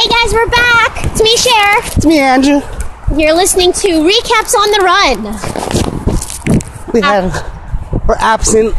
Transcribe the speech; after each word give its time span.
Hey 0.00 0.08
guys, 0.08 0.32
we're 0.32 0.48
back. 0.48 1.04
It's 1.04 1.22
me, 1.22 1.36
Cher. 1.36 1.78
It's 1.94 2.06
me, 2.06 2.18
Andrew. 2.20 2.62
You're 3.14 3.34
listening 3.34 3.70
to 3.74 3.88
Recaps 3.88 4.54
on 4.54 4.70
the 4.70 4.80
Run. 4.82 5.24
We 6.94 7.02
had 7.02 7.24
we're 8.08 8.14
absent 8.14 8.74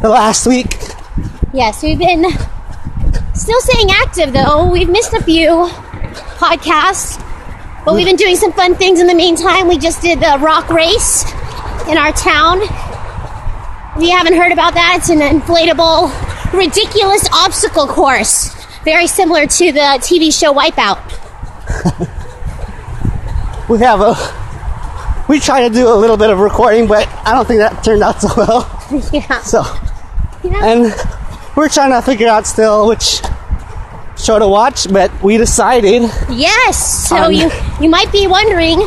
the 0.00 0.08
last 0.08 0.46
week. 0.46 0.78
Yes, 1.52 1.82
we've 1.82 1.98
been 1.98 2.24
still 3.34 3.60
staying 3.60 3.90
active 3.90 4.32
though. 4.32 4.70
We've 4.70 4.88
missed 4.88 5.12
a 5.12 5.22
few 5.22 5.68
podcasts, 6.38 7.22
but 7.84 7.94
we've 7.94 8.06
been 8.06 8.16
doing 8.16 8.36
some 8.36 8.54
fun 8.54 8.76
things 8.76 8.98
in 8.98 9.08
the 9.08 9.14
meantime. 9.14 9.68
We 9.68 9.76
just 9.76 10.00
did 10.00 10.20
the 10.20 10.38
rock 10.40 10.70
race 10.70 11.30
in 11.86 11.98
our 11.98 12.12
town. 12.12 12.62
If 12.62 14.02
you 14.02 14.10
haven't 14.10 14.36
heard 14.36 14.52
about 14.52 14.72
that, 14.72 15.00
it's 15.00 15.10
an 15.10 15.20
inflatable, 15.20 16.54
ridiculous 16.54 17.28
obstacle 17.30 17.86
course. 17.86 18.55
Very 18.86 19.08
similar 19.08 19.46
to 19.46 19.72
the 19.72 19.86
TV 20.00 20.32
show 20.32 20.54
Wipeout. 20.54 21.02
We 23.68 23.80
have 23.80 24.00
a 24.00 24.14
we 25.28 25.40
tried 25.40 25.66
to 25.68 25.74
do 25.74 25.88
a 25.92 25.96
little 25.98 26.16
bit 26.16 26.30
of 26.30 26.38
recording, 26.38 26.86
but 26.86 27.08
I 27.26 27.32
don't 27.34 27.48
think 27.48 27.58
that 27.58 27.82
turned 27.82 28.00
out 28.00 28.20
so 28.22 28.28
well. 28.36 28.62
yeah. 29.12 29.40
So 29.42 29.62
yeah. 30.44 30.64
and 30.70 30.94
we're 31.56 31.68
trying 31.68 31.90
to 31.90 32.00
figure 32.00 32.28
out 32.28 32.46
still 32.46 32.86
which 32.86 33.20
show 34.16 34.38
to 34.38 34.46
watch, 34.46 34.86
but 34.92 35.10
we 35.20 35.36
decided 35.36 36.02
Yes. 36.30 37.08
So 37.08 37.28
you 37.28 37.50
you 37.80 37.88
might 37.90 38.12
be 38.12 38.28
wondering. 38.28 38.78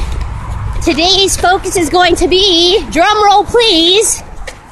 Today's 0.82 1.36
focus 1.36 1.76
is 1.76 1.90
going 1.90 2.16
to 2.16 2.30
be 2.30 2.80
drum 2.90 3.22
roll, 3.26 3.44
please. 3.44 4.22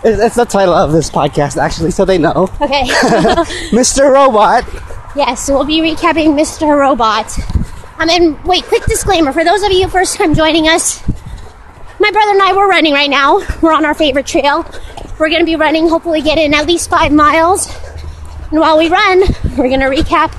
it- 0.05 0.19
it's 0.19 0.35
the 0.37 0.45
title 0.45 0.73
of 0.73 0.93
this 0.93 1.09
podcast 1.09 1.57
actually, 1.61 1.91
so 1.91 2.05
they 2.05 2.17
know. 2.17 2.47
Okay. 2.61 2.83
Mr. 3.75 4.09
Robot. 4.09 4.63
Yes, 5.17 5.45
so 5.45 5.55
we'll 5.55 5.65
be 5.65 5.79
recapping 5.81 6.37
Mr. 6.39 6.77
Robot. 6.77 7.27
Um, 7.99 8.09
and 8.09 8.43
wait, 8.45 8.63
quick 8.65 8.85
disclaimer 8.85 9.33
for 9.33 9.43
those 9.43 9.63
of 9.63 9.71
you 9.71 9.87
first 9.89 10.15
time 10.15 10.35
joining 10.35 10.67
us. 10.67 11.01
My 11.99 12.11
brother 12.11 12.31
and 12.31 12.41
I 12.41 12.53
we're 12.55 12.69
running 12.69 12.93
right 12.93 13.09
now. 13.09 13.39
We're 13.61 13.73
on 13.73 13.83
our 13.83 13.95
favorite 13.95 14.27
trail. 14.27 14.63
We're 15.17 15.29
going 15.29 15.39
to 15.41 15.45
be 15.45 15.55
running. 15.55 15.89
Hopefully, 15.89 16.21
get 16.21 16.37
in 16.37 16.53
at 16.53 16.67
least 16.67 16.89
five 16.91 17.11
miles. 17.11 17.67
And 18.51 18.59
while 18.59 18.77
we 18.77 18.87
run, 18.87 19.21
we're 19.57 19.67
going 19.67 19.79
to 19.79 19.87
recap 19.87 20.29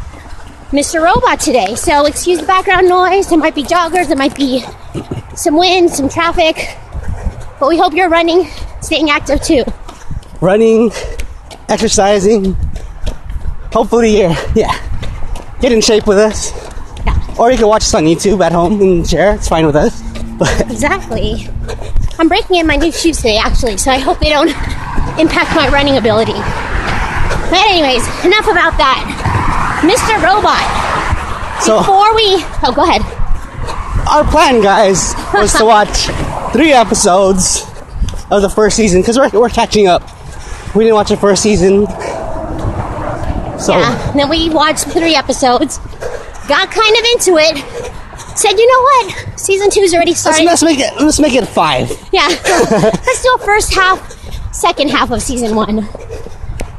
Mr. 0.70 1.02
Robot 1.02 1.40
today. 1.40 1.74
So 1.74 2.06
excuse 2.06 2.38
the 2.38 2.46
background 2.46 2.88
noise. 2.88 3.28
There 3.28 3.38
might 3.38 3.56
be 3.56 3.64
joggers. 3.64 4.06
There 4.06 4.16
might 4.16 4.36
be 4.36 4.62
some 5.34 5.56
wind, 5.56 5.90
some 5.90 6.08
traffic. 6.08 6.76
But 7.58 7.68
we 7.68 7.76
hope 7.76 7.92
you're 7.92 8.08
running, 8.08 8.46
staying 8.80 9.10
active 9.10 9.42
too. 9.42 9.64
running, 10.40 10.92
exercising. 11.68 12.56
Hopefully, 13.72 14.18
you're, 14.20 14.34
yeah, 14.54 14.74
get 15.60 15.72
in 15.72 15.80
shape 15.80 16.06
with 16.06 16.18
us. 16.18 16.52
Yeah, 17.04 17.36
Or 17.38 17.50
you 17.52 17.58
can 17.58 17.68
watch 17.68 17.82
us 17.82 17.94
on 17.94 18.04
YouTube 18.04 18.44
at 18.44 18.52
home 18.52 18.80
and 18.80 19.08
share. 19.08 19.34
It's 19.34 19.48
fine 19.48 19.66
with 19.66 19.76
us. 19.76 20.02
But 20.38 20.60
exactly. 20.70 21.48
I'm 22.18 22.28
breaking 22.28 22.56
in 22.56 22.66
my 22.66 22.76
new 22.76 22.90
shoes 22.90 23.18
today, 23.18 23.36
actually, 23.38 23.76
so 23.76 23.90
I 23.90 23.98
hope 23.98 24.18
they 24.20 24.30
don't 24.30 24.48
impact 25.18 25.54
my 25.54 25.68
running 25.72 25.96
ability. 25.98 26.32
But 26.32 27.60
anyways, 27.68 28.02
enough 28.24 28.46
about 28.48 28.76
that. 28.78 29.04
Mr. 29.82 30.16
Robot. 30.22 31.62
so 31.62 31.78
Before 31.78 32.14
we, 32.14 32.42
oh, 32.64 32.72
go 32.74 32.82
ahead. 32.82 33.02
our 34.08 34.24
plan, 34.30 34.60
guys, 34.62 35.14
was 35.32 35.52
to 35.54 35.64
watch 35.66 36.08
three 36.52 36.72
episodes 36.72 37.62
of 38.30 38.42
the 38.42 38.48
first 38.50 38.76
season 38.76 39.00
because 39.02 39.16
we're, 39.18 39.30
we're 39.30 39.48
catching 39.48 39.86
up. 39.86 40.02
We 40.74 40.84
didn't 40.84 40.96
watch 40.96 41.08
the 41.10 41.16
first 41.16 41.42
season, 41.42 41.86
so 43.58 43.72
Yeah. 43.72 44.12
Then 44.12 44.28
we 44.28 44.50
watched 44.50 44.84
three 44.86 45.14
episodes, 45.14 45.78
got 46.48 46.70
kind 46.70 46.96
of 46.96 47.04
into 47.12 47.36
it, 47.38 47.56
said, 48.36 48.52
you 48.52 48.66
know 48.66 48.82
what? 48.82 49.38
Season 49.38 49.70
two's 49.70 49.94
already 49.94 50.12
let's, 50.12 50.24
let's 50.24 50.62
make 50.62 50.78
it 50.78 50.94
let's 51.00 51.20
make 51.20 51.34
it 51.34 51.46
five. 51.46 51.90
Yeah. 52.12 52.28
Let's 52.48 53.22
do 53.22 53.34
a 53.34 53.38
first 53.44 53.74
half, 53.74 54.52
second 54.54 54.90
half 54.90 55.10
of 55.10 55.22
season 55.22 55.54
one. 55.56 55.88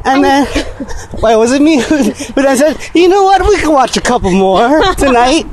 And 0.06 0.24
then, 0.24 0.48
uh, 0.48 0.86
wait, 1.22 1.36
was 1.36 1.52
it 1.52 1.62
me? 1.62 1.78
but 2.34 2.46
I 2.46 2.56
said, 2.56 2.78
you 2.96 3.10
know 3.10 3.24
what? 3.24 3.42
We 3.42 3.58
can 3.60 3.72
watch 3.74 3.98
a 3.98 4.02
couple 4.02 4.32
more 4.32 4.70
tonight. 4.98 5.44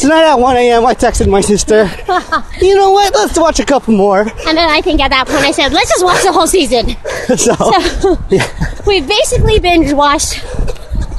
Tonight 0.00 0.24
at 0.24 0.34
1 0.34 0.56
a.m., 0.56 0.84
I 0.84 0.94
texted 0.94 1.28
my 1.30 1.40
sister, 1.40 1.84
you 2.60 2.74
know 2.74 2.90
what? 2.90 3.14
Let's 3.14 3.38
watch 3.38 3.60
a 3.60 3.64
couple 3.64 3.94
more. 3.94 4.20
And 4.22 4.58
then 4.58 4.68
I 4.68 4.80
think 4.80 5.00
at 5.00 5.10
that 5.10 5.28
point 5.28 5.44
I 5.44 5.52
said, 5.52 5.72
let's 5.72 5.90
just 5.90 6.04
watch 6.04 6.22
the 6.24 6.32
whole 6.32 6.48
season. 6.48 6.96
So, 7.28 7.54
So 7.54 8.18
yeah. 8.28 8.48
we've 8.86 9.06
basically 9.06 9.60
binge 9.60 9.92
watched 9.92 10.42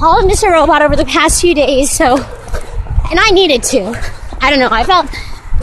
all 0.00 0.18
of 0.24 0.30
Mr. 0.30 0.50
Robot 0.50 0.82
over 0.82 0.96
the 0.96 1.04
past 1.04 1.40
few 1.40 1.54
days. 1.54 1.90
So, 1.90 2.16
and 2.16 3.18
I 3.20 3.30
needed 3.30 3.62
to. 3.64 3.92
I 4.40 4.50
don't 4.50 4.58
know. 4.58 4.68
I 4.70 4.84
felt 4.84 5.06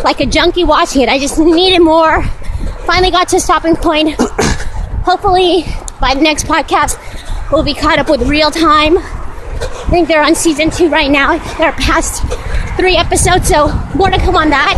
like 0.04 0.20
a 0.20 0.26
junkie 0.26 0.64
watching 0.64 1.02
it. 1.02 1.10
I 1.10 1.20
just 1.20 1.38
needed 1.38 1.80
more. 1.82 2.24
Finally 2.86 3.12
got 3.12 3.28
to 3.30 3.38
a 3.38 3.40
stopping 3.40 3.76
point. 3.76 4.16
Hopefully, 5.06 5.66
by 6.00 6.14
the 6.16 6.22
next 6.22 6.46
podcast, 6.46 6.98
we'll 7.52 7.64
be 7.64 7.74
caught 7.74 8.00
up 8.00 8.10
with 8.10 8.22
real 8.28 8.52
time. 8.52 8.98
I 8.98 9.88
think 9.90 10.08
they're 10.08 10.24
on 10.24 10.36
season 10.36 10.70
two 10.72 10.90
right 10.90 11.12
now. 11.12 11.38
They're 11.58 11.72
past 11.74 12.24
three 12.78 12.96
episodes, 12.96 13.48
so 13.48 13.68
more 13.96 14.10
to 14.10 14.18
come 14.18 14.36
on 14.36 14.50
that. 14.50 14.78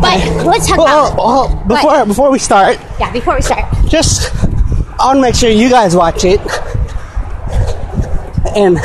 But 0.00 0.46
let's 0.46 0.66
talk 0.66 0.78
Well, 0.78 1.12
about 1.12 1.18
uh, 1.18 1.22
uh, 1.22 1.48
well, 1.48 1.64
before, 1.66 2.06
before 2.06 2.30
we 2.30 2.38
start, 2.38 2.78
yeah. 2.98 3.12
Before 3.12 3.34
we 3.34 3.42
start, 3.42 3.64
just, 3.88 4.34
I 5.00 5.06
want 5.06 5.16
to 5.18 5.20
make 5.22 5.34
sure 5.34 5.50
you 5.50 5.68
guys 5.70 5.94
watch 5.96 6.24
it. 6.24 6.40
And, 8.56 8.78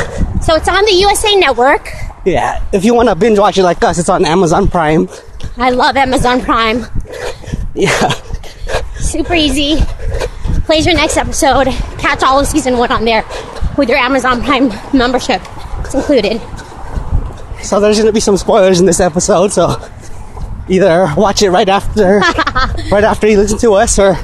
so 0.44 0.56
it's 0.56 0.68
on 0.68 0.86
the 0.86 0.94
USA 0.94 1.36
Network. 1.36 1.92
yeah, 2.26 2.64
if 2.72 2.86
you 2.86 2.94
want 2.94 3.10
to 3.10 3.16
binge 3.16 3.40
watch 3.40 3.58
it 3.58 3.64
like 3.64 3.84
us, 3.84 3.98
it's 4.00 4.10
on 4.10 4.24
Amazon 4.26 4.68
Prime. 4.68 5.10
I 5.58 5.72
love 5.72 5.98
Amazon 5.98 6.42
Prime. 6.42 6.86
Yeah. 7.74 8.10
Super 9.00 9.36
easy. 9.36 9.78
Plays 10.66 10.86
your 10.86 10.96
next 10.96 11.18
episode. 11.18 11.68
Catch 12.00 12.24
all 12.24 12.40
of 12.40 12.48
season 12.48 12.78
one 12.78 12.92
on 12.92 13.06
there 13.06 13.24
with 13.78 13.90
your 13.90 13.98
Amazon 13.98 14.44
Prime 14.44 14.70
membership. 14.94 15.42
It's 15.80 15.94
included. 15.96 16.42
So 17.64 17.80
there's 17.80 17.98
going 17.98 18.08
to 18.08 18.14
be 18.14 18.20
some 18.20 18.38
spoilers 18.38 18.80
in 18.80 18.86
this 18.86 19.00
episode, 19.00 19.52
so 19.52 19.76
either 20.70 21.08
watch 21.16 21.42
it 21.42 21.50
right 21.50 21.68
after 21.70 22.20
right 22.92 23.04
after 23.04 23.28
you 23.28 23.38
listen 23.38 23.58
to 23.60 23.74
us 23.74 23.98
or 23.98 24.16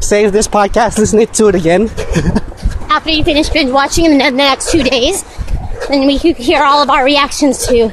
save 0.00 0.32
this 0.32 0.48
podcast, 0.48 0.98
listen 0.98 1.24
to 1.26 1.48
it 1.48 1.54
again. 1.54 1.90
After 2.96 3.10
you 3.10 3.24
finish 3.24 3.50
binge 3.50 3.70
watching 3.70 4.06
in 4.06 4.16
the 4.16 4.30
next 4.30 4.72
two 4.72 4.82
days, 4.82 5.22
then 5.90 6.06
we 6.06 6.16
hear 6.16 6.62
all 6.62 6.82
of 6.82 6.88
our 6.88 7.04
reactions 7.04 7.66
to 7.66 7.92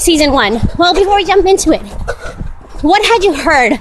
season 0.00 0.32
one. 0.32 0.58
Well, 0.76 0.92
before 0.92 1.14
we 1.14 1.24
jump 1.24 1.46
into 1.46 1.70
it, 1.70 1.80
what 2.82 3.00
had 3.06 3.22
you 3.22 3.32
heard 3.32 3.74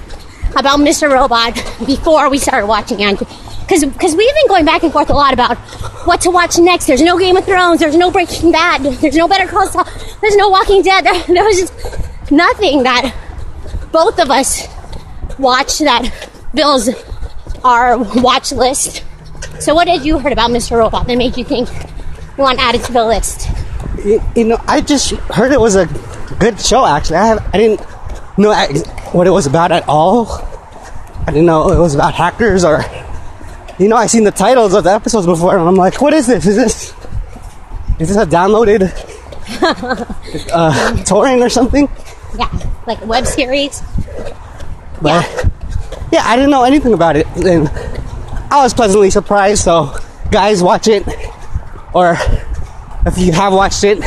about 0.55 0.77
Mr. 0.77 1.11
Robot 1.11 1.55
before 1.87 2.29
we 2.29 2.37
started 2.37 2.67
watching 2.67 3.01
Andrew? 3.01 3.25
Because 3.61 3.83
we've 3.83 4.35
been 4.35 4.47
going 4.47 4.63
back 4.63 4.83
and 4.83 4.93
forth 4.93 5.09
a 5.09 5.15
lot 5.15 5.33
about 5.33 5.57
what 6.05 6.21
to 6.21 6.29
watch 6.29 6.59
next. 6.59 6.85
There's 6.85 7.01
no 7.01 7.17
Game 7.17 7.35
of 7.35 7.45
Thrones. 7.45 7.79
There's 7.79 7.97
no 7.97 8.11
Breaking 8.11 8.51
Bad. 8.51 8.83
There's 8.83 9.15
no 9.15 9.27
Better 9.27 9.49
Call 9.49 9.67
Saul. 9.67 9.87
There's 10.21 10.35
no 10.35 10.49
Walking 10.49 10.83
Dead. 10.83 11.03
There, 11.03 11.19
there 11.33 11.43
was 11.43 11.61
just 11.61 12.31
nothing 12.31 12.83
that 12.83 13.11
both 13.91 14.19
of 14.19 14.29
us 14.29 14.67
watch 15.39 15.79
that 15.79 16.09
fills 16.53 16.89
our 17.63 17.97
watch 18.21 18.51
list. 18.51 19.03
So, 19.59 19.73
what 19.73 19.85
did 19.85 20.05
you 20.05 20.19
heard 20.19 20.33
about 20.33 20.49
Mr. 20.51 20.77
Robot 20.77 21.07
that 21.07 21.17
made 21.17 21.37
you 21.37 21.43
think 21.43 21.69
you 22.37 22.43
want 22.43 22.59
to 22.59 22.65
add 22.65 22.75
it 22.75 22.83
to 22.85 22.91
the 22.91 23.05
list? 23.05 23.49
You, 24.03 24.21
you 24.35 24.43
know, 24.43 24.57
I 24.67 24.81
just 24.81 25.11
heard 25.11 25.51
it 25.51 25.59
was 25.59 25.75
a 25.75 25.85
good 26.39 26.59
show. 26.59 26.85
Actually, 26.85 27.17
I 27.17 27.27
have, 27.27 27.49
I 27.53 27.57
didn't 27.57 27.81
know 28.37 28.51
what 29.11 29.27
it 29.27 29.31
was 29.31 29.45
about 29.45 29.71
at 29.71 29.87
all. 29.87 30.27
I 31.25 31.27
didn't 31.27 31.45
know 31.45 31.71
it 31.71 31.79
was 31.79 31.95
about 31.95 32.13
hackers 32.13 32.65
or, 32.65 32.83
you 33.79 33.87
know, 33.87 33.95
I 33.95 34.07
seen 34.07 34.23
the 34.23 34.31
titles 34.31 34.73
of 34.73 34.83
the 34.83 34.91
episodes 34.91 35.25
before, 35.25 35.57
and 35.57 35.67
I'm 35.67 35.75
like, 35.75 36.01
what 36.01 36.13
is 36.13 36.27
this? 36.27 36.45
Is 36.45 36.55
this 36.55 36.93
is 37.99 38.09
this 38.09 38.17
a 38.17 38.25
downloaded 38.25 38.91
uh, 40.51 41.03
torrent 41.03 41.41
or 41.41 41.49
something? 41.49 41.87
Yeah, 42.37 42.49
like 42.87 43.05
web 43.05 43.25
series. 43.25 43.81
But 45.01 45.25
yeah, 46.11 46.23
I 46.25 46.35
didn't 46.35 46.51
know 46.51 46.63
anything 46.63 46.93
about 46.93 47.15
it, 47.15 47.27
and 47.35 47.69
I 48.53 48.61
was 48.61 48.73
pleasantly 48.75 49.09
surprised. 49.09 49.63
So, 49.63 49.97
guys, 50.29 50.61
watch 50.61 50.87
it, 50.87 51.03
or 51.91 52.15
if 53.05 53.17
you 53.17 53.31
have 53.31 53.51
watched 53.51 53.83
it, 53.83 53.97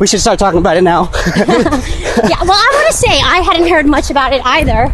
we 0.00 0.08
should 0.08 0.20
start 0.20 0.38
talking 0.40 0.58
about 0.58 0.76
it 0.76 0.82
now. 0.82 1.10
Yeah, 2.14 2.40
well, 2.42 2.52
I 2.52 2.70
want 2.72 2.86
to 2.92 2.96
say 2.96 3.08
I 3.08 3.40
hadn't 3.44 3.68
heard 3.68 3.86
much 3.86 4.08
about 4.10 4.32
it 4.32 4.40
either. 4.44 4.92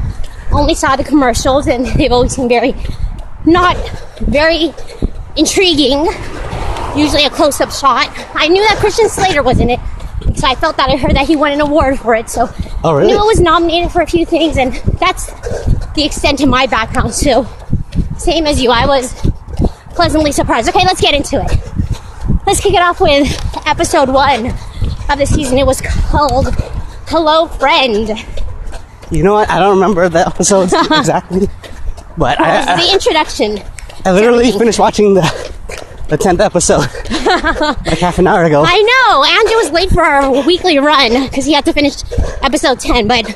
Only 0.52 0.75
saw 0.75 0.97
the 0.97 1.05
commercials, 1.05 1.67
and 1.67 1.87
they've 1.99 2.11
always 2.11 2.32
seemed 2.35 2.49
very, 2.49 2.75
not 3.44 3.76
very 4.20 4.73
intriguing. 5.37 6.06
Usually 6.96 7.25
a 7.25 7.31
close 7.31 7.61
up 7.61 7.70
shot. 7.70 8.08
I 8.35 8.49
knew 8.49 8.62
that 8.69 8.79
Christian 8.81 9.08
Slater 9.08 9.43
was 9.43 9.61
in 9.61 9.70
it, 9.70 9.81
so 10.35 10.46
I 10.49 10.55
felt 10.56 10.76
that 10.79 10.88
I 10.91 10.96
heard 10.96 11.14
that 11.14 11.26
he 11.26 11.37
won 11.37 11.53
an 11.53 11.61
award 11.61 11.99
for 12.00 12.14
it. 12.14 12.29
So 12.31 12.49
Oh, 12.82 12.94
really? 12.94 13.12
I 13.12 13.17
knew 13.17 13.23
it 13.23 13.26
was 13.26 13.41
nominated 13.41 13.93
for 13.93 14.00
a 14.03 14.06
few 14.06 14.26
things, 14.26 14.56
and 14.56 14.73
that's 14.99 15.26
the 15.94 16.03
extent 16.05 16.41
of 16.43 16.49
my 16.49 16.67
background. 16.67 17.14
So, 17.14 17.46
same 18.20 18.46
as 18.46 18.62
you, 18.62 18.70
I 18.70 18.87
was 18.87 19.14
pleasantly 19.94 20.31
surprised. 20.31 20.69
Okay, 20.69 20.84
let's 20.84 21.00
get 21.00 21.14
into 21.14 21.40
it. 21.43 22.46
let's 22.46 22.61
kick 22.61 22.75
it 22.75 22.82
off 22.82 23.00
with 23.00 23.26
episode 23.67 24.11
one 24.11 24.49
of 24.49 25.19
the 25.19 25.26
season. 25.26 25.58
It 25.58 25.67
was 25.67 25.81
called 25.81 26.55
Hello 27.08 27.46
Friend. 27.46 28.11
You 29.11 29.22
know 29.22 29.34
what? 29.34 29.49
I 29.50 29.58
don't 29.58 29.75
remember 29.75 30.08
the 30.08 30.26
episodes 30.26 30.72
exactly, 30.93 31.49
but 32.17 32.38
was 32.38 32.67
I, 32.67 32.87
the 32.87 32.93
introduction. 32.93 33.58
I 34.05 34.12
literally 34.12 34.52
finished 34.52 34.78
watching 34.78 35.14
the 35.14 35.22
the 36.08 36.17
tenth 36.17 36.40
episode 36.40 36.81
like 37.87 37.99
half 37.99 38.19
an 38.19 38.26
hour 38.26 38.44
ago. 38.44 38.64
I 38.67 38.82
know. 38.82 39.25
Andrew 39.25 39.56
was 39.56 39.70
late 39.70 39.90
for 39.90 40.02
our 40.02 40.44
weekly 40.44 40.78
run 40.78 41.25
because 41.25 41.46
he 41.46 41.52
had 41.52 41.64
to 41.64 41.72
finish 41.72 41.94
episode 42.43 42.81
10. 42.81 43.06
But 43.06 43.26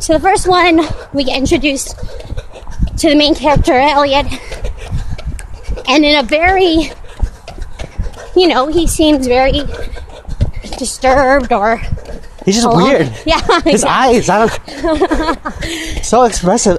so 0.00 0.14
the 0.14 0.20
first 0.20 0.48
one, 0.48 0.80
we 1.12 1.24
get 1.24 1.38
introduced 1.38 1.96
to 2.98 3.08
the 3.10 3.14
main 3.14 3.34
character, 3.34 3.72
Elliot. 3.72 4.26
And 5.88 6.04
in 6.04 6.18
a 6.18 6.22
very, 6.22 6.90
you 8.36 8.48
know, 8.48 8.66
he 8.68 8.86
seems 8.86 9.26
very 9.26 9.62
disturbed 10.76 11.52
or. 11.52 11.78
He's 12.44 12.56
just 12.56 12.66
alone. 12.66 12.82
weird. 12.82 13.12
Yeah. 13.26 13.60
His 13.62 13.84
eyes, 13.84 14.28
I 14.28 14.46
don't. 14.46 16.04
so 16.04 16.24
expressive. 16.24 16.78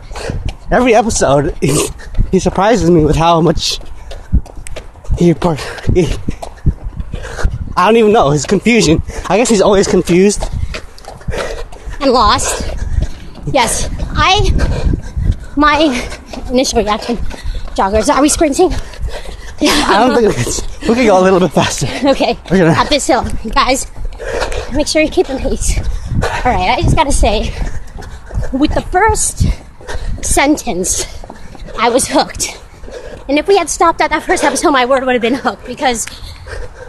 Every 0.71 0.94
episode, 0.94 1.56
he, 1.62 1.88
he 2.31 2.39
surprises 2.39 2.89
me 2.89 3.04
with 3.06 3.15
how 3.15 3.42
much 3.42 3.80
he, 5.18 5.25
he. 5.25 6.07
I 7.75 7.86
don't 7.86 7.98
even 7.98 8.12
know 8.12 8.30
his 8.31 8.45
confusion. 8.45 9.01
I 9.27 9.38
guess 9.38 9.50
he's 9.50 9.62
always 9.62 9.88
confused. 9.88 10.44
and 12.01 12.12
lost. 12.12 12.75
Yes, 13.51 13.89
I. 14.12 15.06
My 15.60 15.78
initial 16.50 16.80
reaction. 16.82 17.18
Joggers, 17.76 18.08
are 18.14 18.22
we 18.22 18.30
sprinting? 18.30 18.72
Yeah. 19.60 19.72
I 19.88 20.08
don't 20.08 20.16
think 20.18 20.38
it's, 20.38 20.62
we 20.88 20.96
could 20.96 21.06
go 21.06 21.20
a 21.20 21.24
little 21.24 21.40
bit 21.42 21.52
faster. 21.52 21.86
Okay, 22.08 22.38
We're 22.50 22.60
gonna- 22.60 22.80
up 22.80 22.88
this 22.88 23.06
hill, 23.06 23.26
guys. 23.54 23.92
Make 24.74 24.88
sure 24.88 25.02
you 25.02 25.10
keep 25.10 25.28
the 25.28 25.36
pace. 25.38 25.78
All 26.24 26.52
right, 26.54 26.78
I 26.78 26.82
just 26.82 26.96
gotta 26.96 27.12
say, 27.12 27.54
with 28.54 28.74
the 28.74 28.82
first 28.90 29.48
sentence, 30.22 31.06
I 31.78 31.90
was 31.90 32.08
hooked. 32.08 32.58
And 33.28 33.38
if 33.38 33.48
we 33.50 33.58
had 33.58 33.70
stopped 33.70 34.00
at 34.00 34.12
that 34.12 34.24
first 34.24 34.46
episode, 34.46 34.72
my 34.72 34.86
word 34.86 35.06
would 35.06 35.14
have 35.14 35.22
been 35.22 35.34
hooked 35.36 35.66
because 35.66 36.08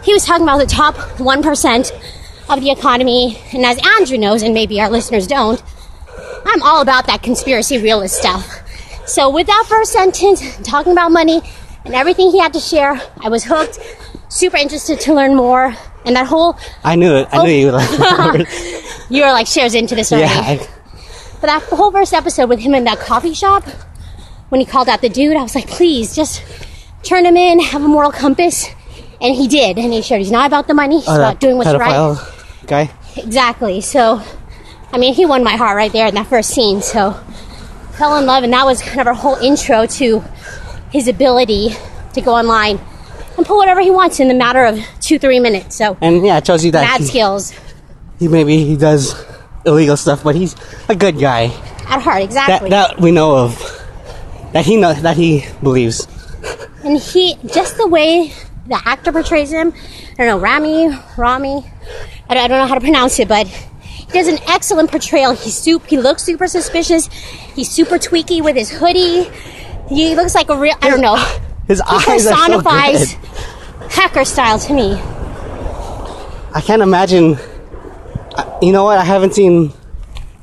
he 0.03 0.13
was 0.13 0.23
talking 0.25 0.43
about 0.43 0.59
the 0.59 0.65
top 0.65 0.95
one 1.19 1.43
percent 1.43 1.91
of 2.49 2.61
the 2.61 2.71
economy. 2.71 3.37
And 3.51 3.65
as 3.65 3.79
Andrew 3.97 4.17
knows, 4.17 4.43
and 4.43 4.53
maybe 4.53 4.79
our 4.79 4.89
listeners 4.89 5.27
don't, 5.27 5.61
I'm 6.51 6.61
all 6.63 6.81
about 6.81 7.07
that 7.07 7.23
conspiracy 7.23 7.77
realist 7.77 8.17
stuff. 8.17 8.61
So 9.07 9.29
with 9.29 9.47
that 9.47 9.65
first 9.69 9.93
sentence, 9.93 10.57
talking 10.63 10.91
about 10.91 11.11
money 11.11 11.41
and 11.85 11.95
everything 11.95 12.29
he 12.31 12.39
had 12.39 12.51
to 12.53 12.59
share, 12.59 12.99
I 13.21 13.29
was 13.29 13.45
hooked. 13.45 13.79
Super 14.27 14.57
interested 14.57 14.99
to 15.01 15.13
learn 15.13 15.35
more. 15.35 15.73
And 16.05 16.15
that 16.17 16.27
whole, 16.27 16.57
I 16.83 16.95
knew 16.97 17.15
it. 17.15 17.29
I 17.31 17.45
knew 17.45 17.51
you 17.51 17.71
like. 17.71 17.89
you 19.09 19.23
were 19.23 19.31
like 19.31 19.47
shares 19.47 19.75
into 19.75 19.95
this 19.95 20.11
already. 20.11 20.29
yeah, 20.29 20.41
I, 20.41 20.57
But 21.39 21.47
that 21.47 21.63
whole 21.63 21.91
first 21.91 22.13
episode 22.13 22.49
with 22.49 22.59
him 22.59 22.73
in 22.75 22.83
that 22.83 22.99
coffee 22.99 23.33
shop, 23.33 23.63
when 24.49 24.59
he 24.59 24.65
called 24.65 24.89
out 24.89 24.99
the 24.99 25.09
dude, 25.09 25.37
I 25.37 25.43
was 25.43 25.55
like, 25.55 25.67
please 25.67 26.13
just 26.13 26.43
turn 27.03 27.25
him 27.25 27.37
in, 27.37 27.59
have 27.59 27.81
a 27.81 27.87
moral 27.87 28.11
compass. 28.11 28.67
And 29.21 29.35
he 29.35 29.47
did. 29.47 29.77
And 29.77 29.93
he 29.93 30.01
showed 30.01 30.17
he's 30.17 30.31
not 30.31 30.47
about 30.47 30.67
the 30.67 30.73
money, 30.73 30.99
he's 30.99 31.07
oh, 31.07 31.15
about 31.15 31.39
doing 31.39 31.57
what's 31.57 31.73
right. 31.73 32.17
Guy. 32.67 32.91
Exactly. 33.15 33.79
So, 33.79 34.21
I 34.93 34.97
mean, 34.97 35.13
he 35.13 35.25
won 35.25 35.43
my 35.43 35.55
heart 35.55 35.75
right 35.75 35.91
there 35.91 36.07
in 36.07 36.15
that 36.15 36.27
first 36.27 36.49
scene. 36.49 36.81
So, 36.81 37.13
fell 37.93 38.17
in 38.17 38.25
love, 38.25 38.43
and 38.43 38.53
that 38.53 38.65
was 38.65 38.81
kind 38.81 39.01
of 39.01 39.07
our 39.07 39.13
whole 39.13 39.35
intro 39.35 39.85
to 39.85 40.23
his 40.91 41.07
ability 41.07 41.69
to 42.13 42.21
go 42.21 42.33
online 42.33 42.79
and 43.37 43.45
pull 43.45 43.57
whatever 43.57 43.79
he 43.79 43.89
wants 43.91 44.19
in 44.19 44.27
the 44.27 44.33
matter 44.33 44.65
of 44.65 44.79
two, 44.99 45.17
three 45.17 45.39
minutes. 45.39 45.75
So, 45.75 45.97
And 46.01 46.25
yeah, 46.25 46.37
it 46.37 46.45
shows 46.45 46.65
you 46.65 46.71
that 46.71 46.83
mad 46.83 46.99
he, 46.99 47.05
skills 47.07 47.53
he 48.21 48.27
maybe 48.27 48.63
he 48.63 48.77
does 48.77 49.15
illegal 49.65 49.97
stuff, 49.97 50.23
but 50.23 50.35
he's 50.35 50.55
a 50.87 50.95
good 50.95 51.19
guy. 51.19 51.45
at 51.87 52.01
heart. 52.03 52.21
Exactly. 52.21 52.69
that 52.69 53.01
we 53.01 53.11
know 53.11 53.35
of. 53.35 53.57
That 54.53 54.63
he 54.63 54.77
knows 54.77 55.01
that 55.01 55.17
he 55.17 55.45
believes. 55.63 56.07
And 56.83 56.99
he, 56.99 57.35
just 57.47 57.77
the 57.77 57.87
way 57.87 58.31
the 58.67 58.79
actor 58.85 59.11
portrays 59.11 59.51
him, 59.51 59.73
I 60.19 60.25
don't 60.25 60.27
know, 60.27 60.39
Rami, 60.39 60.89
Rami, 61.17 61.65
I 62.29 62.33
don't, 62.35 62.43
I 62.43 62.47
don't 62.47 62.59
know 62.59 62.67
how 62.67 62.75
to 62.75 62.81
pronounce 62.81 63.19
it, 63.19 63.27
but 63.27 63.47
does 64.11 64.27
an 64.27 64.39
excellent 64.47 64.91
portrayal. 64.91 65.33
He's 65.33 65.57
super, 65.57 65.85
he 65.87 65.97
looks 65.97 66.23
super 66.23 66.47
suspicious. 66.47 67.07
He's 67.55 67.69
super 67.69 67.97
tweaky 67.97 68.43
with 68.43 68.55
his 68.55 68.69
hoodie. 68.69 69.29
He 69.89 70.15
looks 70.15 70.35
like 70.35 70.49
a 70.49 70.57
real, 70.57 70.75
I 70.81 70.89
don't 70.89 71.01
know. 71.01 71.15
His 71.67 71.79
He 71.79 71.95
eyes 71.95 72.25
are 72.27 72.35
so 72.35 72.61
personifies 72.61 73.13
hacker 73.89 74.25
style 74.25 74.59
to 74.59 74.73
me. 74.73 74.93
I 76.53 76.61
can't 76.63 76.81
imagine. 76.81 77.37
You 78.61 78.71
know 78.71 78.83
what? 78.83 78.97
I 78.97 79.03
haven't 79.03 79.33
seen 79.35 79.73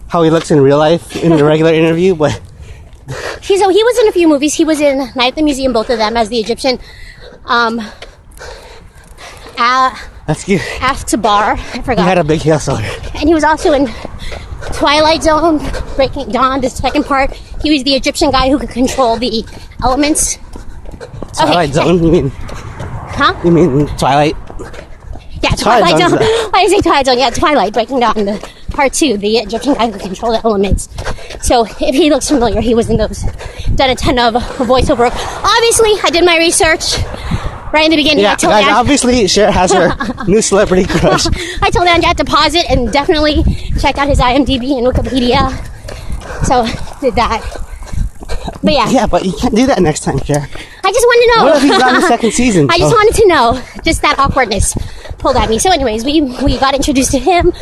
how 0.09 0.23
he 0.23 0.31
looks 0.31 0.51
in 0.51 0.61
real 0.61 0.79
life 0.79 1.17
in 1.17 1.33
a 1.33 1.45
regular 1.45 1.73
interview, 1.73 2.15
but 2.15 2.33
He's, 3.43 3.61
so 3.61 3.69
he 3.71 3.83
was 3.83 3.99
in 3.99 4.09
a 4.09 4.13
few 4.13 4.29
movies. 4.29 4.55
He 4.55 4.65
was 4.65 4.81
in 4.81 4.99
Night 5.15 5.29
at 5.29 5.35
the 5.37 5.43
Museum, 5.43 5.73
both 5.73 5.89
of 5.91 5.99
them, 5.99 6.17
as 6.17 6.29
the 6.29 6.39
Egyptian. 6.39 6.79
Um, 7.47 7.81
A- 9.59 9.97
that's 10.29 10.45
good. 10.45 10.61
bar. 11.21 11.55
I 11.59 11.83
forgot. 11.83 11.99
He 11.99 12.05
had 12.05 12.19
a 12.19 12.25
big 12.25 12.43
hustle. 12.43 12.77
and 12.77 13.29
he 13.29 13.35
was 13.35 13.43
also 13.43 13.73
in 13.73 13.89
Twilight 14.75 15.23
Zone, 15.23 15.59
Breaking 15.97 16.29
Dawn, 16.29 16.61
the 16.61 16.69
second 16.71 17.05
part. 17.05 17.33
He 17.63 17.71
was 17.73 17.83
the 17.83 17.95
Egyptian 17.95 18.31
guy 18.31 18.51
who 18.51 18.59
could 18.59 18.69
control 18.69 19.17
the 19.17 19.45
elements. 19.83 20.39
Twilight 21.35 21.73
Zone. 21.73 22.03
You 22.05 22.13
mean 22.13 22.31
Huh? 22.31 23.35
you 23.45 23.51
mean 23.51 23.87
Twilight? 23.97 24.37
Yeah, 25.43 25.51
Twilight 25.51 25.97
Twilight, 25.97 26.11
Zone. 26.11 26.19
Why 26.53 26.63
did 26.65 26.73
I 26.73 26.77
say 26.77 26.81
Twilight 26.83 27.07
Zone? 27.07 27.19
Yeah, 27.19 27.31
Twilight, 27.31 27.73
Breaking 27.73 28.01
Dawn, 28.01 28.15
the 28.27 28.51
part 28.71 28.93
two, 28.93 29.17
the 29.17 29.39
Egyptian 29.39 29.75
guy 29.75 29.87
who 29.87 29.93
could 29.93 30.03
control 30.03 30.33
the 30.33 30.45
elements. 30.45 30.89
So 31.43 31.65
if 31.65 31.95
he 31.95 32.11
looks 32.11 32.29
familiar, 32.29 32.61
he 32.61 32.75
was 32.75 32.91
in 32.91 32.97
those. 32.97 33.23
Done 33.75 33.91
a 33.91 33.95
ton 33.95 34.19
of 34.19 34.35
voiceover. 34.35 35.11
Obviously, 35.11 35.93
I 36.05 36.11
did 36.11 36.25
my 36.25 36.37
research 36.39 36.97
right 37.73 37.85
in 37.85 37.91
the 37.91 37.97
beginning. 37.97 38.25
I 38.25 38.31
Yeah, 38.31 38.37
told 38.37 38.53
guys. 38.53 38.67
Obviously, 38.73 39.27
Cher 39.29 39.51
has 39.51 39.73
her 39.73 39.95
new 40.27 40.43
celebrity 40.43 40.85
crush. 40.89 41.27
I 41.63 41.71
told 41.71 41.87
Andrew 41.89 42.13
to 42.15 42.25
pause 42.25 42.55
it 42.55 42.69
and 42.71 42.93
definitely 42.93 43.43
check 43.81 43.99
out 43.99 44.09
his 44.09 44.21
IMDb 44.21 44.77
and 44.79 44.87
Wikipedia. 44.87 45.51
So 46.47 46.67
did 47.01 47.15
that. 47.17 47.43
But 48.63 48.73
yeah, 48.73 48.89
Yeah, 48.91 49.07
but 49.07 49.25
you 49.25 49.33
can't 49.33 49.55
do 49.55 49.67
that 49.67 49.81
next 49.81 50.01
time, 50.01 50.19
Cher. 50.19 50.41
I 50.85 50.93
just 50.93 51.07
wanted 51.07 51.33
to 51.33 51.37
know. 51.39 51.45
What 51.47 51.57
if 51.57 51.63
he's 51.63 51.83
on 51.83 51.95
the 51.95 52.03
second 52.09 52.33
season? 52.33 52.67
I 52.71 52.79
just 52.79 52.93
Oh. 52.93 52.97
wanted 52.97 53.15
to 53.23 53.27
know, 53.29 53.63
just 53.85 54.03
that 54.03 54.19
awkwardness 54.19 54.75
pulled 55.19 55.37
at 55.37 55.49
me. 55.49 55.59
So, 55.59 55.71
anyways, 55.71 56.05
we 56.05 56.21
we 56.45 56.59
got 56.59 56.75
introduced 56.75 57.11
to 57.13 57.19
him. 57.19 57.53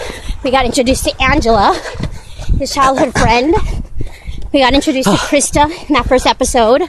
We 0.42 0.50
got 0.50 0.64
introduced 0.64 1.04
to 1.04 1.22
Angela, 1.22 1.74
his 2.58 2.72
childhood 2.74 3.12
friend. 3.18 3.54
We 4.52 4.60
got 4.60 4.74
introduced 4.74 5.08
to 5.08 5.16
Krista 5.30 5.68
in 5.88 5.94
that 5.94 6.06
first 6.06 6.26
episode. 6.26 6.82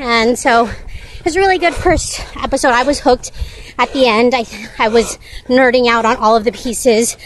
And 0.00 0.38
so 0.38 0.66
it 0.66 1.24
was 1.24 1.36
a 1.36 1.40
really 1.40 1.58
good 1.58 1.74
first 1.74 2.20
episode. 2.42 2.70
I 2.70 2.82
was 2.84 3.00
hooked 3.00 3.32
at 3.78 3.92
the 3.92 4.06
end. 4.06 4.34
I, 4.34 4.44
I 4.78 4.88
was 4.88 5.18
nerding 5.46 5.88
out 5.88 6.04
on 6.04 6.16
all 6.16 6.36
of 6.36 6.44
the 6.44 6.52
pieces. 6.52 7.16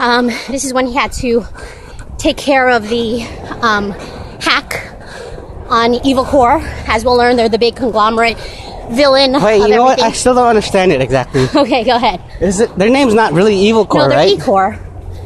Um, 0.00 0.26
this 0.48 0.64
is 0.64 0.72
when 0.72 0.86
he 0.86 0.94
had 0.94 1.12
to 1.14 1.44
take 2.18 2.36
care 2.36 2.70
of 2.70 2.88
the 2.88 3.22
um, 3.60 3.90
hack 4.40 4.88
on 5.68 5.94
Evil 6.06 6.24
Corp. 6.24 6.62
As 6.88 7.04
we'll 7.04 7.16
learn, 7.16 7.36
they're 7.36 7.48
the 7.48 7.58
big 7.58 7.76
conglomerate 7.76 8.38
villain. 8.90 9.32
Wait, 9.42 9.58
you 9.58 9.68
know 9.68 9.84
what? 9.84 10.00
I 10.02 10.12
still 10.12 10.34
don't 10.34 10.46
understand 10.48 10.92
it 10.92 11.00
exactly. 11.00 11.46
Okay, 11.54 11.84
go 11.84 11.96
ahead. 11.96 12.20
Is 12.40 12.60
it 12.60 12.74
their 12.76 12.90
name's 12.90 13.14
not 13.14 13.32
really 13.32 13.56
Evil 13.56 13.86
Corp, 13.86 14.04
no, 14.04 14.08
they're 14.08 14.18
right? 14.18 14.38
E-Corp. 14.38 14.76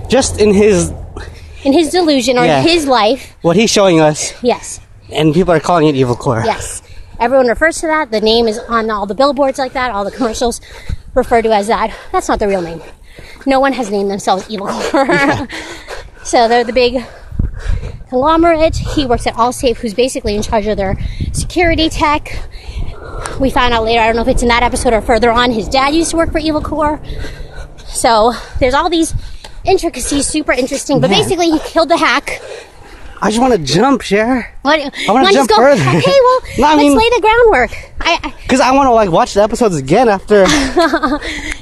Just 0.08 0.40
in 0.40 0.52
his 0.52 0.92
In 1.64 1.72
his 1.72 1.90
delusion 1.90 2.36
or 2.38 2.44
Yeah. 2.44 2.60
in 2.60 2.66
his 2.68 2.86
life, 2.86 3.34
what 3.42 3.56
he's 3.56 3.70
showing 3.70 4.00
us, 4.00 4.32
yes, 4.42 4.80
and 5.10 5.32
people 5.34 5.52
are 5.52 5.60
calling 5.60 5.86
it 5.88 5.94
Evil 5.96 6.14
Corp. 6.16 6.44
yes. 6.44 6.82
Everyone 7.18 7.49
refers 7.49 7.80
to 7.80 7.87
that. 7.87 8.11
The 8.11 8.20
name 8.20 8.46
is 8.46 8.58
on 8.58 8.90
all 8.90 9.06
the 9.06 9.14
billboards 9.14 9.58
like 9.58 9.73
that. 9.73 9.90
All 9.90 10.04
the 10.04 10.11
commercials 10.11 10.61
refer 11.14 11.42
to 11.42 11.54
as 11.54 11.66
that. 11.68 11.96
That's 12.12 12.28
not 12.28 12.38
the 12.38 12.49
real 12.49 12.62
name. 12.62 12.82
No 13.46 13.61
one 13.61 13.73
has 13.73 13.90
named 13.90 14.11
themselves 14.11 14.49
Evil 14.50 14.68
Corp. 14.68 15.50
so 16.25 16.49
they're 16.49 16.64
the 16.64 16.73
big 16.73 17.04
conglomerate. 18.08 18.76
He 18.76 19.06
works 19.06 19.26
at 19.26 19.35
Allsafe, 19.35 19.76
who's 19.76 19.94
basically 19.94 20.35
in 20.35 20.42
charge 20.42 20.66
of 20.66 20.76
their 20.76 20.96
security 21.32 21.88
tech. 21.88 22.38
We 23.40 23.50
found 23.50 23.73
out 23.73 23.85
later, 23.85 24.00
I 24.00 24.06
don't 24.06 24.16
know 24.16 24.23
if 24.23 24.28
it's 24.28 24.42
in 24.42 24.49
that 24.49 24.62
episode 24.62 24.92
or 24.92 25.00
further 25.00 25.30
on, 25.30 25.52
his 25.52 25.68
dad 25.68 25.94
used 25.94 26.11
to 26.11 26.16
work 26.16 26.32
for 26.32 26.38
Evil 26.38 26.61
Corp. 26.61 27.02
So 27.87 28.32
there's 28.58 28.75
all 28.75 28.90
these 28.90 29.14
intricacies, 29.64 30.26
super 30.26 30.52
interesting. 30.52 31.00
But 31.00 31.11
Man. 31.11 31.23
basically, 31.23 31.50
he 31.50 31.58
killed 31.61 31.88
the 31.88 31.96
hack. 31.96 32.40
I 33.20 33.30
just 33.30 33.40
want 33.40 33.52
to 33.54 33.58
jump, 33.58 34.02
Cher, 34.02 34.54
What, 34.62 34.80
I 34.80 34.90
wanna 35.08 35.25
wanna 35.25 35.32
jump 35.32 35.49
go, 35.49 35.56
further. 35.56 35.82
Okay, 35.88 36.18
well, 36.23 36.40
No, 36.58 36.66
I 36.66 36.75
let's 36.76 36.94
lay 36.94 37.11
the 37.11 37.20
groundwork. 37.20 37.70
I, 38.00 38.18
I 38.23 38.35
because 38.42 38.61
I 38.61 38.73
want 38.73 38.87
to 38.88 38.92
like 38.92 39.11
watch 39.11 39.35
the 39.35 39.42
episodes 39.42 39.76
again 39.76 40.08
after 40.08 40.44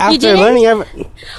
after 0.00 0.37
learning 0.37 0.66
every. 0.66 0.87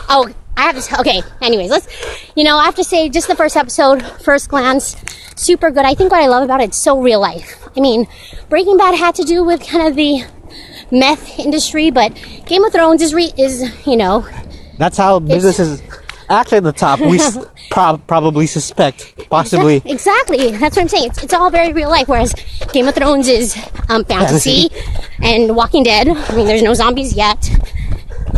oh, 0.09 0.29
I 0.57 0.61
have 0.63 0.81
to. 0.83 0.99
Okay, 1.01 1.21
anyways, 1.41 1.69
let's. 1.69 1.87
You 2.35 2.43
know, 2.43 2.57
I 2.57 2.65
have 2.65 2.75
to 2.75 2.83
say, 2.83 3.09
just 3.09 3.27
the 3.27 3.35
first 3.35 3.55
episode, 3.57 4.01
first 4.21 4.49
glance, 4.49 4.95
super 5.35 5.69
good. 5.71 5.85
I 5.85 5.95
think 5.95 6.11
what 6.11 6.21
I 6.21 6.27
love 6.27 6.43
about 6.43 6.61
it, 6.61 6.65
it's 6.65 6.77
so 6.77 6.99
real 7.01 7.19
life. 7.19 7.67
I 7.75 7.79
mean, 7.81 8.07
Breaking 8.49 8.77
Bad 8.77 8.95
had 8.95 9.15
to 9.15 9.23
do 9.23 9.43
with 9.43 9.65
kind 9.65 9.87
of 9.87 9.95
the 9.95 10.23
meth 10.91 11.39
industry, 11.39 11.91
but 11.91 12.13
Game 12.45 12.63
of 12.63 12.71
Thrones 12.71 13.01
is 13.01 13.13
re- 13.13 13.33
is 13.37 13.85
you 13.85 13.97
know 13.97 14.25
That's 14.77 14.97
how 14.97 15.19
business 15.19 15.59
is 15.59 15.81
actually 16.29 16.57
at 16.59 16.63
the 16.63 16.71
top. 16.71 16.99
We 16.99 17.19
prob- 17.69 18.05
probably 18.07 18.47
suspect, 18.47 19.29
possibly. 19.29 19.81
exactly 19.85 20.51
that's 20.51 20.75
what 20.75 20.83
I'm 20.83 20.89
saying. 20.89 21.09
It's, 21.09 21.23
it's 21.23 21.33
all 21.33 21.49
very 21.49 21.73
real 21.73 21.89
life, 21.89 22.07
whereas 22.07 22.33
Game 22.73 22.87
of 22.87 22.95
Thrones 22.95 23.27
is 23.27 23.55
um, 23.89 24.03
fantasy, 24.05 24.69
and 25.21 25.55
Walking 25.55 25.83
Dead. 25.83 26.07
I 26.07 26.35
mean, 26.35 26.47
there's 26.47 26.63
no 26.63 26.73
zombies 26.73 27.13
yet. 27.13 27.49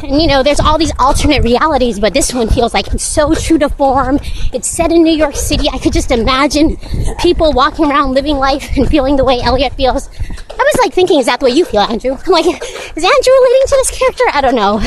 And 0.03 0.21
you 0.21 0.27
know, 0.27 0.43
there's 0.43 0.59
all 0.59 0.77
these 0.77 0.91
alternate 0.99 1.43
realities, 1.43 1.99
but 1.99 2.13
this 2.13 2.33
one 2.33 2.49
feels 2.49 2.73
like 2.73 2.87
it's 2.93 3.03
so 3.03 3.33
true 3.33 3.57
to 3.59 3.69
form. 3.69 4.19
It's 4.53 4.69
set 4.69 4.91
in 4.91 5.03
New 5.03 5.15
York 5.15 5.35
City. 5.35 5.67
I 5.69 5.79
could 5.79 5.93
just 5.93 6.11
imagine 6.11 6.77
people 7.19 7.51
walking 7.51 7.85
around 7.85 8.13
living 8.13 8.37
life 8.37 8.77
and 8.77 8.87
feeling 8.87 9.15
the 9.15 9.25
way 9.25 9.39
Elliot 9.41 9.73
feels. 9.73 10.09
I 10.49 10.63
was 10.63 10.75
like 10.79 10.93
thinking, 10.93 11.19
is 11.19 11.25
that 11.25 11.39
the 11.39 11.45
way 11.45 11.51
you 11.51 11.65
feel, 11.65 11.81
Andrew? 11.81 12.11
I'm 12.11 12.31
like, 12.31 12.45
is 12.45 13.03
Andrew 13.03 13.33
relating 13.33 13.67
to 13.67 13.75
this 13.77 13.91
character? 13.91 14.23
I 14.33 14.41
don't 14.41 14.55
know. 14.55 14.79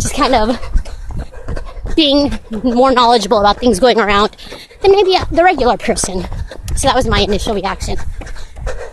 Just 0.00 0.14
kind 0.14 0.34
of 0.34 0.81
being 1.94 2.32
more 2.62 2.92
knowledgeable 2.92 3.38
about 3.38 3.58
things 3.58 3.80
going 3.80 3.98
around 3.98 4.36
than 4.82 4.92
maybe 4.92 5.16
the 5.30 5.44
regular 5.44 5.76
person. 5.76 6.22
So 6.76 6.88
that 6.88 6.94
was 6.94 7.06
my 7.06 7.20
initial 7.20 7.54
reaction. 7.54 7.96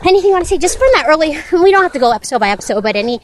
Anything 0.04 0.30
you 0.30 0.34
want 0.34 0.46
to 0.46 0.50
say 0.50 0.58
just 0.58 0.78
from 0.78 0.88
that 0.94 1.06
early? 1.08 1.38
We 1.64 1.72
don't 1.72 1.84
have 1.84 1.94
to 1.94 2.00
go 2.00 2.12
episode 2.12 2.40
by 2.40 2.50
episode, 2.50 2.82
but 2.82 2.96
any 2.96 3.22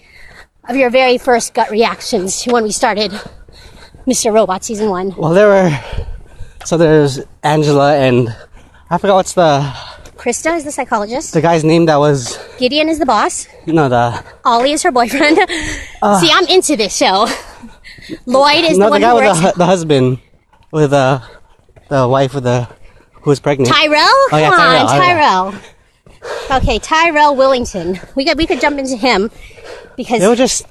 of 0.67 0.75
your 0.75 0.89
very 0.89 1.17
first 1.17 1.53
gut 1.53 1.69
reactions 1.69 2.41
to 2.43 2.51
when 2.51 2.63
we 2.63 2.71
started 2.71 3.11
Mr. 4.07 4.33
Robot 4.33 4.63
season 4.63 4.89
one? 4.89 5.15
Well, 5.15 5.33
there 5.33 5.47
were. 5.47 5.79
So 6.65 6.77
there's 6.77 7.19
Angela 7.43 7.95
and 7.95 8.35
I 8.89 8.97
forgot 8.97 9.15
what's 9.15 9.33
the 9.33 9.61
Krista 10.17 10.55
is 10.55 10.63
the 10.63 10.71
psychologist. 10.71 11.33
the 11.33 11.41
guy's 11.41 11.63
name 11.63 11.85
that 11.85 11.97
was 11.97 12.39
Gideon 12.57 12.89
is 12.89 12.97
the 12.99 13.05
boss. 13.05 13.47
know 13.67 13.89
the 13.89 14.23
Ollie 14.43 14.71
is 14.71 14.81
her 14.83 14.91
boyfriend. 14.91 15.37
Uh. 16.01 16.19
See, 16.19 16.29
I'm 16.31 16.45
into 16.47 16.75
this 16.75 16.95
show. 16.95 17.27
Lloyd 18.25 18.63
is 18.65 18.77
no 18.77 18.85
the 18.85 18.85
the 18.85 18.89
one 18.91 19.01
guy 19.01 19.13
with 19.13 19.23
the, 19.23 19.35
hu- 19.51 19.57
the 19.57 19.65
husband 19.65 20.19
with 20.71 20.91
the 20.91 21.21
the 21.89 22.07
wife 22.07 22.33
with 22.33 22.43
the 22.43 22.67
who 23.13 23.29
was 23.29 23.39
pregnant. 23.39 23.69
Tyrell? 23.73 23.95
Oh, 23.97 24.27
yeah, 24.33 24.49
Come 24.51 24.59
on, 24.59 24.87
Tyrell, 24.87 24.87
oh, 24.89 25.51
yeah. 25.51 25.51
Tyrell. 26.49 26.57
Okay, 26.57 26.79
Tyrell 26.79 27.35
Willington. 27.35 28.15
We 28.15 28.25
could 28.25 28.37
we 28.37 28.45
could 28.47 28.59
jump 28.61 28.77
into 28.79 28.95
him 28.97 29.29
because 29.95 30.19
They 30.21 30.27
were 30.27 30.35
just. 30.35 30.65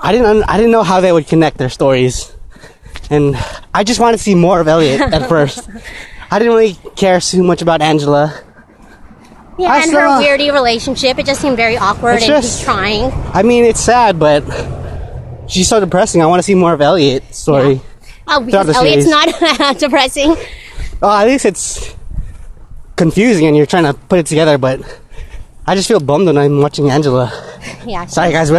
I 0.00 0.12
didn't. 0.12 0.26
un- 0.26 0.44
I 0.46 0.56
didn't 0.58 0.72
know 0.72 0.82
how 0.82 1.00
they 1.00 1.12
would 1.12 1.26
connect 1.26 1.56
their 1.58 1.70
stories, 1.70 2.30
and 3.10 3.34
I 3.74 3.82
just 3.84 3.98
wanted 4.00 4.18
to 4.18 4.22
see 4.22 4.34
more 4.34 4.60
of 4.60 4.68
Elliot 4.68 5.00
at 5.00 5.28
first. 5.28 5.68
I 6.30 6.38
didn't 6.38 6.52
really 6.54 6.74
care 6.96 7.18
too 7.20 7.42
much 7.42 7.62
about 7.62 7.80
Angela. 7.80 8.38
yeah, 9.58 9.68
I 9.70 9.78
and 9.82 9.92
her 9.92 10.06
saw- 10.06 10.20
weirdy 10.20 10.52
relationship. 10.52 11.18
It 11.18 11.24
just 11.24 11.40
seemed 11.40 11.56
very 11.56 11.78
awkward, 11.78 12.16
It's 12.16 12.24
and 12.24 12.32
just- 12.42 12.58
he's 12.58 12.64
trying. 12.64 13.10
I 13.32 13.42
mean, 13.42 13.64
it's 13.64 13.80
sad, 13.80 14.18
but 14.18 14.42
she's 15.48 15.68
so 15.68 15.80
depressing. 15.80 16.22
I 16.22 16.26
want 16.26 16.38
to 16.40 16.42
see 16.42 16.54
more 16.54 16.72
of 16.72 16.80
Elliot's 16.80 17.38
story. 17.38 17.80
Oh, 18.28 18.40
because 18.40 18.74
Elliot's 18.74 19.04
series. 19.04 19.60
not 19.60 19.78
depressing. 19.78 20.34
Oh, 21.02 21.10
at 21.18 21.26
least 21.26 21.44
it's 21.44 21.94
confusing, 22.96 23.46
and 23.46 23.56
you're 23.56 23.66
trying 23.66 23.84
to 23.84 23.94
put 23.94 24.18
it 24.18 24.26
together. 24.26 24.58
But 24.58 24.80
I 25.66 25.74
just 25.74 25.88
feel 25.88 26.00
bummed 26.00 26.26
when 26.26 26.38
I'm 26.38 26.60
watching 26.60 26.90
Angela. 26.90 27.32
Yeah, 27.84 28.06
Sorry, 28.06 28.30
guys, 28.32 28.50
we 28.52 28.58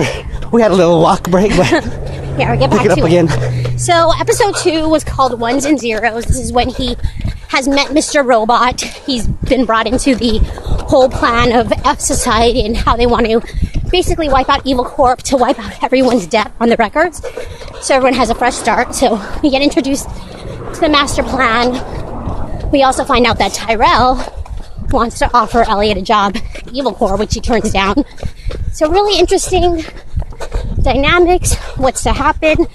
we 0.52 0.62
had 0.62 0.72
a 0.72 0.76
little 0.76 1.02
walk 1.02 1.30
break, 1.30 1.52
but 1.56 1.70
yeah. 1.72 2.50
We'll 2.52 2.60
get 2.60 2.70
back 2.70 2.82
pick 2.82 2.86
it 2.88 2.92
up 2.92 2.98
to 3.00 3.06
again. 3.06 3.78
So, 3.78 4.12
episode 4.20 4.56
two 4.58 4.90
was 4.90 5.04
called 5.06 5.40
Ones 5.40 5.64
and 5.64 5.80
Zeros. 5.80 6.26
This 6.26 6.40
is 6.40 6.52
when 6.52 6.70
he 6.70 6.98
has 7.50 7.68
met 7.68 7.88
Mr. 7.88 8.26
Robot. 8.26 8.82
He's 8.82 9.28
been 9.28 9.66
brought 9.66 9.88
into 9.88 10.16
the 10.16 10.40
whole 10.90 11.10
plan 11.10 11.54
of 11.54 11.72
F 11.86 12.00
society 12.02 12.66
and 12.66 12.76
how 12.76 12.98
they 12.98 13.06
want 13.08 13.26
to 13.28 13.40
basically 13.98 14.30
wipe 14.30 14.48
out 14.48 14.64
Evil 14.64 14.86
Corp 14.86 15.24
to 15.24 15.36
wipe 15.36 15.58
out 15.58 15.84
everyone's 15.84 16.28
debt 16.28 16.52
on 16.60 16.70
the 16.70 16.76
records. 16.76 17.20
So, 17.82 17.96
everyone 17.96 18.14
has 18.14 18.30
a 18.30 18.36
fresh 18.36 18.54
start. 18.54 18.94
So, 18.94 19.20
we 19.42 19.50
get 19.50 19.64
introduced 19.64 20.08
to 20.76 20.80
the 20.80 20.88
master 20.88 21.24
plan. 21.24 21.72
We 22.70 22.84
also 22.84 23.04
find 23.04 23.26
out 23.26 23.40
that 23.40 23.56
Tyrell 23.56 24.22
wants 24.92 25.18
to 25.18 25.36
offer 25.36 25.64
Elliot 25.64 25.98
a 25.98 26.04
job 26.04 26.38
at 26.38 26.72
Evil 26.72 26.94
Corp, 26.94 27.18
which 27.18 27.34
he 27.34 27.42
turns 27.42 27.72
down. 27.74 28.06
So, 28.72 28.88
really 28.88 29.18
interesting 29.20 29.84
dynamics, 30.84 31.56
what's 31.78 32.04
to 32.04 32.14
happen, 32.14 32.68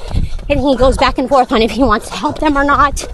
and 0.51 0.59
he 0.59 0.77
goes 0.77 0.99
back 0.99 1.19
and 1.19 1.29
forth 1.29 1.53
on 1.53 1.63
if 1.63 1.71
he 1.71 1.85
wants 1.85 2.09
to 2.09 2.17
help 2.17 2.41
them 2.41 2.59
or 2.59 2.65
not. 2.65 3.07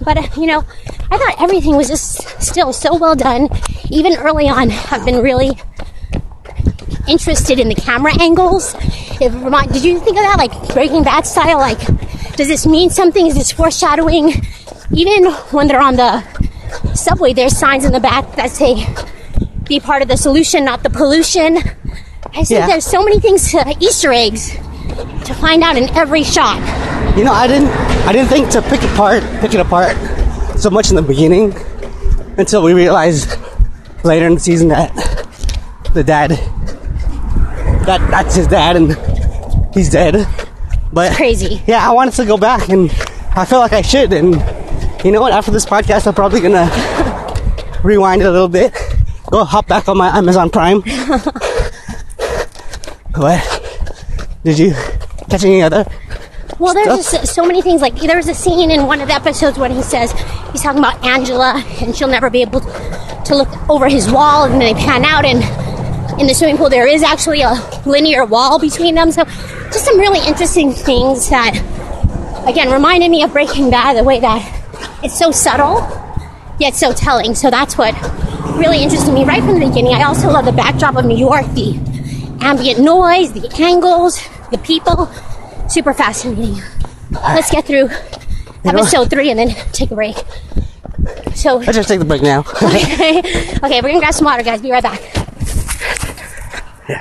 But 0.00 0.16
uh, 0.18 0.26
you 0.36 0.46
know, 0.46 0.64
I 1.08 1.18
thought 1.18 1.36
everything 1.38 1.76
was 1.76 1.86
just 1.86 2.42
still 2.42 2.72
so 2.72 2.96
well 2.96 3.14
done. 3.14 3.48
Even 3.90 4.16
early 4.16 4.48
on, 4.48 4.72
I've 4.90 5.04
been 5.04 5.22
really 5.22 5.56
interested 7.08 7.58
in 7.60 7.68
the 7.68 7.74
camera 7.74 8.12
angles. 8.20 8.74
It 9.20 9.32
remind, 9.32 9.72
did 9.72 9.84
you 9.84 9.98
think 10.00 10.16
of 10.16 10.24
that, 10.24 10.36
like 10.38 10.74
Breaking 10.74 11.02
Bad 11.02 11.26
style? 11.26 11.58
Like, 11.58 11.78
does 12.36 12.48
this 12.48 12.66
mean 12.66 12.90
something? 12.90 13.26
Is 13.26 13.34
this 13.34 13.52
foreshadowing? 13.52 14.32
Even 14.92 15.32
when 15.50 15.68
they're 15.68 15.80
on 15.80 15.96
the 15.96 16.22
subway, 16.94 17.32
there's 17.32 17.56
signs 17.56 17.84
in 17.84 17.92
the 17.92 18.00
back 18.00 18.34
that 18.36 18.50
say, 18.50 18.86
"Be 19.64 19.80
part 19.80 20.02
of 20.02 20.08
the 20.08 20.16
solution, 20.16 20.64
not 20.64 20.82
the 20.82 20.90
pollution." 20.90 21.58
I 22.36 22.42
think 22.44 22.50
Yeah. 22.50 22.66
there's 22.66 22.84
so 22.84 23.02
many 23.02 23.20
things, 23.20 23.50
to, 23.52 23.74
Easter 23.80 24.12
eggs, 24.12 24.50
to 25.24 25.34
find 25.34 25.62
out 25.62 25.76
in 25.76 25.88
every 25.96 26.24
shot. 26.24 26.58
You 27.16 27.24
know, 27.24 27.32
I 27.32 27.46
didn't. 27.46 27.68
I 28.08 28.12
didn't 28.12 28.28
think 28.28 28.50
to 28.50 28.62
pick 28.62 28.82
apart, 28.82 29.22
pick 29.40 29.54
it 29.54 29.60
apart 29.60 29.96
so 30.56 30.68
much 30.70 30.90
in 30.90 30.96
the 30.96 31.02
beginning 31.02 31.54
until 32.36 32.62
we 32.62 32.72
realized 32.74 33.36
later 34.02 34.26
in 34.26 34.34
the 34.34 34.40
season 34.40 34.68
that 34.68 34.90
the 35.94 36.02
dad, 36.02 36.38
that 37.86 38.00
that's 38.10 38.34
his 38.34 38.46
dad, 38.46 38.76
and 38.76 38.96
he's 39.74 39.90
dead. 39.90 40.26
But 40.92 41.16
Crazy. 41.16 41.62
Yeah, 41.66 41.88
I 41.88 41.92
wanted 41.92 42.14
to 42.14 42.24
go 42.24 42.36
back, 42.36 42.68
and 42.68 42.90
I 43.36 43.44
feel 43.44 43.58
like 43.58 43.72
I 43.72 43.82
should. 43.82 44.12
And 44.12 44.34
you 45.04 45.10
know 45.12 45.20
what? 45.20 45.32
After 45.32 45.50
this 45.50 45.66
podcast, 45.66 46.06
I'm 46.06 46.14
probably 46.14 46.40
gonna 46.40 46.70
rewind 47.84 48.22
it 48.22 48.26
a 48.26 48.30
little 48.30 48.48
bit, 48.48 48.72
go 49.30 49.44
hop 49.44 49.66
back 49.66 49.88
on 49.88 49.96
my 49.96 50.16
Amazon 50.16 50.50
Prime. 50.50 50.80
what? 53.16 53.40
Did 54.44 54.58
you 54.58 54.72
catch 55.28 55.44
any 55.44 55.62
other? 55.62 55.84
Well, 56.58 56.74
there's 56.74 57.06
Stuff. 57.06 57.22
just 57.22 57.34
so 57.34 57.44
many 57.44 57.60
things. 57.62 57.80
Like 57.80 57.96
there 57.96 58.16
was 58.16 58.28
a 58.28 58.34
scene 58.34 58.70
in 58.70 58.86
one 58.86 59.00
of 59.00 59.08
the 59.08 59.14
episodes 59.14 59.58
when 59.58 59.72
he 59.72 59.82
says 59.82 60.12
he's 60.52 60.62
talking 60.62 60.78
about 60.78 61.04
Angela, 61.04 61.62
and 61.80 61.96
she'll 61.96 62.08
never 62.08 62.30
be 62.30 62.42
able 62.42 62.60
to 62.60 63.34
look 63.34 63.48
over 63.68 63.88
his 63.88 64.10
wall, 64.10 64.44
and 64.44 64.52
then 64.54 64.60
they 64.60 64.74
pan 64.74 65.04
out, 65.04 65.24
and 65.24 65.42
in 66.18 66.26
the 66.26 66.34
swimming 66.34 66.56
pool 66.56 66.70
there 66.70 66.86
is 66.86 67.02
actually 67.02 67.42
a 67.42 67.54
linear 67.86 68.24
wall 68.24 68.58
between 68.58 68.94
them. 68.94 69.10
So, 69.10 69.24
just 69.24 69.84
some 69.84 69.98
really 69.98 70.26
interesting 70.26 70.72
things 70.72 71.28
that, 71.30 71.54
again, 72.46 72.70
reminded 72.70 73.10
me 73.10 73.22
of 73.22 73.32
Breaking 73.32 73.70
Bad. 73.70 73.96
The 73.96 74.04
way 74.04 74.20
that 74.20 74.62
it's 75.02 75.18
so 75.18 75.30
subtle 75.30 75.80
yet 76.58 76.74
so 76.74 76.92
telling. 76.92 77.34
So 77.34 77.50
that's 77.50 77.76
what 77.76 77.94
really 78.56 78.82
interested 78.82 79.12
me 79.12 79.24
right 79.24 79.42
from 79.42 79.58
the 79.58 79.66
beginning. 79.66 79.94
I 79.94 80.04
also 80.04 80.30
love 80.30 80.44
the 80.44 80.52
backdrop 80.52 80.96
of 80.96 81.04
New 81.04 81.16
York, 81.16 81.46
the 81.54 81.78
ambient 82.40 82.80
noise, 82.80 83.32
the 83.32 83.52
angles, 83.60 84.20
the 84.50 84.58
people. 84.58 85.06
Super 85.68 85.94
fascinating. 85.94 86.62
Let's 87.10 87.50
get 87.50 87.64
through 87.64 87.88
episode 88.64 89.10
three 89.10 89.30
and 89.30 89.38
then 89.38 89.48
take 89.72 89.90
a 89.90 89.94
break. 89.94 90.16
So, 91.34 91.56
Let's 91.56 91.76
just 91.76 91.88
take 91.88 91.98
the 91.98 92.04
break 92.04 92.22
now. 92.22 92.40
okay, 92.40 93.18
okay, 93.62 93.80
we're 93.80 93.88
gonna 93.88 93.98
grab 93.98 94.14
some 94.14 94.24
water, 94.24 94.42
guys. 94.42 94.62
Be 94.62 94.70
right 94.70 94.82
back. 94.82 95.23
Hey 96.86 96.96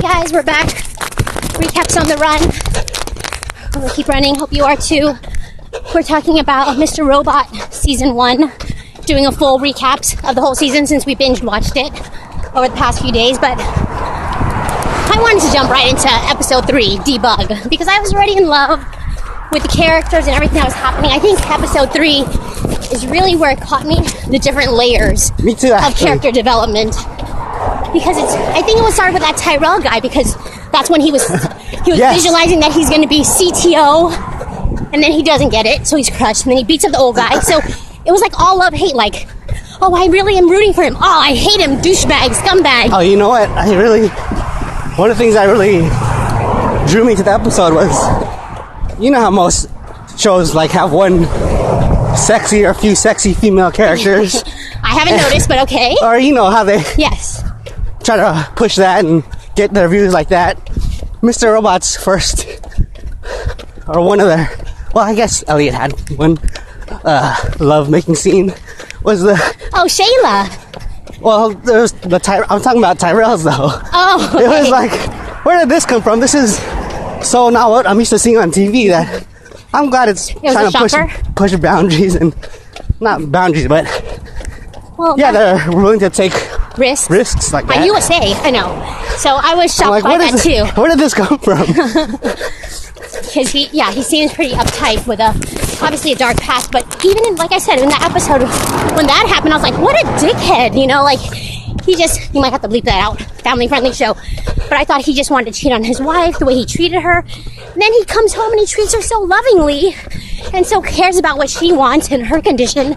guys, 0.00 0.34
we're 0.34 0.42
back. 0.42 0.68
Recaps 1.56 1.98
on 1.98 2.06
the 2.08 2.16
run. 2.20 2.40
Gonna 3.70 3.90
keep 3.94 4.08
running. 4.08 4.34
Hope 4.34 4.52
you 4.52 4.64
are 4.64 4.76
too. 4.76 5.14
We're 5.94 6.02
talking 6.02 6.40
about 6.40 6.76
Mr. 6.76 7.06
Robot 7.06 7.46
season 7.72 8.14
one, 8.14 8.52
doing 9.12 9.26
a 9.26 9.32
full 9.32 9.58
recaps 9.58 10.16
of 10.26 10.34
the 10.34 10.40
whole 10.40 10.54
season 10.54 10.86
since 10.86 11.04
we 11.04 11.14
binge 11.14 11.42
watched 11.42 11.76
it 11.76 11.92
over 12.56 12.66
the 12.68 12.74
past 12.76 13.02
few 13.02 13.12
days. 13.12 13.38
But 13.38 13.58
I 13.60 15.16
wanted 15.20 15.42
to 15.46 15.52
jump 15.52 15.68
right 15.70 15.90
into 15.90 16.08
episode 16.32 16.66
three, 16.66 16.96
debug, 17.04 17.68
because 17.68 17.88
I 17.88 18.00
was 18.00 18.14
already 18.14 18.38
in 18.38 18.46
love 18.46 18.80
with 19.52 19.62
the 19.64 19.68
characters 19.68 20.26
and 20.26 20.34
everything 20.34 20.56
that 20.56 20.64
was 20.64 20.72
happening. 20.72 21.10
I 21.10 21.18
think 21.18 21.38
episode 21.50 21.92
three 21.92 22.24
is 22.90 23.06
really 23.06 23.36
where 23.36 23.50
it 23.50 23.60
caught 23.60 23.84
me 23.84 23.96
the 24.30 24.38
different 24.38 24.72
layers 24.72 25.30
Me 25.42 25.54
too, 25.54 25.74
of 25.74 25.94
character 25.94 26.30
development 26.32 26.96
because 27.92 28.16
it's 28.16 28.32
I 28.56 28.62
think 28.62 28.78
it 28.78 28.82
was 28.82 28.94
started 28.94 29.12
with 29.12 29.22
that 29.22 29.36
Tyrell 29.36 29.80
guy 29.80 30.00
because 30.00 30.34
that's 30.72 30.88
when 30.88 31.02
he 31.02 31.12
was 31.12 31.26
he 31.84 31.90
was 31.92 31.98
Yes. 32.00 32.16
visualizing 32.16 32.60
that 32.60 32.72
he's 32.72 32.88
going 32.88 33.02
to 33.02 33.08
be 33.08 33.20
CTO 33.20 34.10
and 34.92 35.02
then 35.02 35.12
he 35.12 35.22
doesn't 35.22 35.50
get 35.50 35.66
it 35.66 35.86
so 35.86 35.96
he's 35.96 36.08
crushed 36.08 36.44
and 36.44 36.50
then 36.52 36.56
he 36.58 36.64
beats 36.64 36.84
up 36.86 36.92
the 36.92 36.98
old 36.98 37.16
guy 37.16 37.38
so 37.40 37.60
it 38.04 38.10
was 38.12 38.20
like 38.20 38.38
all 38.40 38.58
love 38.58 38.72
hate 38.74 38.94
like 38.94 39.26
oh, 39.84 39.94
I 39.94 40.06
really 40.06 40.36
am 40.38 40.48
rooting 40.48 40.72
for 40.72 40.82
him. 40.84 40.94
Oh, 40.96 41.00
I 41.20 41.34
hate 41.34 41.60
him, 41.60 41.78
douchebag, 41.78 42.28
scumbag. 42.30 42.90
Oh, 42.92 43.00
you 43.00 43.16
know 43.16 43.28
what? 43.30 43.48
I 43.50 43.74
really. 43.74 44.08
One 44.96 45.10
of 45.10 45.16
the 45.16 45.22
things 45.24 45.34
that 45.34 45.46
really 45.46 45.80
drew 46.88 47.04
me 47.04 47.14
to 47.16 47.22
the 47.22 47.32
episode 47.32 47.74
was, 47.74 47.90
you 49.00 49.10
know 49.10 49.20
how 49.20 49.30
most 49.30 49.68
shows 50.18 50.54
like 50.54 50.70
have 50.70 50.92
one 50.92 51.24
sexy 52.16 52.64
or 52.64 52.70
a 52.70 52.74
few 52.74 52.94
sexy 52.94 53.32
female 53.34 53.70
characters, 53.72 54.42
I 54.84 54.94
haven't 54.98 55.16
noticed, 55.16 55.48
but 55.48 55.58
okay. 55.62 55.96
or 56.02 56.18
you 56.18 56.32
know 56.34 56.50
how 56.50 56.62
they 56.64 56.82
Yes. 56.96 57.42
try 58.04 58.16
to 58.16 58.48
push 58.54 58.76
that 58.76 59.04
and 59.04 59.24
get 59.56 59.72
their 59.72 59.88
views 59.88 60.12
like 60.12 60.28
that. 60.28 60.58
Mr. 61.22 61.52
Robot's 61.54 61.96
first, 61.96 62.46
or 63.88 64.00
one 64.04 64.20
of 64.20 64.26
their, 64.26 64.50
well, 64.94 65.04
I 65.04 65.14
guess 65.14 65.42
Elliot 65.48 65.72
had 65.74 65.92
one 66.18 66.36
uh, 67.04 67.36
love 67.60 67.90
making 67.90 68.14
scene 68.14 68.54
was 69.02 69.22
the 69.22 69.34
Oh, 69.74 69.86
Shayla. 69.86 71.20
well, 71.20 71.50
there's 71.50 71.92
the 71.92 72.18
Ty- 72.18 72.44
I'm 72.48 72.60
talking 72.62 72.78
about 72.80 72.98
Tyrell's 72.98 73.44
though. 73.44 73.52
Oh, 73.92 74.38
It 74.40 74.48
was 74.48 74.68
like, 74.70 74.92
where 75.44 75.58
did 75.58 75.68
this 75.68 75.84
come 75.86 76.02
from? 76.02 76.20
This 76.20 76.34
is 76.34 76.56
so 77.28 77.50
not 77.50 77.70
what 77.70 77.86
I'm 77.86 77.98
used 77.98 78.10
to 78.10 78.18
seeing 78.18 78.36
on 78.38 78.50
TV. 78.50 78.88
That 78.88 79.26
I'm 79.74 79.90
glad 79.90 80.08
it's 80.08 80.32
was 80.34 80.52
trying 80.52 80.70
to 80.70 80.78
push 80.78 80.90
shocker? 80.92 81.32
push 81.34 81.54
boundaries 81.56 82.14
and 82.14 82.34
not 83.00 83.30
boundaries, 83.32 83.66
but 83.68 83.84
well, 84.98 85.18
yeah, 85.18 85.32
they're 85.32 85.70
willing 85.70 85.98
to 86.00 86.10
take 86.10 86.32
risks. 86.78 87.10
risks 87.10 87.52
like 87.52 87.66
that. 87.66 87.78
I 87.78 87.84
USA, 87.86 88.18
I 88.34 88.50
know. 88.50 88.68
So 89.16 89.30
I 89.40 89.54
was 89.54 89.74
shocked 89.74 89.90
like, 89.90 90.04
by 90.04 90.18
that 90.18 90.30
does 90.32 90.42
too. 90.42 90.64
where 90.80 90.90
did 90.90 90.98
this 90.98 91.14
come 91.14 91.38
from? 91.38 91.66
because 93.22 93.50
he 93.50 93.68
yeah 93.72 93.90
he 93.92 94.02
seems 94.02 94.32
pretty 94.32 94.52
uptight 94.52 95.06
with 95.06 95.20
a 95.20 95.32
obviously 95.82 96.12
a 96.12 96.16
dark 96.16 96.36
past 96.38 96.70
but 96.70 96.84
even 97.04 97.24
in, 97.26 97.36
like 97.36 97.52
i 97.52 97.58
said 97.58 97.78
in 97.78 97.88
that 97.88 98.02
episode 98.02 98.42
when 98.96 99.06
that 99.06 99.26
happened 99.28 99.52
i 99.52 99.56
was 99.56 99.62
like 99.62 99.78
what 99.80 99.94
a 100.00 100.06
dickhead 100.24 100.78
you 100.78 100.86
know 100.86 101.02
like 101.02 101.20
he 101.84 101.96
just 101.96 102.32
you 102.32 102.40
might 102.40 102.52
have 102.52 102.62
to 102.62 102.68
bleep 102.68 102.84
that 102.84 103.00
out 103.00 103.20
family 103.42 103.66
friendly 103.68 103.92
show 103.92 104.14
but 104.56 104.74
i 104.74 104.84
thought 104.84 105.04
he 105.04 105.14
just 105.14 105.30
wanted 105.30 105.52
to 105.52 105.60
cheat 105.60 105.72
on 105.72 105.82
his 105.84 106.00
wife 106.00 106.38
the 106.38 106.44
way 106.44 106.54
he 106.54 106.64
treated 106.64 107.02
her. 107.02 107.18
And 107.20 107.80
then 107.80 107.92
he 107.94 108.04
comes 108.04 108.34
home 108.34 108.52
and 108.52 108.60
he 108.60 108.66
treats 108.66 108.94
her 108.94 109.00
so 109.00 109.20
lovingly 109.20 109.96
and 110.52 110.66
so 110.66 110.82
cares 110.82 111.16
about 111.16 111.38
what 111.38 111.48
she 111.48 111.72
wants 111.72 112.10
and 112.12 112.26
her 112.26 112.40
condition 112.40 112.90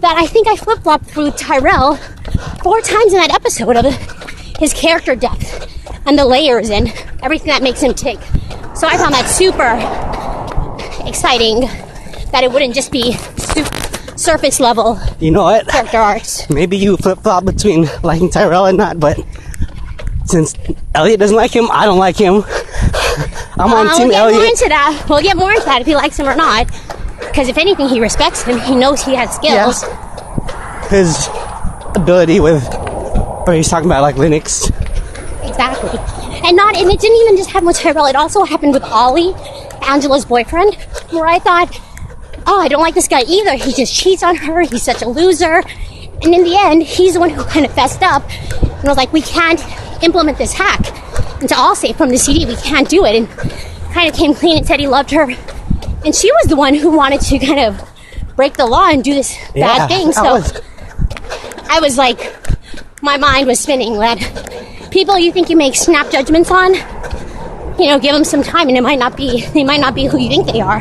that 0.00 0.16
i 0.16 0.26
think 0.26 0.48
i 0.48 0.56
flip-flopped 0.56 1.04
through 1.04 1.30
tyrell 1.32 1.96
four 2.62 2.80
times 2.80 3.12
in 3.12 3.20
that 3.20 3.32
episode 3.32 3.76
of 3.76 3.84
his 4.58 4.72
character 4.72 5.14
depth 5.14 5.68
and 6.06 6.18
the 6.18 6.24
layers 6.24 6.70
and 6.70 6.88
everything 7.22 7.48
that 7.48 7.62
makes 7.62 7.80
him 7.80 7.94
tick. 7.94 8.18
So 8.74 8.86
I 8.86 8.96
found 8.96 9.14
that 9.14 9.26
super 9.28 9.76
exciting 11.06 11.62
that 12.32 12.44
it 12.44 12.50
wouldn't 12.52 12.74
just 12.74 12.90
be 12.92 13.12
surface 14.16 14.60
level 14.60 14.98
you 15.18 15.30
know 15.30 15.44
what? 15.44 15.66
character 15.68 15.96
arcs. 15.98 16.48
Maybe 16.50 16.76
you 16.76 16.96
flip 16.98 17.20
flop 17.20 17.44
between 17.44 17.88
liking 18.02 18.30
Tyrell 18.30 18.66
and 18.66 18.76
not, 18.76 19.00
but 19.00 19.18
since 20.26 20.54
Elliot 20.94 21.18
doesn't 21.18 21.36
like 21.36 21.50
him, 21.54 21.68
I 21.72 21.86
don't 21.86 21.98
like 21.98 22.16
him. 22.16 22.34
I'm 23.58 23.72
on 23.72 23.86
Uh, 23.88 23.96
Team 23.96 24.08
we'll 24.08 24.10
get 24.10 24.20
more 24.20 24.30
Elliot. 24.30 24.50
into 24.50 24.68
that. 24.68 25.06
We'll 25.08 25.22
get 25.22 25.36
more 25.36 25.52
into 25.52 25.64
that 25.64 25.80
if 25.80 25.86
he 25.86 25.94
likes 25.96 26.18
him 26.18 26.28
or 26.28 26.36
not. 26.36 26.66
Because 27.18 27.48
if 27.48 27.58
anything, 27.58 27.88
he 27.88 27.98
respects 28.00 28.42
him. 28.42 28.58
He 28.60 28.74
knows 28.76 29.02
he 29.02 29.14
has 29.14 29.34
skills. 29.34 29.82
His 30.90 31.28
ability 31.94 32.40
with, 32.40 32.62
or 32.74 33.52
he's 33.54 33.68
talking 33.68 33.86
about 33.88 34.02
like 34.02 34.16
Linux. 34.16 34.68
Exactly. 35.48 35.98
And 36.46 36.56
not, 36.56 36.76
and 36.76 36.90
it 36.90 37.00
didn't 37.00 37.20
even 37.22 37.36
just 37.36 37.50
happen 37.50 37.66
with 37.66 37.78
Tyrell. 37.78 38.06
It 38.06 38.16
also 38.16 38.44
happened 38.44 38.72
with 38.74 38.84
Ollie, 38.84 39.34
Angela's 39.86 40.24
boyfriend, 40.24 40.74
where 41.10 41.26
I 41.26 41.38
thought, 41.38 41.74
oh, 42.50 42.60
I 42.60 42.68
don't 42.68 42.82
like 42.82 42.94
this 42.94 43.06
guy 43.08 43.22
either. 43.22 43.54
He 43.54 43.72
just 43.72 43.94
cheats 43.94 44.22
on 44.22 44.34
her. 44.36 44.60
He's 44.62 44.82
such 44.82 45.02
a 45.02 45.08
loser. 45.08 45.62
And 46.22 46.34
in 46.34 46.42
the 46.44 46.56
end, 46.56 46.82
he's 46.82 47.14
the 47.14 47.20
one 47.20 47.30
who 47.30 47.44
kind 47.44 47.64
of 47.64 47.72
fessed 47.72 48.02
up 48.02 48.28
and 48.62 48.82
was 48.84 48.96
like, 48.96 49.12
we 49.12 49.22
can't 49.22 49.62
implement 50.02 50.36
this 50.36 50.52
hack 50.52 50.80
into 51.40 51.54
Allsafe 51.54 51.96
from 51.96 52.10
the 52.10 52.18
CD. 52.18 52.44
We 52.46 52.56
can't 52.56 52.88
do 52.88 53.04
it. 53.04 53.14
And 53.16 53.28
kind 53.94 54.08
of 54.08 54.14
came 54.14 54.34
clean 54.34 54.58
and 54.58 54.66
said 54.66 54.80
he 54.80 54.86
loved 54.88 55.10
her. 55.12 55.30
And 56.04 56.14
she 56.14 56.30
was 56.32 56.46
the 56.48 56.56
one 56.56 56.74
who 56.74 56.90
wanted 56.90 57.20
to 57.22 57.38
kind 57.38 57.60
of 57.60 57.88
break 58.36 58.54
the 58.54 58.66
law 58.66 58.88
and 58.90 59.02
do 59.04 59.14
this 59.14 59.36
Yeah, 59.54 59.78
bad 59.78 59.88
thing. 59.88 60.12
So 60.12 60.22
was- 60.34 60.60
I 61.70 61.78
was 61.80 61.96
like, 61.96 62.20
my 63.02 63.16
mind 63.16 63.46
was 63.46 63.60
spinning 63.60 63.98
that 64.00 64.18
people 64.90 65.18
you 65.18 65.30
think 65.32 65.50
you 65.50 65.56
make 65.56 65.74
snap 65.76 66.10
judgments 66.10 66.50
on, 66.50 66.74
you 67.78 67.86
know, 67.86 67.98
give 67.98 68.12
them 68.12 68.24
some 68.24 68.42
time 68.42 68.68
and 68.68 68.76
it 68.76 68.82
might 68.82 68.98
not 68.98 69.16
be, 69.16 69.46
they 69.54 69.62
might 69.64 69.80
not 69.80 69.94
be 69.94 70.06
who 70.06 70.18
you 70.18 70.28
think 70.28 70.46
they 70.52 70.60
are. 70.60 70.80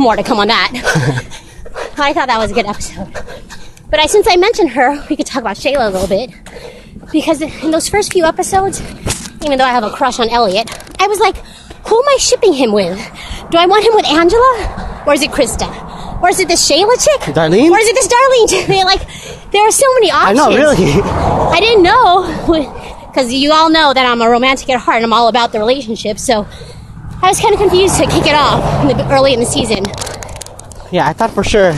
More 0.00 0.16
to 0.16 0.22
come 0.22 0.38
on 0.38 0.48
that. 0.48 0.72
I 1.98 2.14
thought 2.14 2.28
that 2.28 2.38
was 2.38 2.50
a 2.50 2.54
good 2.54 2.64
episode. 2.64 3.12
But 3.90 4.00
I, 4.00 4.06
since 4.06 4.26
I 4.26 4.36
mentioned 4.36 4.70
her, 4.70 4.96
we 5.10 5.14
could 5.14 5.26
talk 5.26 5.42
about 5.42 5.56
Shayla 5.56 5.88
a 5.88 5.90
little 5.90 6.08
bit. 6.08 6.30
Because 7.12 7.42
in 7.42 7.70
those 7.70 7.86
first 7.86 8.10
few 8.10 8.24
episodes, 8.24 8.80
even 9.44 9.58
though 9.58 9.66
I 9.66 9.72
have 9.72 9.84
a 9.84 9.90
crush 9.90 10.18
on 10.18 10.30
Elliot, 10.30 10.70
I 10.98 11.06
was 11.06 11.20
like, 11.20 11.36
who 11.86 11.98
am 11.98 12.08
I 12.08 12.16
shipping 12.18 12.54
him 12.54 12.72
with? 12.72 12.96
Do 13.50 13.58
I 13.58 13.66
want 13.66 13.84
him 13.84 13.94
with 13.94 14.06
Angela? 14.06 15.04
Or 15.06 15.12
is 15.12 15.20
it 15.20 15.32
Krista? 15.32 15.68
Or 16.22 16.30
is 16.30 16.40
it 16.40 16.48
this 16.48 16.66
Shayla 16.66 16.96
chick? 16.96 17.34
Darlene? 17.34 17.70
Or 17.70 17.78
is 17.78 17.86
it 17.86 17.94
this 17.94 18.08
Darlene 18.08 18.48
chick? 18.48 18.66
They're 18.68 18.86
like, 18.86 19.02
there 19.52 19.68
are 19.68 19.70
so 19.70 19.84
many 19.96 20.10
options. 20.10 20.40
I 20.40 20.48
know, 20.48 20.56
really. 20.56 21.02
I 21.02 21.60
didn't 21.60 21.82
know 21.82 23.04
because 23.08 23.34
you 23.34 23.52
all 23.52 23.68
know 23.68 23.92
that 23.92 24.06
I'm 24.06 24.22
a 24.22 24.30
romantic 24.30 24.70
at 24.70 24.80
heart 24.80 24.96
and 24.96 25.04
I'm 25.04 25.12
all 25.12 25.28
about 25.28 25.52
the 25.52 25.58
relationship. 25.58 26.18
So 26.18 26.46
I 27.22 27.28
was 27.28 27.40
kind 27.40 27.54
of 27.54 27.60
confused 27.60 27.96
to 27.98 28.06
kick 28.06 28.26
it 28.26 28.34
off 28.34 28.82
in 28.90 28.96
the, 28.96 29.12
early 29.12 29.34
in 29.34 29.40
the 29.40 29.46
season. 29.46 29.84
Yeah, 30.92 31.06
I 31.06 31.12
thought 31.12 31.30
for 31.30 31.44
sure 31.44 31.72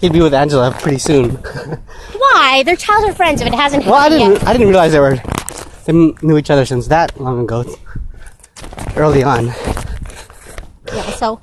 he'd 0.00 0.12
be 0.12 0.20
with 0.20 0.34
Angela 0.34 0.72
pretty 0.80 0.98
soon. 0.98 1.30
Why? 2.16 2.62
They're 2.64 2.76
childhood 2.76 3.16
friends. 3.16 3.40
If 3.40 3.46
it 3.48 3.54
hasn't 3.54 3.84
Well, 3.84 3.94
I 3.94 4.08
didn't. 4.08 4.32
yet. 4.32 4.44
I 4.46 4.52
didn't 4.52 4.68
realize 4.68 4.92
they 4.92 5.00
were. 5.00 5.16
They 5.84 5.92
knew 5.92 6.36
each 6.38 6.50
other 6.50 6.64
since 6.66 6.88
that 6.88 7.18
long 7.20 7.42
ago. 7.44 7.64
Early 8.96 9.22
on. 9.22 9.46
Yeah, 10.92 11.10
so, 11.12 11.40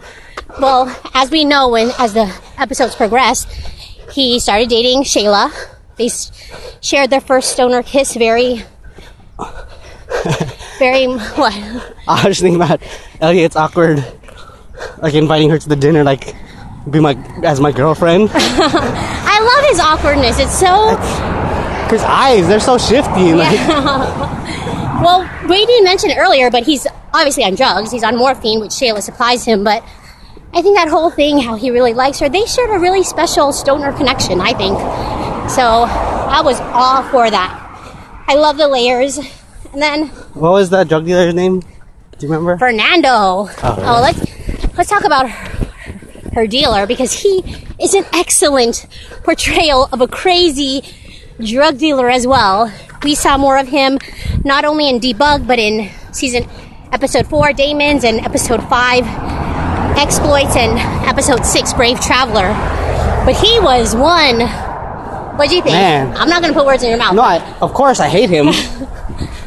well, 0.59 0.93
as 1.13 1.29
we 1.31 1.45
know, 1.45 1.69
when 1.69 1.91
as 1.99 2.13
the 2.13 2.33
episodes 2.57 2.95
progress, 2.95 3.45
he 4.11 4.39
started 4.39 4.69
dating 4.69 5.03
Shayla. 5.03 5.51
They 5.97 6.09
shared 6.81 7.09
their 7.11 7.21
first 7.21 7.51
stoner 7.51 7.83
kiss. 7.83 8.15
Very, 8.15 8.63
very 10.83 11.07
what? 11.35 11.53
I 12.07 12.27
was 12.27 12.37
just 12.37 12.41
thinking 12.41 12.61
about 12.61 12.81
Elliot's 13.21 13.55
awkward, 13.55 14.03
like 14.97 15.13
inviting 15.13 15.49
her 15.49 15.57
to 15.57 15.69
the 15.69 15.77
dinner, 15.77 16.03
like 16.03 16.35
be 16.89 16.99
my 16.99 17.13
as 17.43 17.59
my 17.61 17.71
girlfriend. 17.71 18.29
I 18.33 19.37
love 19.39 19.69
his 19.69 19.79
awkwardness. 19.79 20.39
It's 20.39 20.59
so. 20.59 20.97
His 21.89 22.03
eyes, 22.03 22.47
they're 22.47 22.59
so 22.59 22.77
shifty. 22.77 23.33
Like, 23.33 23.59
Well, 25.03 25.29
we 25.47 25.65
didn't 25.65 25.83
mention 25.83 26.09
it 26.11 26.17
earlier, 26.17 26.49
but 26.49 26.63
he's 26.63 26.87
obviously 27.13 27.43
on 27.43 27.55
drugs. 27.55 27.91
He's 27.91 28.03
on 28.03 28.15
morphine, 28.17 28.59
which 28.61 28.71
Shayla 28.71 29.01
supplies 29.01 29.45
him. 29.45 29.63
But 29.63 29.83
I 30.53 30.61
think 30.61 30.77
that 30.77 30.87
whole 30.87 31.11
thing, 31.11 31.39
how 31.39 31.55
he 31.55 31.71
really 31.71 31.93
likes 31.93 32.19
her, 32.19 32.29
they 32.29 32.45
shared 32.45 32.69
a 32.71 32.79
really 32.79 33.03
special 33.03 33.51
stoner 33.51 33.91
connection, 33.93 34.39
I 34.41 34.53
think. 34.53 34.77
So 35.49 35.83
I 35.83 36.41
was 36.41 36.59
all 36.61 37.03
for 37.11 37.29
that. 37.29 38.23
I 38.27 38.35
love 38.35 38.57
the 38.57 38.67
layers. 38.67 39.19
And 39.73 39.81
then 39.81 40.07
what 40.33 40.51
was 40.51 40.69
that 40.69 40.87
drug 40.87 41.05
dealer's 41.05 41.33
name? 41.33 41.59
Do 41.59 41.67
you 42.19 42.31
remember? 42.31 42.57
Fernando. 42.57 43.09
Oh, 43.09 43.49
oh 43.61 43.99
let's 44.01 44.77
let's 44.77 44.89
talk 44.89 45.03
about 45.03 45.29
her, 45.29 45.67
her 46.33 46.47
dealer 46.47 46.85
because 46.85 47.11
he 47.11 47.43
is 47.81 47.93
an 47.93 48.05
excellent 48.13 48.85
portrayal 49.23 49.89
of 49.91 49.99
a 49.99 50.07
crazy 50.07 50.83
drug 51.43 51.77
dealer 51.79 52.09
as 52.09 52.27
well. 52.27 52.71
We 53.03 53.15
saw 53.15 53.37
more 53.37 53.57
of 53.57 53.67
him 53.67 53.97
not 54.45 54.63
only 54.63 54.89
in 54.89 54.99
Debug 54.99 55.47
but 55.47 55.59
in 55.59 55.89
season 56.11 56.47
episode 56.93 57.25
four, 57.27 57.51
Daemons, 57.53 58.03
and 58.03 58.19
episode 58.19 58.61
five, 58.69 59.03
Exploits, 59.97 60.55
and 60.55 60.77
episode 61.07 61.43
six, 61.43 61.73
Brave 61.73 61.99
Traveler. 61.99 62.53
But 63.25 63.35
he 63.35 63.59
was 63.59 63.95
one. 63.95 64.41
What 65.37 65.49
do 65.49 65.55
you 65.55 65.63
think? 65.63 65.73
Man. 65.73 66.15
I'm 66.15 66.29
not 66.29 66.41
going 66.41 66.53
to 66.53 66.59
put 66.59 66.67
words 66.67 66.83
in 66.83 66.89
your 66.89 66.99
mouth. 66.99 67.15
No, 67.15 67.23
I, 67.23 67.57
of 67.59 67.73
course 67.73 67.99
I 67.99 68.07
hate 68.07 68.29
him. 68.29 68.47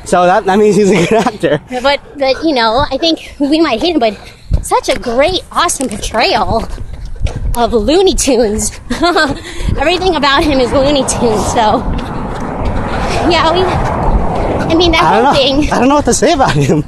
so 0.07 0.25
that 0.25 0.45
that 0.45 0.59
means 0.59 0.77
he's 0.77 0.90
a 0.90 1.07
good 1.07 1.27
actor. 1.27 1.61
But 1.83 2.01
but 2.19 2.42
you 2.45 2.55
know, 2.55 2.85
I 2.90 2.97
think 2.99 3.35
we 3.38 3.61
might 3.61 3.81
hate 3.81 3.95
him, 3.95 4.01
but 4.01 4.16
such 4.62 4.88
a 4.88 4.99
great, 4.99 5.42
awesome 5.53 5.88
portrayal 5.88 6.64
of 7.57 7.73
Looney 7.73 8.14
Tunes. 8.14 8.71
Everything 9.79 10.14
about 10.16 10.45
him 10.45 10.59
is 10.61 10.73
Looney 10.73 11.03
Tunes. 11.07 11.45
So 11.53 11.83
yeah, 13.31 13.53
we. 13.53 13.62
I 13.62 14.75
mean 14.75 14.92
that 14.92 15.03
I 15.03 15.14
whole 15.14 15.23
don't 15.23 15.35
know. 15.35 15.62
thing. 15.62 15.73
I 15.73 15.79
don't 15.79 15.88
know 15.88 15.95
what 15.97 16.05
to 16.07 16.14
say 16.14 16.33
about 16.33 16.53
him. 16.53 16.85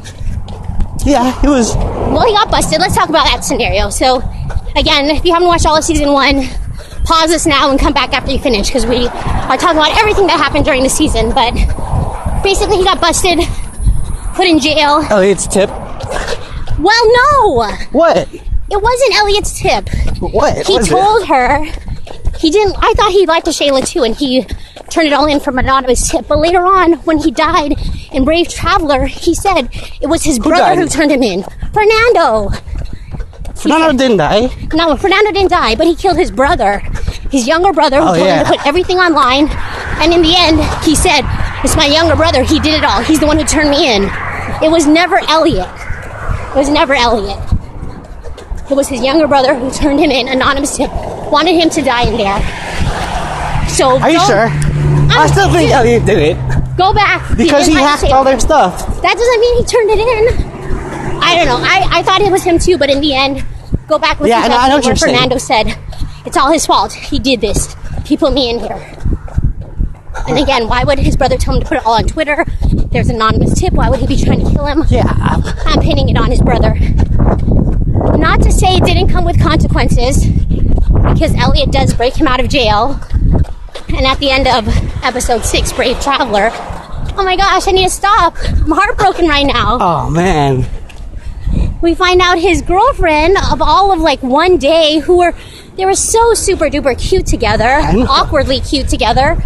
Yeah, 1.05 1.41
he 1.41 1.49
was. 1.49 1.75
Well, 1.77 2.27
he 2.27 2.33
got 2.33 2.51
busted. 2.51 2.81
Let's 2.81 2.95
talk 2.97 3.09
about 3.09 3.25
that 3.27 3.45
scenario. 3.45 3.89
So 3.91 4.19
again, 4.77 5.07
if 5.07 5.25
you 5.25 5.33
haven't 5.33 5.49
watched 5.49 5.67
all 5.67 5.77
of 5.77 5.85
season 5.85 6.13
one, 6.13 6.43
pause 7.05 7.31
this 7.31 7.47
now 7.47 7.71
and 7.71 7.79
come 7.79 7.93
back 7.93 8.13
after 8.13 8.31
you 8.33 8.39
finish 8.39 8.67
because 8.69 8.85
we 8.87 9.07
are 9.07 9.57
talking 9.57 9.79
about 9.79 9.97
everything 9.99 10.27
that 10.27 10.39
happened 10.39 10.65
during 10.65 10.83
the 10.83 10.91
season. 10.91 11.31
But 11.33 11.55
basically, 12.49 12.79
he 12.79 12.85
got 12.85 12.99
busted, 13.01 13.39
put 14.35 14.47
in 14.47 14.59
jail. 14.59 15.05
Elliot's 15.11 15.47
tip. 15.47 15.69
Well, 16.79 17.05
no. 17.21 17.67
What? 17.93 18.29
It 18.71 18.83
wasn't 18.83 19.15
Elliot's 19.17 19.61
tip. 19.61 19.89
What? 20.21 20.67
He 20.67 20.77
was 20.77 20.89
it? 20.89 20.91
told 20.91 21.27
her 21.27 21.65
he 22.39 22.51
didn't. 22.51 22.77
I 22.79 22.93
thought 22.97 23.11
he 23.13 23.27
liked 23.27 23.47
Shayla 23.49 23.87
too, 23.87 24.03
and 24.03 24.15
he 24.17 24.45
turned 24.91 25.09
it 25.09 25.13
all 25.13 25.27
in 25.27 25.41
from 25.41 25.59
an 25.59 25.67
anonymous 25.67 26.09
tip. 26.09 26.27
But 26.29 26.39
later 26.39 26.65
on, 26.65 26.95
when 27.05 27.19
he 27.19 27.31
died 27.31 27.75
in 28.13 28.25
Brave 28.25 28.49
Traveler, 28.49 29.05
he 29.07 29.35
said 29.35 29.69
it 30.01 30.07
was 30.07 30.23
his 30.25 30.39
brother 30.39 30.75
died? 30.75 30.79
who 30.79 30.89
turned 30.89 31.11
him 31.11 31.23
in. 31.23 31.45
Fernando. 31.75 32.51
Fernando 33.57 33.93
didn't 33.99 34.19
die. 34.19 34.49
No, 34.73 34.97
Fernando 34.97 35.33
didn't 35.33 35.51
die, 35.51 35.75
but 35.75 35.87
he 35.87 35.97
killed 35.97 36.17
his 36.17 36.31
brother, 36.31 36.79
his 37.31 37.49
younger 37.49 37.73
brother, 37.73 37.99
who 38.01 38.09
Oh, 38.09 38.15
told 38.15 38.29
him 38.29 38.45
to 38.45 38.51
put 38.53 38.67
everything 38.67 38.99
online. 38.99 39.49
And 40.01 40.15
in 40.15 40.23
the 40.23 40.35
end, 40.37 40.61
he 40.85 40.95
said, 40.95 41.23
"It's 41.65 41.77
my 41.77 41.87
younger 41.87 42.17
brother. 42.17 42.43
He 42.43 42.59
did 42.61 42.75
it 42.75 42.85
all. 42.85 43.03
He's 43.03 43.21
the 43.21 43.27
one 43.27 43.39
who 43.39 43.45
turned 43.45 43.71
me 43.71 43.95
in." 43.95 44.05
It 44.63 44.71
was 44.71 44.87
never 44.87 45.21
Elliot. 45.29 45.69
It 46.51 46.57
was 46.57 46.69
never 46.69 46.95
Elliot. 46.95 47.39
It 48.71 48.75
was 48.75 48.89
his 48.89 49.03
younger 49.03 49.29
brother 49.29 49.55
who 49.55 49.71
turned 49.71 50.01
him 50.01 50.11
in. 50.11 50.29
Anonymous 50.29 50.77
tip 50.77 50.91
wanted 51.31 51.55
him 51.55 51.71
to 51.71 51.83
die 51.83 52.05
in 52.05 52.17
there. 52.17 52.41
So 53.69 53.99
Are 54.01 54.11
you 54.11 54.21
sure? 54.27 54.49
I 55.11 55.27
still 55.31 55.51
think 55.53 55.71
Elliot 55.71 56.05
did 56.05 56.19
it 56.19 56.37
Go 56.77 56.93
back 56.95 57.37
because 57.37 57.67
he 57.67 57.75
hacked 57.75 58.05
all 58.05 58.25
their 58.25 58.39
stuff. 58.39 58.79
That 59.03 59.15
doesn't 59.15 59.41
mean 59.41 59.57
he 59.59 59.65
turned 59.65 59.91
it 59.91 59.99
in. 59.99 61.19
I 61.21 61.35
don't 61.35 61.47
know. 61.47 61.59
I, 61.61 61.99
I 61.99 62.03
thought 62.03 62.21
it 62.21 62.31
was 62.31 62.45
him 62.45 62.59
too, 62.59 62.79
but 62.79 62.89
in 62.89 63.01
the 63.01 63.15
end, 63.15 63.45
go 63.89 63.99
back 63.99 64.21
with 64.21 64.29
Yeah, 64.29 64.41
I 64.41 64.67
I 64.67 64.69
know 64.69 64.77
what 64.77 64.87
you're 64.87 64.95
saying. 64.95 65.15
Fernando 65.15 65.39
said 65.39 65.77
it's 66.25 66.37
all 66.37 66.53
his 66.53 66.67
fault. 66.67 66.93
He 66.93 67.19
did 67.19 67.41
this. 67.41 67.75
He 68.07 68.17
put 68.17 68.33
me 68.33 68.51
in 68.51 68.61
here. 68.61 68.97
And 70.29 70.39
again, 70.39 70.69
why 70.69 70.85
would 70.85 70.99
his 70.99 71.17
brother 71.17 71.37
tell 71.37 71.55
him 71.55 71.63
to 71.63 71.67
put 71.67 71.79
it 71.79 71.87
all 71.87 71.95
on 71.95 72.05
Twitter? 72.05 72.45
There's 72.93 73.09
an 73.09 73.17
anonymous 73.17 73.59
tip. 73.59 73.73
Why 73.73 73.89
would 73.89 74.01
he 74.01 74.07
be 74.07 74.17
trying 74.17 74.45
to 74.45 74.53
kill 74.53 74.67
him? 74.67 74.85
Yeah, 74.89 75.05
I'm 75.11 75.81
pinning 75.81 76.09
it 76.09 76.17
on 76.17 76.31
his 76.31 76.41
brother. 76.41 76.75
Not 78.19 78.43
to 78.43 78.53
say 78.53 78.77
it 78.77 78.85
didn't 78.85 79.09
come 79.09 79.25
with 79.25 79.41
consequences, 79.41 80.27
because 80.27 81.35
Elliot 81.35 81.71
does 81.71 81.95
break 81.95 82.17
him 82.17 82.27
out 82.27 82.41
of 82.41 82.49
jail. 82.49 83.01
And 83.89 84.07
at 84.07 84.19
the 84.19 84.31
end 84.31 84.47
of 84.47 84.69
episode 85.03 85.45
six, 85.45 85.73
Brave 85.73 86.01
Traveler, 86.01 86.51
oh 86.53 87.23
my 87.25 87.37
gosh, 87.37 87.67
I 87.67 87.73
need 87.73 87.85
to 87.85 87.91
stop. 87.91 88.37
I'm 88.45 88.71
heartbroken 88.71 89.27
right 89.27 89.47
now. 89.47 89.79
Oh 89.81 90.11
man. 90.11 90.67
We 91.81 91.95
find 91.95 92.21
out 92.21 92.39
his 92.39 92.61
girlfriend 92.61 93.37
of 93.51 93.63
all 93.63 93.93
of 93.93 94.01
like 94.01 94.23
one 94.23 94.59
day, 94.59 94.99
who 94.99 95.19
were 95.19 95.35
they 95.77 95.87
were 95.87 95.95
so 95.95 96.35
super 96.35 96.69
duper 96.69 96.99
cute 96.99 97.25
together, 97.27 97.81
awkwardly 98.09 98.61
cute 98.61 98.89
together. 98.89 99.43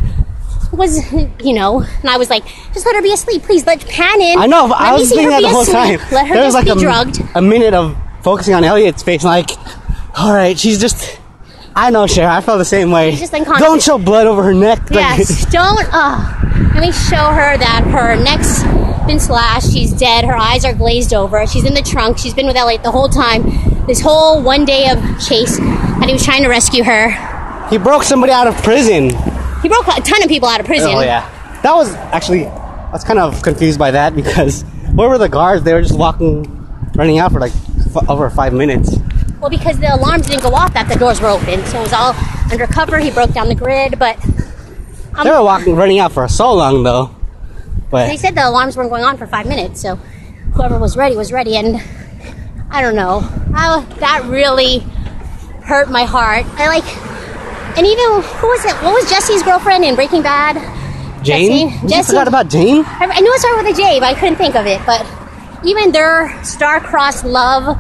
Was 0.73 1.13
you 1.45 1.53
know, 1.53 1.81
and 1.83 2.09
I 2.11 2.17
was 2.17 2.31
like, 2.31 2.45
just 2.73 2.87
let 2.87 2.95
her 2.97 3.03
be 3.03 3.13
asleep, 3.13 3.43
please. 3.43 3.67
Let 3.67 3.87
pan 3.87 4.21
in. 4.21 4.39
I 4.39 4.47
know. 4.47 4.67
Let 4.67 4.81
I 4.81 4.93
was 4.95 5.09
thinking 5.09 5.29
that 5.29 5.43
the 5.43 5.49
whole 5.49 5.63
asleep. 5.63 6.01
time. 6.01 6.13
Let 6.13 6.27
her 6.27 6.35
there 6.35 6.45
was 6.45 6.55
like 6.55 6.65
be 6.65 6.71
a, 6.71 6.77
drugged. 6.77 7.21
a 7.35 7.43
minute 7.43 7.75
of 7.75 7.97
focusing 8.23 8.55
on 8.55 8.65
Elliot's 8.65 9.03
face, 9.03 9.23
like, 9.25 9.51
all 10.19 10.33
right, 10.33 10.59
she's 10.59 10.81
just. 10.81 11.19
I 11.75 11.89
know, 11.91 12.07
Cher. 12.07 12.29
I 12.29 12.43
felt 12.43 12.59
the 12.59 12.67
same 12.67 12.91
way. 12.91 13.13
She's 13.13 13.21
just 13.21 13.35
unconscious. 13.35 13.63
Don't 13.67 13.83
show 13.83 13.97
blood 13.97 14.27
over 14.27 14.43
her 14.43 14.53
neck. 14.53 14.91
Like, 14.91 15.19
Yes, 15.19 15.47
don't. 15.51 15.87
Uh, 15.91 16.19
let 16.75 16.81
me 16.83 16.93
show 16.93 17.17
her 17.33 17.57
that 17.57 17.85
her 17.91 18.15
neck's 18.23 18.63
been 19.07 19.19
slashed. 19.19 19.73
She's 19.73 19.91
dead. 19.93 20.25
Her 20.27 20.37
eyes 20.37 20.65
are 20.67 20.75
glazed 20.75 21.15
over. 21.15 21.47
She's 21.47 21.65
in 21.65 21.73
the 21.73 21.81
trunk. 21.83 22.19
She's 22.19 22.35
been 22.35 22.47
with 22.47 22.57
Elliot 22.57 22.83
the 22.83 22.91
whole 22.91 23.09
time. 23.09 23.43
This 23.87 24.01
whole 24.03 24.43
one 24.43 24.65
day 24.67 24.91
of 24.91 24.99
chase, 25.27 25.59
and 25.59 26.05
he 26.05 26.13
was 26.13 26.23
trying 26.25 26.43
to 26.43 26.49
rescue 26.49 26.85
her. 26.85 27.69
he 27.71 27.79
broke 27.79 28.03
somebody 28.05 28.33
out 28.33 28.47
of 28.47 28.55
prison. 28.63 29.11
He 29.62 29.68
broke 29.68 29.87
a 29.88 30.01
ton 30.01 30.22
of 30.22 30.29
people 30.29 30.48
out 30.48 30.61
of 30.61 30.66
prison. 30.66 30.90
Oh 30.92 31.01
yeah, 31.01 31.29
that 31.62 31.72
was 31.75 31.94
actually. 31.94 32.46
I 32.46 32.90
was 32.92 33.05
kind 33.05 33.18
of 33.18 33.42
confused 33.42 33.79
by 33.79 33.90
that 33.92 34.14
because 34.20 34.62
where 34.92 35.09
were 35.09 35.18
the 35.18 35.29
guards? 35.29 35.62
They 35.64 35.72
were 35.72 35.83
just 35.83 35.96
walking, 35.98 36.44
running 36.94 37.18
out 37.18 37.33
for 37.33 37.40
like 37.40 37.53
f- 37.94 38.09
over 38.09 38.29
five 38.29 38.53
minutes. 38.53 38.96
Well, 39.40 39.51
because 39.51 39.79
the 39.79 39.94
alarms 39.94 40.27
didn't 40.29 40.42
go 40.42 40.55
off 40.55 40.72
that 40.75 40.88
the 40.88 40.94
doors 40.96 41.20
were 41.20 41.29
open, 41.29 41.64
so 41.66 41.79
it 41.79 41.83
was 41.83 41.92
all 41.92 42.14
undercover. 42.51 42.98
He 42.98 43.11
broke 43.11 43.33
down 43.33 43.48
the 43.48 43.55
grid, 43.55 43.98
but 43.98 44.22
um, 45.16 45.25
They 45.25 45.31
were 45.31 45.42
walking, 45.42 45.75
running 45.75 45.98
out 45.98 46.12
for 46.12 46.29
so 46.29 46.53
long 46.55 46.83
though. 46.83 47.14
But 47.90 48.09
they 48.09 48.16
said 48.16 48.35
the 48.35 48.46
alarms 48.46 48.77
weren't 48.77 48.90
going 48.90 49.05
on 49.05 49.16
for 49.16 49.27
five 49.27 49.46
minutes. 49.46 49.81
So 49.81 49.96
whoever 50.55 50.79
was 50.79 50.96
ready 50.96 51.16
was 51.16 51.33
ready, 51.33 51.57
and 51.57 51.83
I 52.70 52.83
don't 52.83 52.94
know. 52.96 53.20
I, 53.55 53.85
that 54.01 54.25
really 54.27 54.79
hurt 55.62 55.90
my 55.90 56.05
heart. 56.05 56.46
I 56.59 56.68
like, 56.68 56.85
and 57.77 57.87
even 57.87 58.23
who 58.23 58.47
was 58.49 58.65
it? 58.65 58.75
What 58.83 58.95
was 58.95 59.09
Jesse's 59.11 59.43
girlfriend 59.43 59.85
in 59.85 59.95
Breaking 59.95 60.23
Bad? 60.23 60.57
Jane, 61.25 61.71
Jesse- 61.71 61.83
you 61.83 61.89
Jesse- 61.89 62.07
forgot 62.13 62.29
about 62.29 62.49
Jane. 62.49 62.85
I, 62.85 63.07
I 63.11 63.21
knew 63.21 63.33
it 63.33 63.39
started 63.41 63.65
with 63.65 63.79
a 63.79 63.81
J, 63.81 64.01
but 64.01 64.07
I 64.07 64.15
couldn't 64.19 64.37
think 64.37 64.57
of 64.57 64.67
it. 64.67 64.81
But 64.85 65.07
even 65.65 65.93
their 65.93 66.43
star-crossed 66.45 67.25
love, 67.25 67.77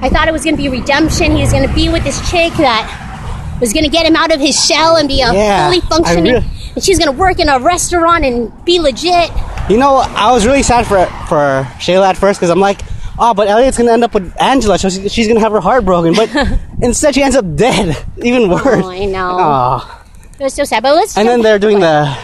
I 0.00 0.08
thought 0.10 0.28
it 0.28 0.32
was 0.32 0.44
going 0.44 0.56
to 0.56 0.62
be 0.62 0.68
redemption. 0.68 1.32
He 1.34 1.40
was 1.40 1.52
going 1.52 1.66
to 1.66 1.74
be 1.74 1.88
with 1.88 2.04
this 2.04 2.18
chick 2.30 2.52
that 2.54 3.58
was 3.60 3.72
going 3.72 3.84
to 3.84 3.90
get 3.90 4.04
him 4.04 4.16
out 4.16 4.32
of 4.32 4.40
his 4.40 4.62
shell 4.62 4.96
and 4.96 5.08
be 5.08 5.22
a 5.22 5.32
Yeah, 5.32 5.66
fully 5.66 5.80
functioning. 5.80 6.24
really- 6.34 6.46
and 6.74 6.82
she's 6.82 6.98
going 6.98 7.10
to 7.12 7.18
work 7.18 7.38
in 7.38 7.48
a 7.48 7.58
restaurant 7.58 8.24
and 8.24 8.50
be 8.64 8.80
legit. 8.80 9.30
You 9.68 9.76
know, 9.78 9.96
I 9.96 10.32
was 10.32 10.44
really 10.46 10.62
sad 10.62 10.86
for 10.86 11.04
for 11.28 11.66
Shayla 11.78 12.08
at 12.10 12.16
first 12.16 12.40
because 12.40 12.50
I'm 12.50 12.60
like, 12.60 12.80
oh, 13.18 13.34
but 13.34 13.48
Elliot's 13.48 13.78
gonna 13.78 13.92
end 13.92 14.04
up 14.04 14.14
with 14.14 14.34
Angela, 14.40 14.78
so 14.78 14.88
she- 14.88 15.08
she's 15.08 15.28
gonna 15.28 15.40
have 15.40 15.52
her 15.52 15.60
heart 15.60 15.84
broken. 15.84 16.14
But 16.14 16.30
instead, 16.82 17.14
she 17.14 17.22
ends 17.22 17.36
up 17.36 17.56
dead. 17.56 17.96
Even 18.18 18.44
oh, 18.44 18.54
worse. 18.54 18.84
Oh, 18.84 18.90
I 18.90 19.04
know. 19.04 19.36
Aw. 19.38 20.04
It 20.38 20.44
was 20.44 20.54
so 20.54 20.64
sad. 20.64 20.82
But 20.82 20.94
let's. 20.94 21.16
And 21.16 21.28
then 21.28 21.42
they're 21.42 21.58
doing 21.58 21.80
the 21.80 22.16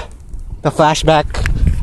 the 0.62 0.70
flashback 0.70 1.26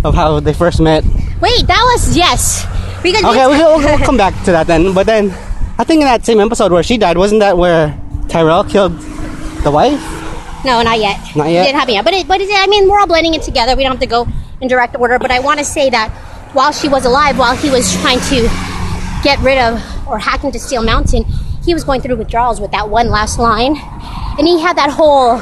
of 0.04 0.14
how 0.14 0.40
they 0.40 0.54
first 0.54 0.80
met. 0.82 1.04
Wait, 1.42 1.68
that 1.68 1.82
was 1.94 2.16
yes. 2.16 2.66
Because 3.02 3.24
Okay, 3.24 3.48
we'll, 3.48 3.78
we'll, 3.78 3.80
we'll 3.80 3.98
come 4.06 4.18
back 4.18 4.34
to 4.46 4.52
that 4.52 4.68
then. 4.68 4.94
But 4.94 5.06
then, 5.06 5.32
I 5.78 5.84
think 5.84 6.02
in 6.02 6.08
that 6.08 6.26
same 6.26 6.40
episode 6.40 6.72
where 6.72 6.84
she 6.84 6.98
died, 6.98 7.18
wasn't 7.18 7.42
that 7.42 7.58
where 7.58 7.98
Tyrell 8.30 8.64
killed 8.64 8.98
the 9.64 9.72
wife? 9.72 10.02
No, 10.66 10.82
not 10.82 11.00
yet. 11.00 11.20
Not 11.36 11.50
yet? 11.50 11.62
It 11.62 11.66
didn't 11.68 11.80
happen 11.80 11.94
yet. 11.94 12.04
But 12.06 12.14
it, 12.16 12.28
but 12.28 12.42
it, 12.42 12.50
I 12.52 12.68
mean, 12.68 12.90
we're 12.90 13.00
all 13.00 13.08
blending 13.08 13.36
it 13.36 13.44
together. 13.44 13.76
We 13.76 13.84
don't 13.84 13.92
have 13.92 14.00
to 14.02 14.08
go 14.08 14.28
in 14.62 14.68
direct 14.68 14.96
order. 14.96 15.20
But 15.20 15.30
I 15.32 15.40
want 15.40 15.60
to 15.60 15.66
say 15.66 15.90
that 15.92 16.10
while 16.54 16.72
she 16.72 16.90
was 16.90 17.06
alive, 17.06 17.38
while 17.38 17.56
he 17.56 17.70
was 17.70 17.94
trying 18.02 18.20
to 18.32 18.50
get 19.26 19.40
rid 19.40 19.58
of 19.58 19.82
or 20.08 20.20
hack 20.20 20.44
into 20.44 20.60
Steel 20.60 20.84
Mountain, 20.84 21.26
he 21.66 21.74
was 21.74 21.84
going 21.84 22.00
through 22.00 22.16
withdrawals 22.16 22.62
with 22.62 22.72
that 22.72 22.90
one 22.90 23.10
last 23.10 23.40
line, 23.40 23.76
and 24.38 24.48
he 24.48 24.62
had 24.62 24.78
that 24.78 24.92
whole 24.92 25.42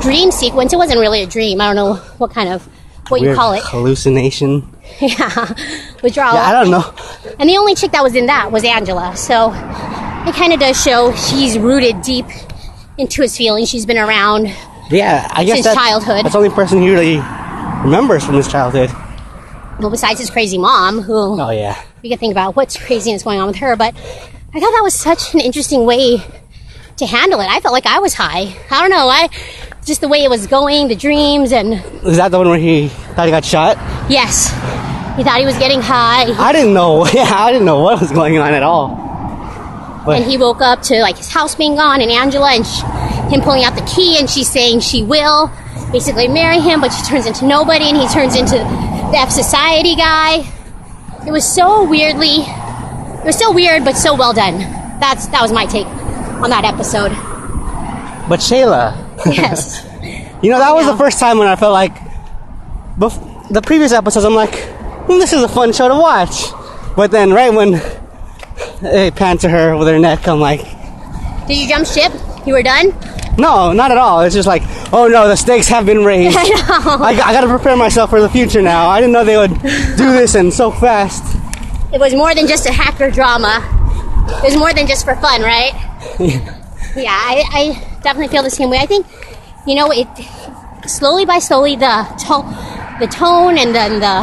dream 0.00 0.30
sequence. 0.30 0.72
It 0.72 0.76
wasn't 0.76 0.98
really 0.98 1.22
a 1.22 1.26
dream. 1.26 1.60
I 1.60 1.66
don't 1.66 1.76
know 1.76 1.96
what 2.18 2.30
kind 2.30 2.48
of 2.48 2.66
what 3.08 3.20
you 3.20 3.34
call 3.34 3.52
it. 3.52 3.62
hallucination. 3.62 4.68
yeah, 5.00 5.54
withdrawal. 6.02 6.34
Yeah, 6.34 6.48
I 6.48 6.52
don't 6.52 6.70
know. 6.70 6.94
And 7.38 7.48
the 7.48 7.58
only 7.58 7.74
chick 7.74 7.92
that 7.92 8.02
was 8.02 8.14
in 8.14 8.26
that 8.26 8.50
was 8.50 8.64
Angela. 8.64 9.14
So 9.16 9.50
it 9.50 10.34
kind 10.34 10.54
of 10.54 10.60
does 10.60 10.82
show 10.82 11.14
she's 11.14 11.58
rooted 11.58 12.00
deep 12.02 12.26
into 12.96 13.22
his 13.22 13.36
feelings. 13.36 13.68
She's 13.68 13.84
been 13.84 13.98
around. 13.98 14.46
Yeah, 14.90 15.28
I 15.30 15.44
guess 15.44 15.56
Since 15.56 15.66
that's, 15.66 15.76
childhood. 15.76 16.24
That's 16.24 16.32
the 16.32 16.38
only 16.38 16.50
person 16.50 16.80
he 16.80 16.90
really 16.90 17.16
remembers 17.82 18.24
from 18.24 18.34
his 18.34 18.48
childhood. 18.48 18.90
Well, 19.80 19.90
besides 19.90 20.20
his 20.20 20.30
crazy 20.30 20.58
mom, 20.58 21.00
who 21.02 21.40
Oh 21.40 21.50
yeah. 21.50 21.80
we 22.02 22.08
could 22.08 22.20
think 22.20 22.32
about 22.32 22.56
what's 22.56 22.76
crazy 22.76 22.86
craziness 22.86 23.22
going 23.22 23.40
on 23.40 23.46
with 23.48 23.56
her. 23.56 23.76
But 23.76 23.94
I 23.96 24.60
thought 24.60 24.70
that 24.72 24.80
was 24.82 24.94
such 24.94 25.34
an 25.34 25.40
interesting 25.40 25.84
way 25.84 26.18
to 26.96 27.06
handle 27.06 27.40
it. 27.40 27.46
I 27.48 27.60
felt 27.60 27.72
like 27.72 27.86
I 27.86 27.98
was 27.98 28.14
high. 28.14 28.54
I 28.70 28.80
don't 28.80 28.90
know. 28.90 29.08
I 29.08 29.28
just 29.84 30.00
the 30.00 30.08
way 30.08 30.22
it 30.24 30.30
was 30.30 30.46
going, 30.46 30.88
the 30.88 30.94
dreams, 30.96 31.52
and 31.52 31.74
Is 32.04 32.16
that 32.18 32.30
the 32.30 32.38
one 32.38 32.48
where 32.48 32.58
he 32.58 32.88
thought 32.88 33.24
he 33.26 33.30
got 33.32 33.44
shot? 33.44 33.76
yes, 34.08 34.50
he 35.16 35.24
thought 35.24 35.38
he 35.40 35.44
was 35.46 35.58
getting 35.58 35.80
high. 35.82 36.24
I 36.38 36.52
didn't 36.52 36.72
know. 36.72 37.04
Yeah, 37.12 37.24
I 37.30 37.50
didn't 37.52 37.66
know 37.66 37.80
what 37.82 38.00
was 38.00 38.12
going 38.12 38.38
on 38.38 38.54
at 38.54 38.62
all. 38.62 39.02
But 40.06 40.20
and 40.20 40.30
he 40.30 40.36
woke 40.38 40.60
up 40.60 40.82
to 40.82 41.00
like 41.00 41.16
his 41.16 41.28
house 41.28 41.54
being 41.54 41.74
gone 41.76 42.00
and 42.00 42.10
Angela 42.10 42.52
and 42.54 42.64
sh- 42.66 42.82
him 43.32 43.40
pulling 43.40 43.64
out 43.64 43.74
the 43.74 43.84
key 43.94 44.18
and 44.18 44.28
she's 44.30 44.48
saying 44.50 44.80
she 44.80 45.02
will 45.02 45.50
basically 45.94 46.26
marry 46.26 46.58
him, 46.58 46.80
but 46.80 46.88
she 46.92 47.02
turns 47.04 47.24
into 47.24 47.46
nobody 47.46 47.84
and 47.84 47.96
he 47.96 48.08
turns 48.08 48.34
into 48.34 48.56
the 48.56 49.16
F 49.16 49.30
Society 49.30 49.94
guy. 49.94 50.42
It 51.24 51.30
was 51.30 51.46
so 51.46 51.88
weirdly, 51.88 52.42
it 52.42 53.24
was 53.24 53.38
so 53.38 53.52
weird 53.52 53.84
but 53.84 53.96
so 53.96 54.16
well 54.16 54.32
done. 54.32 54.58
That's 54.98 55.28
that 55.28 55.40
was 55.40 55.52
my 55.52 55.66
take 55.66 55.86
on 56.42 56.50
that 56.50 56.64
episode. 56.64 57.10
but 58.28 58.40
Shayla, 58.40 58.98
Yes, 59.24 59.84
you 60.42 60.50
know 60.50 60.58
that 60.58 60.74
was 60.74 60.86
the 60.86 60.96
first 60.96 61.20
time 61.20 61.38
when 61.38 61.46
I 61.46 61.54
felt 61.54 61.72
like, 61.72 61.94
bef- 62.98 63.48
the 63.50 63.62
previous 63.62 63.92
episodes, 63.92 64.26
I'm 64.26 64.34
like, 64.34 64.54
hmm, 65.06 65.18
this 65.20 65.32
is 65.32 65.44
a 65.44 65.48
fun 65.48 65.72
show 65.72 65.86
to 65.86 65.94
watch. 65.94 66.46
But 66.96 67.12
then 67.12 67.32
right 67.32 67.54
when 67.54 67.70
they 68.82 69.12
pan 69.12 69.38
to 69.38 69.48
her 69.48 69.76
with 69.76 69.86
her 69.86 69.98
neck, 70.00 70.26
I'm 70.26 70.40
like, 70.40 70.62
did 71.46 71.56
you 71.56 71.68
jump 71.68 71.86
ship? 71.86 72.12
You 72.46 72.52
were 72.54 72.64
done. 72.64 72.90
No, 73.38 73.72
not 73.72 73.90
at 73.90 73.98
all. 73.98 74.20
It's 74.22 74.34
just 74.34 74.46
like, 74.48 74.62
oh 74.92 75.08
no, 75.08 75.28
the 75.28 75.36
stakes 75.36 75.68
have 75.68 75.86
been 75.86 76.04
raised. 76.04 76.36
I 76.40 76.44
know. 76.48 77.04
I, 77.04 77.10
I 77.24 77.32
gotta 77.32 77.48
prepare 77.48 77.76
myself 77.76 78.10
for 78.10 78.20
the 78.20 78.28
future 78.28 78.62
now. 78.62 78.88
I 78.88 79.00
didn't 79.00 79.12
know 79.12 79.24
they 79.24 79.36
would 79.36 79.54
do 79.62 80.12
this 80.12 80.34
and 80.34 80.52
so 80.52 80.70
fast. 80.70 81.22
It 81.92 82.00
was 82.00 82.14
more 82.14 82.34
than 82.34 82.46
just 82.46 82.66
a 82.66 82.72
hacker 82.72 83.10
drama. 83.10 83.60
It 84.42 84.44
was 84.44 84.56
more 84.56 84.72
than 84.72 84.86
just 84.86 85.04
for 85.04 85.14
fun, 85.16 85.42
right? 85.42 85.72
Yeah, 86.96 87.10
I, 87.10 87.42
I 87.50 87.98
definitely 88.02 88.28
feel 88.28 88.44
the 88.44 88.50
same 88.50 88.70
way. 88.70 88.78
I 88.78 88.86
think, 88.86 89.04
you 89.66 89.74
know, 89.74 89.90
it 89.90 90.06
slowly 90.88 91.24
by 91.26 91.40
slowly 91.40 91.74
the 91.74 92.06
tone, 92.24 92.46
the 93.00 93.08
tone 93.08 93.58
and 93.58 93.74
then 93.74 93.98
the 93.98 94.22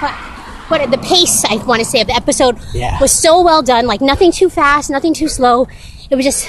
what, 0.00 0.12
what 0.70 0.90
the 0.90 0.96
pace 0.98 1.44
I 1.44 1.56
want 1.64 1.80
to 1.80 1.84
say 1.84 2.00
of 2.00 2.06
the 2.06 2.14
episode 2.14 2.58
Yeah. 2.72 2.98
was 3.02 3.12
so 3.12 3.42
well 3.42 3.62
done. 3.62 3.86
Like 3.86 4.00
nothing 4.00 4.32
too 4.32 4.48
fast, 4.48 4.88
nothing 4.88 5.12
too 5.12 5.28
slow. 5.28 5.68
It 6.08 6.16
was 6.16 6.24
just 6.24 6.46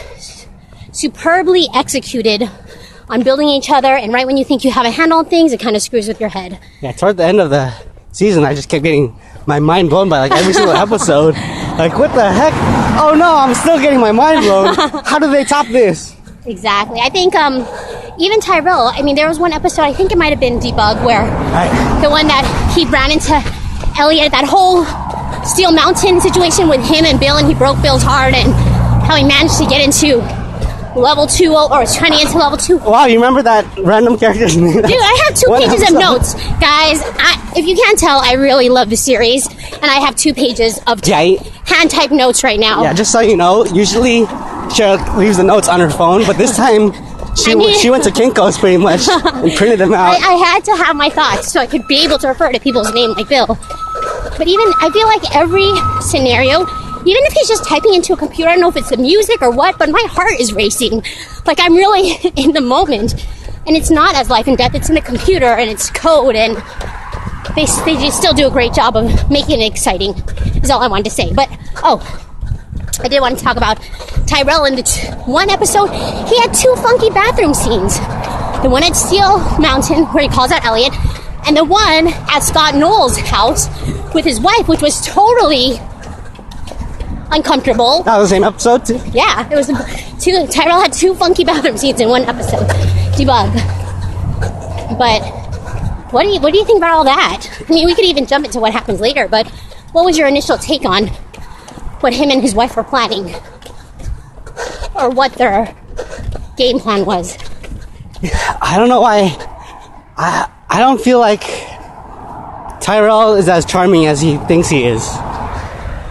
superbly 0.96 1.68
executed 1.74 2.50
on 3.10 3.22
building 3.24 3.48
each 3.48 3.70
other. 3.70 3.96
And 3.96 4.14
right 4.14 4.26
when 4.26 4.38
you 4.38 4.46
think 4.46 4.64
you 4.64 4.72
have 4.72 4.86
a 4.86 4.92
handle 4.92 5.20
on 5.20 5.26
things, 5.26 5.52
it 5.52 5.60
kind 5.60 5.76
of 5.76 5.82
screws 5.82 6.08
with 6.08 6.20
your 6.20 6.30
head. 6.30 6.60
Yeah, 6.82 6.92
toward 6.94 7.18
the 7.18 7.26
end 7.26 7.40
of 7.40 7.50
the 7.50 7.74
season, 8.12 8.44
I 8.44 8.56
just 8.56 8.70
kept 8.70 8.84
getting 8.84 9.20
my 9.46 9.60
mind 9.60 9.90
blown 9.90 10.10
by 10.10 10.20
like 10.20 10.32
every 10.32 10.54
single 10.54 10.74
episode. 10.86 11.36
Like, 11.78 11.98
what 11.98 12.14
the 12.14 12.32
heck? 12.32 12.54
Oh 13.00 13.14
no, 13.16 13.36
I'm 13.36 13.54
still 13.54 13.80
getting 13.80 14.00
my 14.00 14.12
mind 14.12 14.42
blown. 14.42 14.74
How 15.06 15.20
do 15.20 15.30
they 15.30 15.44
top 15.44 15.68
this? 15.68 16.16
Exactly. 16.46 17.00
I 17.00 17.10
think 17.10 17.36
um, 17.36 17.68
even 18.20 18.40
Tyrell. 18.40 18.92
I 18.94 19.02
mean, 19.02 19.16
there 19.16 19.28
was 19.28 19.40
one 19.40 19.52
episode. 19.52 19.82
I 19.82 19.94
think 19.94 20.12
it 20.12 20.18
might 20.18 20.30
have 20.30 20.40
been 20.40 20.60
Debug 20.60 21.04
where 21.04 21.22
I, 21.22 22.02
the 22.02 22.10
one 22.10 22.28
that 22.28 22.46
he 22.76 22.86
ran 22.86 23.12
into 23.12 23.34
Elliot. 24.00 24.32
That 24.32 24.46
whole 24.46 24.86
Steel 25.44 25.72
Mountain 25.72 26.22
situation 26.22 26.70
with 26.70 26.86
him 26.86 27.06
and 27.06 27.20
Bill, 27.20 27.38
and 27.38 27.48
he 27.48 27.54
broke 27.54 27.82
Bill's 27.82 28.04
heart, 28.04 28.34
and 28.34 28.54
how 29.06 29.16
he 29.16 29.24
managed 29.24 29.58
to 29.58 29.66
get 29.66 29.84
into 29.84 30.22
level 30.96 31.28
two 31.28 31.54
or 31.54 31.70
was 31.70 31.96
trying 31.96 32.12
to 32.14 32.18
get 32.18 32.34
level 32.36 32.58
two. 32.58 32.78
wow, 32.78 33.06
you 33.06 33.16
remember 33.16 33.42
that 33.44 33.66
random 33.80 34.18
character's 34.18 34.56
name? 34.58 34.74
Dude, 34.76 34.86
I 34.86 35.24
have 35.28 35.36
two 35.36 35.52
pages 35.58 35.90
of 35.90 35.96
notes, 36.00 36.34
guys. 36.60 37.02
I, 37.20 37.54
if 37.56 37.66
you 37.66 37.76
can't 37.76 37.98
tell, 38.00 38.20
I 38.20 38.34
really 38.34 38.70
love 38.70 38.90
the 38.90 38.98
series, 38.98 39.48
and 39.48 39.86
I 39.86 40.00
have 40.06 40.16
two 40.16 40.34
pages 40.34 40.80
of 40.88 41.06
Yeah, 41.08 41.20
hand 41.66 41.90
typed 41.92 42.14
notes 42.14 42.44
right 42.44 42.60
now. 42.60 42.84
yeah. 42.84 42.94
Just 42.94 43.12
so 43.12 43.20
you 43.20 43.38
know, 43.38 43.66
usually 43.66 44.26
she 44.74 44.84
leaves 45.18 45.38
the 45.38 45.44
notes 45.44 45.68
on 45.68 45.80
her 45.80 45.90
phone, 45.90 46.26
but 46.26 46.38
this 46.38 46.56
time 46.56 46.92
she 47.36 47.52
I 47.52 47.56
mean- 47.56 47.78
she 47.80 47.90
went 47.90 48.04
to 48.06 48.12
Kinko's 48.12 48.58
pretty 48.58 48.78
much 48.78 49.08
and 49.10 49.52
printed 49.56 49.80
them 49.80 49.94
out. 49.94 50.20
I, 50.22 50.34
I 50.34 50.34
had 50.36 50.64
to 50.66 50.76
have 50.78 50.96
my 50.96 51.10
thoughts 51.10 51.52
so 51.52 51.60
I 51.60 51.68
could 51.68 51.86
be 51.88 52.04
able 52.04 52.18
to 52.20 52.28
refer 52.30 52.52
to 52.52 52.60
people's 52.60 52.94
name 52.94 53.12
like 53.12 53.28
Bill. 53.30 53.48
But 54.38 54.48
even 54.48 54.68
I 54.82 54.90
feel 54.92 55.08
like 55.08 55.36
every 55.36 55.68
scenario, 56.02 56.66
even 57.06 57.24
if 57.26 57.34
he's 57.34 57.48
just 57.48 57.64
typing 57.66 57.94
into 57.94 58.14
a 58.14 58.18
computer, 58.18 58.50
I 58.50 58.54
don't 58.54 58.62
know 58.62 58.70
if 58.70 58.78
it's 58.78 58.90
the 58.90 58.98
music 58.98 59.42
or 59.42 59.52
what, 59.52 59.78
but 59.78 59.90
my 59.90 60.04
heart 60.10 60.40
is 60.40 60.54
racing. 60.54 61.04
Like 61.46 61.60
I'm 61.60 61.76
really 61.76 62.12
in 62.36 62.52
the 62.54 62.62
moment, 62.62 63.14
and 63.68 63.76
it's 63.76 63.92
not 63.92 64.16
as 64.16 64.30
life 64.30 64.48
and 64.48 64.58
death. 64.58 64.74
It's 64.74 64.90
in 64.90 64.96
the 64.96 65.02
computer 65.02 65.46
and 65.46 65.70
it's 65.70 65.90
code, 65.92 66.36
and 66.36 66.58
they 67.56 67.66
they 67.86 68.00
just 68.02 68.18
still 68.18 68.34
do 68.34 68.48
a 68.48 68.52
great 68.52 68.74
job 68.74 68.98
of 68.98 69.30
making 69.30 69.62
it 69.62 69.72
exciting. 69.72 70.14
Is 70.64 70.72
all 70.72 70.82
I 70.82 70.88
wanted 70.88 71.06
to 71.06 71.12
say. 71.12 71.32
But 71.34 71.50
oh. 71.84 72.22
I 73.04 73.10
did 73.10 73.20
want 73.20 73.38
to 73.38 73.44
talk 73.44 73.58
about 73.58 73.78
Tyrell 74.26 74.64
in 74.64 74.76
the 74.78 74.84
t- 74.84 75.08
one 75.30 75.50
episode. 75.50 75.88
He 75.88 76.40
had 76.40 76.54
two 76.54 76.74
funky 76.78 77.10
bathroom 77.10 77.54
scenes. 77.54 78.00
The 78.64 78.70
one 78.70 78.84
at 78.84 78.96
Steel 78.96 79.38
Mountain, 79.60 80.06
where 80.06 80.24
he 80.24 80.30
calls 80.30 80.50
out 80.50 80.64
Elliot, 80.64 80.94
and 81.46 81.58
the 81.58 81.66
one 81.66 82.08
at 82.08 82.40
Scott 82.40 82.74
Knowles' 82.74 83.18
house 83.18 83.68
with 84.14 84.24
his 84.24 84.40
wife, 84.40 84.70
which 84.70 84.82
was 84.82 85.06
totally 85.06 85.78
uncomfortable. 87.32 88.04
that 88.04 88.18
was 88.18 88.30
the 88.30 88.36
same 88.36 88.44
episode 88.44 88.86
too. 88.86 89.00
Yeah, 89.12 89.48
it 89.50 89.56
was 89.56 89.68
two. 90.24 90.48
Tyrell 90.48 90.82
had 90.82 90.94
two 90.94 91.16
funky 91.16 91.44
bathroom 91.44 91.78
scenes 91.78 92.00
in 92.02 92.10
one 92.10 92.24
episode. 92.24 92.68
Debug. 93.16 93.54
But 94.98 95.22
what 96.12 96.24
do 96.24 96.30
you 96.30 96.40
what 96.40 96.52
do 96.54 96.60
you 96.60 96.66
think 96.66 96.78
about 96.78 96.92
all 96.92 97.04
that? 97.06 97.48
I 97.68 97.74
mean, 97.74 97.86
we 97.86 97.96
could 97.96 98.06
even 98.06 98.26
jump 98.26 98.46
into 98.46 98.60
what 98.60 98.72
happens 98.74 99.00
later. 99.00 99.28
But 99.28 99.48
what 99.92 100.06
was 100.06 100.18
your 100.18 100.28
initial 100.28 100.58
take 100.58 100.86
on 100.86 101.08
what 102.02 102.14
him 102.14 102.30
and 102.30 102.42
his 102.42 102.54
wife 102.54 102.76
were 102.76 102.84
planning, 102.84 103.34
or 104.96 105.10
what 105.10 105.34
their 105.34 105.76
game 106.58 106.80
plan 106.80 107.06
was? 107.06 107.38
I 108.62 108.76
don't 108.78 108.90
know 108.90 109.02
why. 109.02 109.36
I 110.18 110.50
I 110.70 110.80
don't 110.80 111.02
feel 111.02 111.20
like 111.20 111.42
Tyrell 112.82 113.34
is 113.36 113.50
as 113.50 113.66
charming 113.66 114.06
as 114.06 114.22
he 114.22 114.38
thinks 114.38 114.70
he 114.70 114.84
is. 114.86 115.08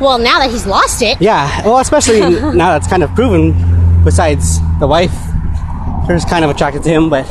Well, 0.00 0.18
now 0.18 0.40
that 0.40 0.50
he's 0.50 0.66
lost 0.66 1.02
it, 1.02 1.20
Yeah, 1.20 1.64
well, 1.64 1.78
especially 1.78 2.20
now 2.30 2.72
that's 2.76 2.86
kind 2.88 3.02
of 3.02 3.14
proven. 3.14 3.54
Besides 4.04 4.58
the 4.80 4.86
wife, 4.86 5.14
who's 6.06 6.24
kind 6.24 6.44
of 6.44 6.50
attracted 6.50 6.82
to 6.82 6.90
him, 6.90 7.08
but 7.08 7.24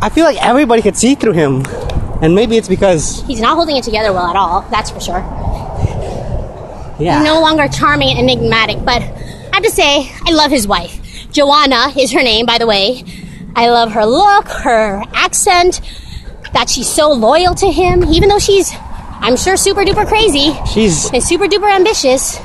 I 0.00 0.08
feel 0.08 0.24
like 0.24 0.42
everybody 0.42 0.80
could 0.80 0.96
see 0.96 1.14
through 1.14 1.32
him, 1.32 1.64
and 2.22 2.34
maybe 2.34 2.56
it's 2.56 2.68
because 2.68 3.22
he's 3.26 3.40
not 3.40 3.56
holding 3.56 3.76
it 3.76 3.84
together 3.84 4.12
well 4.12 4.26
at 4.28 4.36
all. 4.36 4.62
That's 4.70 4.90
for 4.90 5.00
sure. 5.00 5.18
yeah, 6.98 7.18
He's 7.18 7.24
no 7.26 7.40
longer 7.40 7.68
charming 7.68 8.16
and 8.16 8.30
enigmatic, 8.30 8.78
but 8.84 9.02
I 9.02 9.50
have 9.54 9.62
to 9.64 9.70
say, 9.70 10.10
I 10.26 10.32
love 10.32 10.50
his 10.50 10.66
wife. 10.66 10.96
Joanna 11.32 11.92
is 11.98 12.12
her 12.12 12.22
name, 12.22 12.46
by 12.46 12.56
the 12.58 12.66
way. 12.66 13.04
I 13.54 13.68
love 13.68 13.92
her 13.92 14.06
look, 14.06 14.48
her 14.48 15.02
accent, 15.12 15.80
that 16.54 16.70
she's 16.70 16.88
so 16.88 17.12
loyal 17.12 17.54
to 17.56 17.70
him, 17.70 18.04
even 18.04 18.28
though 18.30 18.38
she's, 18.38 18.70
I'm 19.22 19.36
sure, 19.36 19.56
super 19.56 19.84
duper 19.84 20.06
crazy 20.06 20.52
she's 20.72 21.10
and 21.12 21.22
super 21.22 21.44
duper 21.46 21.70
ambitious. 21.74 22.38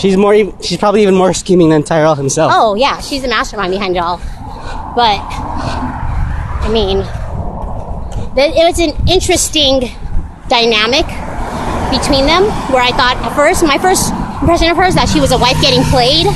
she's 0.00 0.16
more 0.16 0.34
she's 0.62 0.78
probably 0.78 1.02
even 1.02 1.14
more 1.14 1.34
scheming 1.34 1.68
than 1.68 1.82
Tyrell 1.82 2.14
himself. 2.14 2.52
Oh, 2.54 2.74
yeah, 2.74 3.00
she's 3.00 3.22
the 3.22 3.28
mastermind 3.28 3.70
behind 3.72 3.96
it 3.96 4.00
all. 4.00 4.16
But, 4.96 5.18
I 5.20 6.68
mean, 6.72 6.98
it 8.36 8.64
was 8.66 8.78
an 8.78 8.92
interesting 9.08 9.80
dynamic 10.48 11.06
between 11.90 12.26
them 12.26 12.44
where 12.72 12.82
I 12.82 12.90
thought 12.92 13.16
at 13.22 13.34
first, 13.36 13.62
my 13.64 13.78
first 13.78 14.10
impression 14.40 14.70
of 14.70 14.76
her 14.76 14.84
is 14.84 14.94
that 14.94 15.08
she 15.08 15.20
was 15.20 15.32
a 15.32 15.38
wife 15.38 15.60
getting 15.60 15.82
played, 15.84 16.26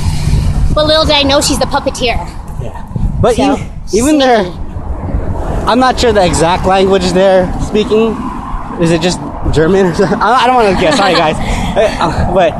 but 0.75 0.85
little 0.85 1.05
did 1.05 1.15
I 1.15 1.23
know 1.23 1.41
she's 1.41 1.59
the 1.59 1.65
puppeteer. 1.65 2.15
yeah, 2.61 2.85
but 3.21 3.35
So, 3.35 3.57
e- 3.57 3.97
even 3.97 4.17
their 4.19 4.45
I'm 5.65 5.79
not 5.79 5.99
sure 5.99 6.11
the 6.11 6.25
exact 6.25 6.65
language 6.65 7.03
they're 7.13 7.47
speaking. 7.61 8.15
Is 8.81 8.91
it 8.91 9.01
just 9.01 9.19
German 9.51 9.87
or 9.87 9.93
something? 9.95 10.19
I 10.21 10.45
don't 10.47 10.55
want 10.55 10.75
to 10.75 10.81
guess. 10.81 10.97
Sorry, 10.97 11.13
guys. 11.23 11.35
Uh, 11.37 12.33
But 12.33 12.53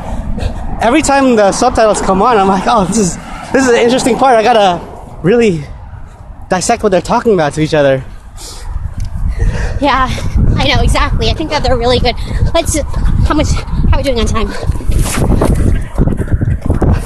every 0.82 1.02
time 1.02 1.36
the 1.36 1.52
subtitles 1.52 2.00
come 2.02 2.20
on, 2.22 2.36
I'm 2.36 2.48
like, 2.48 2.64
oh, 2.66 2.84
this 2.84 2.98
is 2.98 3.16
this 3.52 3.62
is 3.64 3.68
an 3.70 3.76
interesting 3.80 4.16
part. 4.16 4.36
I 4.36 4.42
gotta 4.42 4.80
really 5.22 5.64
dissect 6.48 6.82
what 6.82 6.90
they're 6.90 7.00
talking 7.00 7.32
about 7.34 7.52
to 7.54 7.60
each 7.60 7.74
other. 7.74 8.04
Yeah, 9.80 10.08
I 10.56 10.68
know 10.68 10.82
exactly. 10.82 11.28
I 11.28 11.34
think 11.34 11.50
that 11.50 11.62
they're 11.62 11.76
really 11.76 11.98
good. 11.98 12.14
Let's. 12.54 12.78
How 13.28 13.34
much? 13.34 13.50
How 13.50 13.94
are 13.94 13.96
we 13.98 14.02
doing 14.02 14.20
on 14.20 14.26
time? 14.26 14.48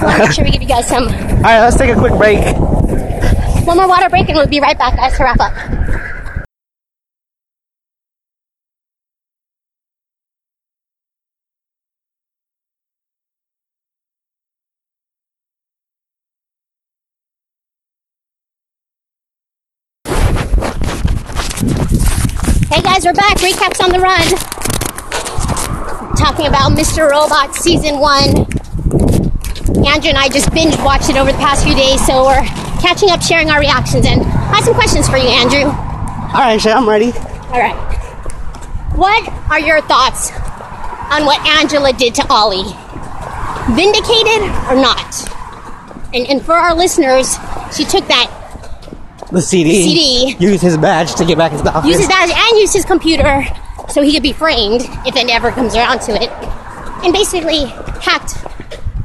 I 0.00 0.04
want 0.04 0.18
make 0.20 0.32
sure 0.32 0.44
we 0.44 0.50
give 0.50 0.62
you 0.62 0.68
guys 0.68 0.86
some 0.86 1.04
All 1.04 1.10
right, 1.42 1.60
let's 1.60 1.76
take 1.76 1.90
a 1.90 1.98
quick 1.98 2.14
break. 2.14 2.38
one 3.66 3.76
more 3.76 3.88
water 3.88 4.08
break, 4.08 4.28
and 4.28 4.36
we'll 4.36 4.46
be 4.46 4.60
right 4.60 4.78
back, 4.78 4.96
guys, 4.96 5.16
to 5.16 5.24
wrap 5.24 5.40
up. 5.40 5.52
We're 23.08 23.14
back. 23.14 23.38
Recaps 23.38 23.82
on 23.82 23.88
the 23.88 24.00
run. 24.00 24.20
Talking 26.18 26.46
about 26.46 26.76
Mr. 26.76 27.08
Robot 27.08 27.54
season 27.54 28.00
one. 28.00 28.44
Andrew 29.88 30.10
and 30.10 30.18
I 30.18 30.28
just 30.28 30.52
binge 30.52 30.76
watched 30.80 31.08
it 31.08 31.16
over 31.16 31.32
the 31.32 31.38
past 31.38 31.64
few 31.64 31.74
days, 31.74 32.04
so 32.04 32.26
we're 32.26 32.44
catching 32.84 33.08
up, 33.08 33.22
sharing 33.22 33.48
our 33.48 33.60
reactions, 33.60 34.04
and 34.04 34.20
I 34.20 34.56
have 34.56 34.64
some 34.64 34.74
questions 34.74 35.08
for 35.08 35.16
you, 35.16 35.26
Andrew. 35.26 35.64
All 35.64 36.44
right, 36.44 36.60
Shay, 36.60 36.70
I'm 36.70 36.86
ready. 36.86 37.12
All 37.48 37.56
right. 37.56 37.72
What 38.94 39.26
are 39.48 39.58
your 39.58 39.80
thoughts 39.80 40.30
on 41.08 41.24
what 41.24 41.40
Angela 41.48 41.94
did 41.94 42.14
to 42.16 42.26
Ollie? 42.28 42.76
Vindicated 43.72 44.42
or 44.68 44.76
not? 44.76 45.08
And, 46.12 46.28
and 46.28 46.44
for 46.44 46.52
our 46.52 46.74
listeners, 46.74 47.38
she 47.74 47.86
took 47.86 48.06
that, 48.08 48.28
The 49.30 49.42
CD. 49.42 49.82
CD. 49.82 50.36
Used 50.38 50.62
his 50.62 50.76
badge 50.76 51.14
to 51.16 51.24
get 51.24 51.36
back 51.36 51.52
into 51.52 51.64
the 51.64 51.72
office. 51.72 51.88
used 51.88 52.00
his 52.00 52.08
badge, 52.08 52.30
and 52.30 52.58
use 52.58 52.72
his 52.72 52.84
computer 52.84 53.44
so 53.88 54.02
he 54.02 54.12
could 54.12 54.22
be 54.22 54.32
framed 54.32 54.82
if 55.06 55.16
it 55.16 55.28
ever 55.30 55.50
comes 55.50 55.74
around 55.74 56.00
to 56.02 56.12
it, 56.12 56.30
and 57.04 57.12
basically 57.12 57.66
hacked 58.00 58.36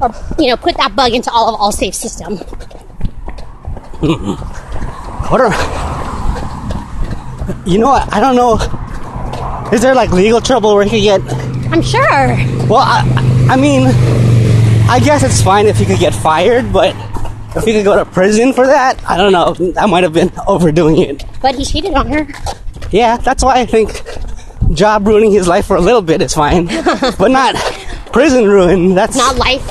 or 0.00 0.10
you 0.38 0.50
know 0.50 0.56
put 0.56 0.76
that 0.76 0.96
bug 0.96 1.12
into 1.12 1.30
all 1.30 1.54
of 1.54 1.60
Allsafe's 1.60 1.98
system. 1.98 2.38
What 5.30 5.40
are? 5.40 5.50
You 7.66 7.78
know 7.78 7.88
what? 7.88 8.12
I 8.12 8.20
don't 8.20 8.36
know. 8.36 8.58
Is 9.72 9.80
there 9.80 9.94
like 9.94 10.10
legal 10.10 10.42
trouble 10.42 10.74
where 10.74 10.84
he 10.84 10.90
could 10.90 11.02
get? 11.02 11.72
I'm 11.72 11.80
sure. 11.80 12.28
Well, 12.68 12.84
I, 12.84 13.48
I 13.48 13.56
mean, 13.56 13.86
I 14.86 15.00
guess 15.02 15.22
it's 15.22 15.42
fine 15.42 15.66
if 15.66 15.78
he 15.78 15.86
could 15.86 15.98
get 15.98 16.14
fired, 16.14 16.70
but 16.74 16.94
if 17.56 17.64
he 17.64 17.72
could 17.72 17.84
go 17.84 17.96
to 17.96 18.04
prison 18.04 18.52
for 18.52 18.66
that, 18.66 19.02
I 19.08 19.16
don't 19.16 19.32
know. 19.32 19.54
That 19.72 19.88
might 19.88 20.02
have 20.02 20.12
been 20.12 20.32
overdoing 20.46 20.98
it. 20.98 21.24
But 21.40 21.54
he 21.54 21.64
cheated 21.64 21.94
on 21.94 22.06
her. 22.08 22.26
Yeah, 22.90 23.16
that's 23.16 23.42
why 23.42 23.60
I 23.60 23.66
think 23.66 24.02
job 24.72 25.06
ruining 25.06 25.32
his 25.32 25.46
life 25.46 25.66
for 25.66 25.76
a 25.76 25.80
little 25.80 26.02
bit 26.02 26.22
is 26.22 26.34
fine, 26.34 26.66
but 27.18 27.28
not 27.30 27.54
prison 28.12 28.48
ruin. 28.48 28.94
That's 28.94 29.16
Not 29.16 29.36
life. 29.36 29.64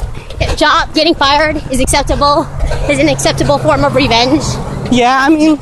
Job 0.58 0.94
getting 0.94 1.14
fired 1.16 1.58
is 1.72 1.80
acceptable. 1.80 2.44
Is 2.90 3.00
an 3.00 3.08
acceptable 3.08 3.58
form 3.58 3.86
of 3.86 3.96
revenge. 3.96 4.44
Yeah, 4.92 5.18
I 5.22 5.30
mean, 5.30 5.58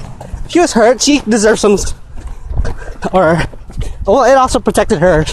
she 0.50 0.60
was 0.60 0.74
hurt. 0.74 1.02
She 1.02 1.20
deserves 1.22 1.62
some. 1.62 1.78
Or, 3.14 3.42
well, 4.06 4.24
it 4.24 4.36
also 4.38 4.60
protected 4.60 5.00
her. 5.00 5.26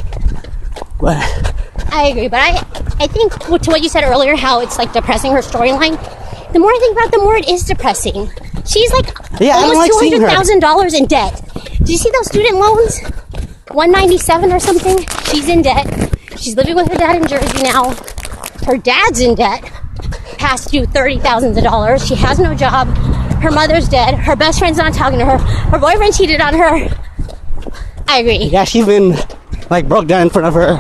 But 1.01 1.55
I 1.93 2.09
agree, 2.09 2.29
but 2.29 2.41
I 2.41 2.57
I 3.01 3.07
think 3.07 3.33
to 3.35 3.71
what 3.71 3.83
you 3.83 3.89
said 3.89 4.05
earlier, 4.05 4.37
how 4.37 4.61
it's 4.61 4.77
like 4.79 4.93
depressing 4.93 5.33
her 5.33 5.39
storyline. 5.39 5.97
The 6.53 6.59
more 6.59 6.71
I 6.71 6.79
think 6.81 6.97
about 6.97 7.07
it, 7.07 7.13
the 7.13 7.19
more 7.19 7.37
it 7.37 7.49
is 7.49 7.65
depressing. 7.65 8.31
She's 8.67 8.93
like 8.93 9.07
Yeah, 9.41 9.57
almost 9.57 9.77
like 9.77 9.91
two 9.91 10.11
hundred 10.11 10.29
thousand 10.29 10.61
dollars 10.61 10.95
in 10.95 11.07
debt. 11.07 11.41
Did 11.79 11.89
you 11.89 11.97
see 11.97 12.11
those 12.11 12.27
student 12.27 12.59
loans? 12.59 13.01
One 13.71 13.91
ninety 13.91 14.19
seven 14.19 14.53
or 14.53 14.61
something. 14.61 14.99
She's 15.31 15.49
in 15.49 15.63
debt. 15.63 16.15
She's 16.37 16.57
living 16.57 16.77
with 16.77 16.89
her 16.89 16.99
dad 16.99 17.17
in 17.17 17.27
Jersey 17.29 17.63
now. 17.63 17.95
Her 18.67 18.77
dad's 18.77 19.21
in 19.21 19.35
debt, 19.35 19.63
past 20.39 20.71
due 20.71 20.87
thirty 20.87 21.19
thousands 21.19 21.57
of 21.57 21.65
dollars. 21.65 22.07
She 22.07 22.15
has 22.17 22.39
no 22.39 22.55
job. 22.55 22.89
Her 23.39 23.51
mother's 23.51 23.89
dead. 23.89 24.15
Her 24.15 24.37
best 24.37 24.59
friend's 24.59 24.79
not 24.79 24.93
talking 24.95 25.19
to 25.19 25.25
her. 25.25 25.39
Her 25.39 25.79
boyfriend 25.79 26.15
cheated 26.15 26.41
on 26.41 26.55
her. 26.55 26.89
I 28.09 28.19
agree. 28.21 28.45
Yeah, 28.45 28.65
she 28.65 28.81
even 28.81 29.17
like 29.71 29.89
broke 29.89 30.07
down 30.07 30.23
in 30.23 30.31
front 30.31 30.47
of 30.47 30.55
her 30.55 30.75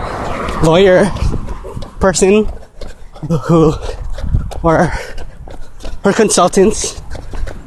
lawyer 0.64 1.04
person 2.00 2.48
who 3.44 3.72
or 4.62 4.92
her 6.09 6.12
consultants. 6.14 7.01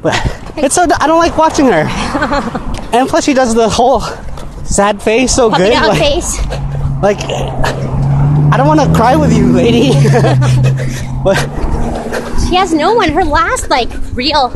But 0.02 0.16
it's 0.58 0.76
so 0.76 0.84
I 1.00 1.08
don't 1.08 1.20
like 1.20 1.38
watching 1.38 1.66
her. 1.68 1.86
and 2.94 3.08
plus 3.08 3.24
she 3.26 3.34
does 3.34 3.54
the 3.54 3.70
whole 3.70 4.02
sad 4.66 5.02
face 5.02 5.36
so 5.36 5.50
Puppy 5.50 5.64
good. 5.66 5.72
dog 5.74 5.88
Like, 5.90 6.00
face. 6.00 6.38
like 7.04 7.18
I 8.54 8.58
don't 8.58 8.68
want 8.68 8.80
to 8.82 8.94
cry 8.96 9.16
with 9.16 9.32
you, 9.36 9.52
lady. 9.52 9.90
but 11.24 11.36
She 12.50 12.56
has 12.56 12.74
no 12.74 12.94
one. 12.94 13.10
Her 13.10 13.24
last 13.24 13.70
like 13.70 13.90
real 14.14 14.50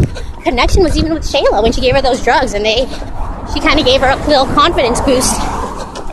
connection 0.44 0.84
was 0.84 0.98
even 0.98 1.14
with 1.14 1.24
Shayla 1.24 1.62
when 1.64 1.72
she 1.72 1.82
gave 1.82 1.96
her 1.96 2.02
those 2.02 2.24
drugs, 2.24 2.54
and 2.54 2.66
they 2.66 2.86
she 3.54 3.60
kind 3.60 3.80
of 3.80 3.86
gave 3.86 4.02
her 4.02 4.10
a 4.10 4.28
little 4.28 4.46
confidence 4.48 5.00
boost 5.02 5.36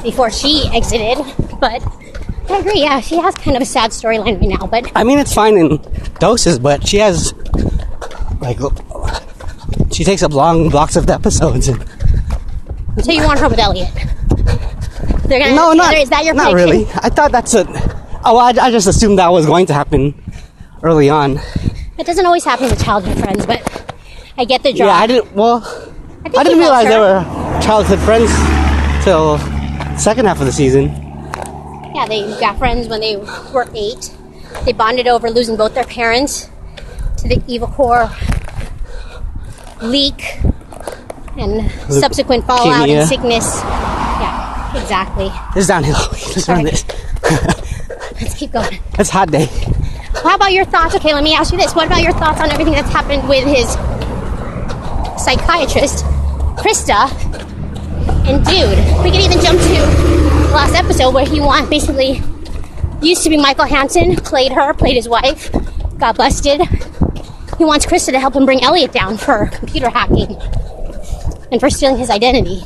before 0.02 0.30
she 0.30 0.68
exited. 0.74 1.18
But 1.58 1.82
I 2.50 2.58
agree. 2.58 2.80
Yeah, 2.82 3.00
she 3.00 3.16
has 3.18 3.34
kind 3.34 3.56
of 3.56 3.62
a 3.62 3.66
sad 3.66 3.90
storyline 3.92 4.38
right 4.40 4.60
now. 4.60 4.66
But 4.66 4.92
I 4.94 5.04
mean 5.04 5.18
it's 5.18 5.32
fine 5.34 5.56
in 5.56 5.78
doses, 6.20 6.58
but 6.58 6.86
she 6.86 6.98
has 6.98 7.32
like 8.42 8.58
she 9.92 10.04
takes 10.04 10.22
up 10.22 10.32
long 10.32 10.68
blocks 10.68 10.96
of 10.96 11.08
episodes 11.08 11.68
and 11.68 11.88
so 13.00 13.10
you 13.10 13.22
want 13.24 13.40
her 13.40 13.48
with 13.48 13.58
Elliot? 13.58 13.88
They're 15.24 15.40
gonna 15.40 15.54
No, 15.54 15.72
not. 15.72 15.94
Is 15.94 16.10
that 16.10 16.24
your 16.24 16.34
not 16.34 16.52
prediction? 16.52 16.80
really. 16.80 16.92
I 16.94 17.08
thought 17.08 17.32
that's 17.32 17.54
a. 17.54 17.64
Oh, 18.24 18.36
I, 18.36 18.48
I 18.50 18.70
just 18.70 18.86
assumed 18.86 19.18
that 19.18 19.28
was 19.28 19.46
going 19.46 19.64
to 19.66 19.72
happen 19.74 20.14
early 20.82 21.08
on. 21.08 21.40
It 21.98 22.06
doesn't 22.06 22.26
always 22.26 22.44
happen 22.44 22.68
with 22.68 22.84
childhood 22.84 23.18
friends, 23.18 23.46
but 23.46 23.94
I 24.36 24.44
get 24.44 24.62
the 24.62 24.74
draw. 24.74 24.86
Yeah, 24.88 24.92
I 24.94 25.06
didn't. 25.06 25.32
Well, 25.32 25.62
I, 26.26 26.40
I 26.40 26.44
didn't 26.44 26.58
realize 26.58 26.86
they 26.86 26.98
were 26.98 27.22
childhood 27.62 27.98
friends 28.00 28.30
till 29.04 29.38
second 29.98 30.26
half 30.26 30.40
of 30.40 30.46
the 30.46 30.52
season. 30.52 30.90
Yeah, 31.94 32.06
they 32.06 32.38
got 32.40 32.58
friends 32.58 32.88
when 32.88 33.00
they 33.00 33.16
were 33.16 33.68
eight. 33.74 34.14
They 34.64 34.72
bonded 34.72 35.08
over 35.08 35.30
losing 35.30 35.56
both 35.56 35.72
their 35.74 35.84
parents 35.84 36.50
to 37.22 37.28
the 37.28 37.42
Evil 37.46 37.68
Corp 37.68 38.10
leak 39.80 40.38
and 41.38 41.70
subsequent 41.90 42.46
fallout 42.46 42.88
and 42.88 43.08
sickness. 43.08 43.60
Yeah, 43.62 44.82
exactly. 44.82 45.30
It's 45.56 45.66
downhill. 45.66 45.96
Let's 46.10 46.48
run 46.48 46.64
this. 46.64 46.84
Let's 48.20 48.34
keep 48.34 48.52
going. 48.52 48.78
It's 48.98 49.10
hot 49.10 49.30
day. 49.30 49.46
How 50.22 50.34
about 50.34 50.52
your 50.52 50.64
thoughts? 50.64 50.94
Okay, 50.94 51.14
let 51.14 51.24
me 51.24 51.34
ask 51.34 51.52
you 51.52 51.58
this. 51.58 51.74
What 51.74 51.86
about 51.86 52.02
your 52.02 52.12
thoughts 52.12 52.40
on 52.40 52.50
everything 52.50 52.74
that's 52.74 52.90
happened 52.90 53.28
with 53.28 53.44
his 53.44 53.66
psychiatrist, 55.22 56.04
Krista, 56.56 57.10
and 58.28 58.44
dude? 58.44 59.04
We 59.04 59.10
could 59.10 59.20
even 59.20 59.40
jump 59.40 59.60
to 59.60 59.68
the 59.68 60.52
last 60.52 60.74
episode 60.74 61.14
where 61.14 61.26
he 61.26 61.40
basically 61.68 62.20
used 63.00 63.24
to 63.24 63.30
be 63.30 63.36
Michael 63.36 63.64
Hansen, 63.64 64.16
played 64.16 64.52
her, 64.52 64.74
played 64.74 64.94
his 64.94 65.08
wife, 65.08 65.50
got 65.98 66.16
busted. 66.16 66.60
He 67.58 67.64
wants 67.64 67.86
Krista 67.86 68.10
to 68.12 68.18
help 68.20 68.34
him 68.34 68.44
bring 68.44 68.62
Elliot 68.62 68.92
down 68.92 69.16
for 69.16 69.46
computer 69.46 69.88
hacking 69.90 70.36
and 71.50 71.60
for 71.60 71.70
stealing 71.70 71.98
his 71.98 72.10
identity. 72.10 72.62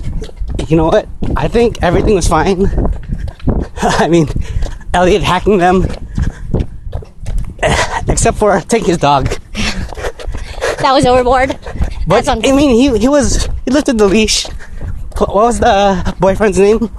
You 0.69 0.77
know 0.77 0.87
what? 0.87 1.09
I 1.37 1.49
think 1.49 1.83
everything 1.83 2.15
was 2.15 2.27
fine. 2.29 2.67
I 3.83 4.09
mean, 4.09 4.27
Elliot 4.95 5.23
hacking 5.23 5.59
them, 5.59 5.85
except 8.09 8.39
for 8.39 8.61
taking 8.61 8.89
his 8.89 8.99
dog. 8.99 9.27
That 10.81 10.93
was 10.93 11.05
overboard. 11.07 11.59
But 12.07 12.29
on- 12.29 12.45
I 12.45 12.53
mean, 12.53 12.71
he 12.71 12.97
he 12.99 13.09
was 13.09 13.49
he 13.65 13.71
lifted 13.71 13.99
the 13.99 14.07
leash. 14.07 14.47
What 15.19 15.35
was 15.35 15.61
the 15.61 16.15
boyfriend's 16.21 16.59
name 16.59 16.91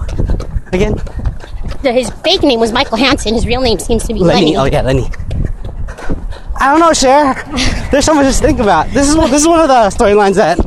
again? 0.72 1.00
his 1.82 2.10
fake 2.24 2.42
name 2.42 2.60
was 2.60 2.72
Michael 2.72 2.98
Hansen. 2.98 3.34
His 3.34 3.46
real 3.46 3.60
name 3.62 3.78
seems 3.78 4.04
to 4.08 4.12
be 4.12 4.20
Lenny. 4.20 4.54
Lenny. 4.54 4.56
Oh 4.56 4.64
yeah, 4.64 4.82
Lenny. 4.82 5.08
I 6.60 6.70
don't 6.70 6.80
know, 6.80 6.92
Cher. 6.92 7.34
There's 7.90 8.04
so 8.04 8.14
much 8.14 8.26
to 8.36 8.42
think 8.42 8.58
about. 8.58 8.88
This 8.90 9.08
is 9.08 9.16
one- 9.16 9.30
this 9.30 9.42
is 9.42 9.48
one 9.48 9.60
of 9.60 9.68
the 9.68 9.90
storylines 9.96 10.34
that 10.34 10.58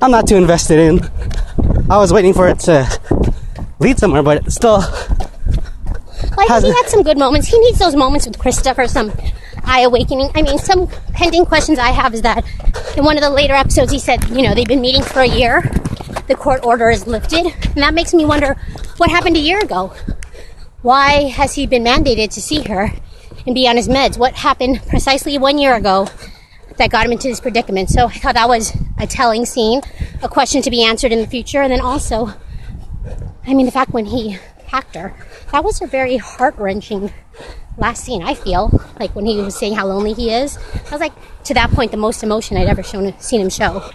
I'm 0.00 0.10
not 0.10 0.26
too 0.26 0.36
invested 0.36 0.78
in. 0.78 1.10
I 1.90 1.96
was 1.98 2.12
waiting 2.12 2.34
for 2.34 2.48
it 2.48 2.58
to 2.60 2.86
lead 3.78 3.98
somewhere, 3.98 4.22
but 4.22 4.38
it's 4.46 4.54
still, 4.54 4.84
Like 6.36 6.48
Has 6.48 6.62
he 6.62 6.70
had 6.70 6.88
some 6.88 7.02
good 7.02 7.18
moments. 7.18 7.48
He 7.48 7.58
needs 7.58 7.78
those 7.78 7.94
moments 7.94 8.26
with 8.26 8.38
Krista 8.38 8.74
for 8.74 8.86
some 8.88 9.12
eye 9.64 9.80
awakening. 9.80 10.30
I 10.34 10.42
mean, 10.42 10.58
some 10.58 10.86
pending 11.12 11.44
questions 11.46 11.78
I 11.78 11.90
have 11.90 12.14
is 12.14 12.22
that 12.22 12.44
in 12.96 13.04
one 13.04 13.16
of 13.16 13.22
the 13.22 13.30
later 13.30 13.54
episodes, 13.54 13.92
he 13.92 13.98
said, 13.98 14.24
you 14.30 14.42
know, 14.42 14.54
they've 14.54 14.66
been 14.66 14.80
meeting 14.80 15.02
for 15.02 15.20
a 15.20 15.26
year. 15.26 15.62
The 16.28 16.34
court 16.34 16.64
order 16.64 16.88
is 16.90 17.06
lifted, 17.06 17.46
and 17.46 17.76
that 17.82 17.92
makes 17.94 18.14
me 18.14 18.24
wonder 18.24 18.56
what 18.96 19.10
happened 19.10 19.36
a 19.36 19.40
year 19.40 19.58
ago. 19.58 19.92
Why 20.82 21.24
has 21.28 21.54
he 21.54 21.66
been 21.66 21.84
mandated 21.84 22.30
to 22.30 22.40
see 22.40 22.62
her 22.62 22.92
and 23.46 23.54
be 23.54 23.68
on 23.68 23.76
his 23.76 23.88
meds? 23.88 24.18
What 24.18 24.34
happened 24.34 24.82
precisely 24.88 25.38
one 25.38 25.58
year 25.58 25.74
ago 25.74 26.08
that 26.76 26.90
got 26.90 27.06
him 27.06 27.12
into 27.12 27.28
this 27.28 27.40
predicament? 27.40 27.90
So 27.90 28.06
I 28.06 28.14
thought 28.14 28.34
that 28.34 28.48
was 28.48 28.76
a 28.98 29.06
telling 29.06 29.44
scene, 29.44 29.82
a 30.22 30.28
question 30.28 30.62
to 30.62 30.70
be 30.70 30.82
answered 30.82 31.12
in 31.12 31.20
the 31.20 31.26
future, 31.26 31.62
and 31.62 31.72
then 31.72 31.80
also 31.80 32.34
I 33.46 33.54
mean, 33.54 33.66
the 33.66 33.72
fact 33.72 33.92
when 33.92 34.06
he 34.06 34.38
hacked 34.66 34.94
her, 34.94 35.14
that 35.50 35.64
was 35.64 35.82
a 35.82 35.86
very 35.86 36.16
heart 36.16 36.56
wrenching 36.58 37.12
last 37.76 38.04
scene. 38.04 38.22
I 38.22 38.34
feel 38.34 38.80
like 39.00 39.14
when 39.16 39.26
he 39.26 39.40
was 39.40 39.58
saying 39.58 39.74
how 39.74 39.86
lonely 39.86 40.12
he 40.12 40.30
is, 40.30 40.58
I 40.86 40.90
was 40.90 41.00
like, 41.00 41.12
to 41.44 41.54
that 41.54 41.70
point, 41.70 41.90
the 41.90 41.96
most 41.96 42.22
emotion 42.22 42.56
I'd 42.56 42.68
ever 42.68 42.82
shown, 42.82 43.18
seen 43.18 43.40
him 43.40 43.50
show. 43.50 43.90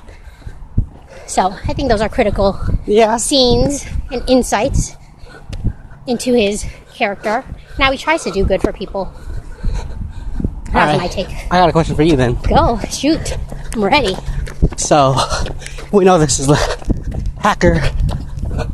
So 1.28 1.56
I 1.68 1.74
think 1.74 1.90
those 1.90 2.02
are 2.02 2.10
critical 2.10 2.60
yeah. 2.86 3.18
scenes 3.18 3.86
and 4.12 4.28
insights 4.30 4.96
into 6.06 6.34
his 6.34 6.66
character. 6.94 7.46
Now 7.80 7.92
he 7.92 7.98
tries 7.98 8.24
to 8.24 8.32
do 8.32 8.46
good 8.46 8.62
for 8.62 8.74
people. 8.74 9.14
That's 10.72 10.94
Alright. 10.94 10.98
my 11.00 11.08
take. 11.08 11.30
I 11.52 11.58
got 11.60 11.70
a 11.70 11.72
question 11.72 11.96
for 11.96 12.04
you 12.04 12.16
then. 12.16 12.36
Go, 12.44 12.80
shoot. 12.90 13.38
I'm 13.74 13.84
ready. 13.84 14.16
So, 14.78 15.16
we 15.92 16.06
know 16.06 16.18
this 16.18 16.40
is 16.40 16.50
a 16.50 16.58
hacker 17.40 17.82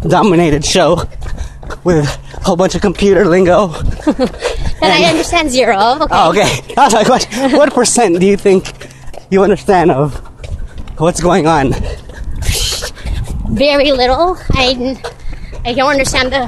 dominated 0.08 0.66
show 0.66 1.04
with 1.84 2.06
a 2.06 2.40
whole 2.44 2.56
bunch 2.56 2.76
of 2.76 2.82
computer 2.82 3.26
lingo. 3.26 3.74
And 4.84 4.92
I 4.92 5.04
understand 5.10 5.50
zero. 5.50 5.78
Okay. 5.78 6.08
Oh, 6.12 6.30
okay. 6.32 6.74
That's 6.76 6.94
my 6.94 7.06
question. 7.06 7.54
What 7.54 7.74
percent 7.74 8.20
do 8.20 8.26
you 8.26 8.36
think 8.36 8.70
you 9.30 9.42
understand 9.42 9.92
of 9.92 10.16
what's 11.00 11.22
going 11.22 11.48
on? 11.48 11.72
very 13.54 13.92
little. 13.92 14.38
I, 14.52 15.00
I 15.64 15.74
don't 15.74 15.90
understand 15.92 16.34
the 16.34 16.44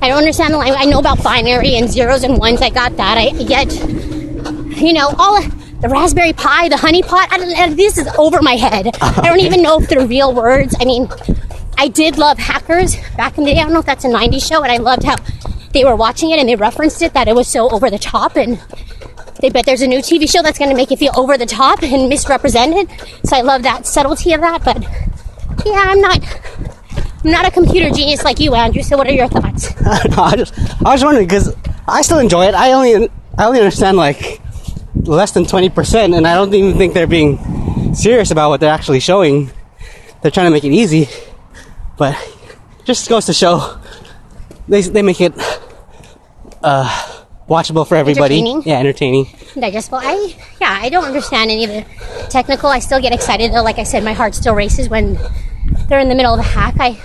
I 0.00 0.08
don't 0.08 0.18
understand 0.18 0.54
the 0.54 0.58
language. 0.58 0.80
I 0.80 0.86
know 0.86 0.98
about 0.98 1.22
binary 1.22 1.76
and 1.76 1.90
zeros 1.90 2.24
and 2.24 2.38
ones. 2.38 2.62
I 2.62 2.70
got 2.70 2.96
that. 2.96 3.18
I 3.18 3.30
get 3.44 3.68
you 4.82 4.92
know 4.92 5.14
all 5.18 5.40
the 5.42 5.88
Raspberry 5.88 6.32
Pi, 6.32 6.68
the 6.68 6.76
honey 6.76 7.02
pot. 7.02 7.28
I 7.30 7.38
don't, 7.38 7.76
this 7.76 7.98
is 7.98 8.08
over 8.18 8.40
my 8.42 8.54
head. 8.54 8.88
I 9.02 9.22
don't 9.22 9.40
even 9.40 9.62
know 9.62 9.80
if 9.80 9.88
they're 9.88 10.06
real 10.06 10.34
words. 10.34 10.74
I 10.80 10.84
mean, 10.84 11.08
I 11.78 11.88
did 11.88 12.18
love 12.18 12.38
Hackers 12.38 12.96
back 13.16 13.38
in 13.38 13.44
the 13.44 13.52
day. 13.52 13.60
I 13.60 13.64
don't 13.64 13.72
know 13.72 13.80
if 13.80 13.86
that's 13.86 14.04
a 14.04 14.08
'90s 14.08 14.46
show, 14.46 14.62
and 14.62 14.70
I 14.70 14.76
loved 14.76 15.04
how 15.04 15.16
they 15.72 15.84
were 15.84 15.96
watching 15.96 16.30
it 16.30 16.38
and 16.38 16.48
they 16.48 16.56
referenced 16.56 17.00
it 17.02 17.14
that 17.14 17.28
it 17.28 17.34
was 17.34 17.48
so 17.48 17.70
over 17.70 17.90
the 17.90 17.98
top 17.98 18.36
and. 18.36 18.60
They 19.40 19.50
bet 19.50 19.66
there's 19.66 19.82
a 19.82 19.88
new 19.88 19.98
TV 19.98 20.30
show 20.30 20.40
that's 20.40 20.56
going 20.56 20.70
to 20.70 20.76
make 20.76 20.92
you 20.92 20.96
feel 20.96 21.10
over 21.16 21.36
the 21.36 21.46
top 21.46 21.82
and 21.82 22.08
misrepresented. 22.08 22.88
So 23.24 23.36
I 23.36 23.40
love 23.40 23.64
that 23.64 23.88
subtlety 23.88 24.34
of 24.34 24.40
that. 24.40 24.62
But 24.62 24.80
yeah, 25.66 25.82
I'm 25.84 26.00
not. 26.00 26.20
I'm 27.24 27.30
not 27.30 27.46
a 27.46 27.50
computer 27.50 27.90
genius 27.90 28.22
like 28.22 28.38
you, 28.38 28.54
Andrew. 28.54 28.82
So 28.82 28.96
what 28.96 29.08
are 29.08 29.12
your 29.12 29.26
thoughts? 29.26 29.74
no, 29.80 30.22
I 30.22 30.36
just 30.36 30.54
I 30.84 30.92
was 30.92 31.04
wondering 31.04 31.26
because 31.26 31.52
I 31.88 32.02
still 32.02 32.20
enjoy 32.20 32.46
it. 32.46 32.54
I 32.54 32.72
only 32.72 33.08
I 33.36 33.46
only 33.46 33.58
understand 33.58 33.96
like 33.96 34.40
less 35.02 35.32
than 35.32 35.44
twenty 35.44 35.70
percent, 35.70 36.14
and 36.14 36.26
I 36.26 36.34
don't 36.34 36.52
even 36.54 36.76
think 36.78 36.94
they're 36.94 37.06
being 37.06 37.38
serious 37.94 38.30
about 38.30 38.50
what 38.50 38.60
they're 38.60 38.72
actually 38.72 39.00
showing. 39.00 39.50
They're 40.22 40.30
trying 40.30 40.46
to 40.46 40.50
make 40.50 40.64
it 40.64 40.72
easy, 40.72 41.08
but 41.98 42.16
just 42.84 43.08
goes 43.08 43.26
to 43.26 43.32
show 43.32 43.78
they 44.68 44.82
they 44.82 45.02
make 45.02 45.20
it 45.20 45.32
uh, 46.62 47.24
watchable 47.48 47.86
for 47.86 47.96
everybody. 47.96 48.38
Entertaining. 48.38 48.62
Yeah, 48.64 48.78
entertaining. 48.78 49.26
Digestible. 49.58 49.98
I 50.02 50.34
yeah, 50.60 50.78
I 50.80 50.88
don't 50.88 51.04
understand 51.04 51.50
any 51.50 51.64
of 51.64 51.70
the 51.70 52.26
technical. 52.30 52.68
I 52.68 52.78
still 52.78 53.00
get 53.00 53.12
excited 53.12 53.52
though. 53.52 53.62
Like 53.62 53.78
I 53.78 53.84
said, 53.84 54.04
my 54.04 54.12
heart 54.12 54.34
still 54.34 54.54
races 54.54 54.88
when 54.88 55.18
they're 55.88 56.00
in 56.00 56.08
the 56.08 56.14
middle 56.14 56.34
of 56.34 56.40
a 56.40 56.44
hack. 56.44 56.76
I 56.78 57.00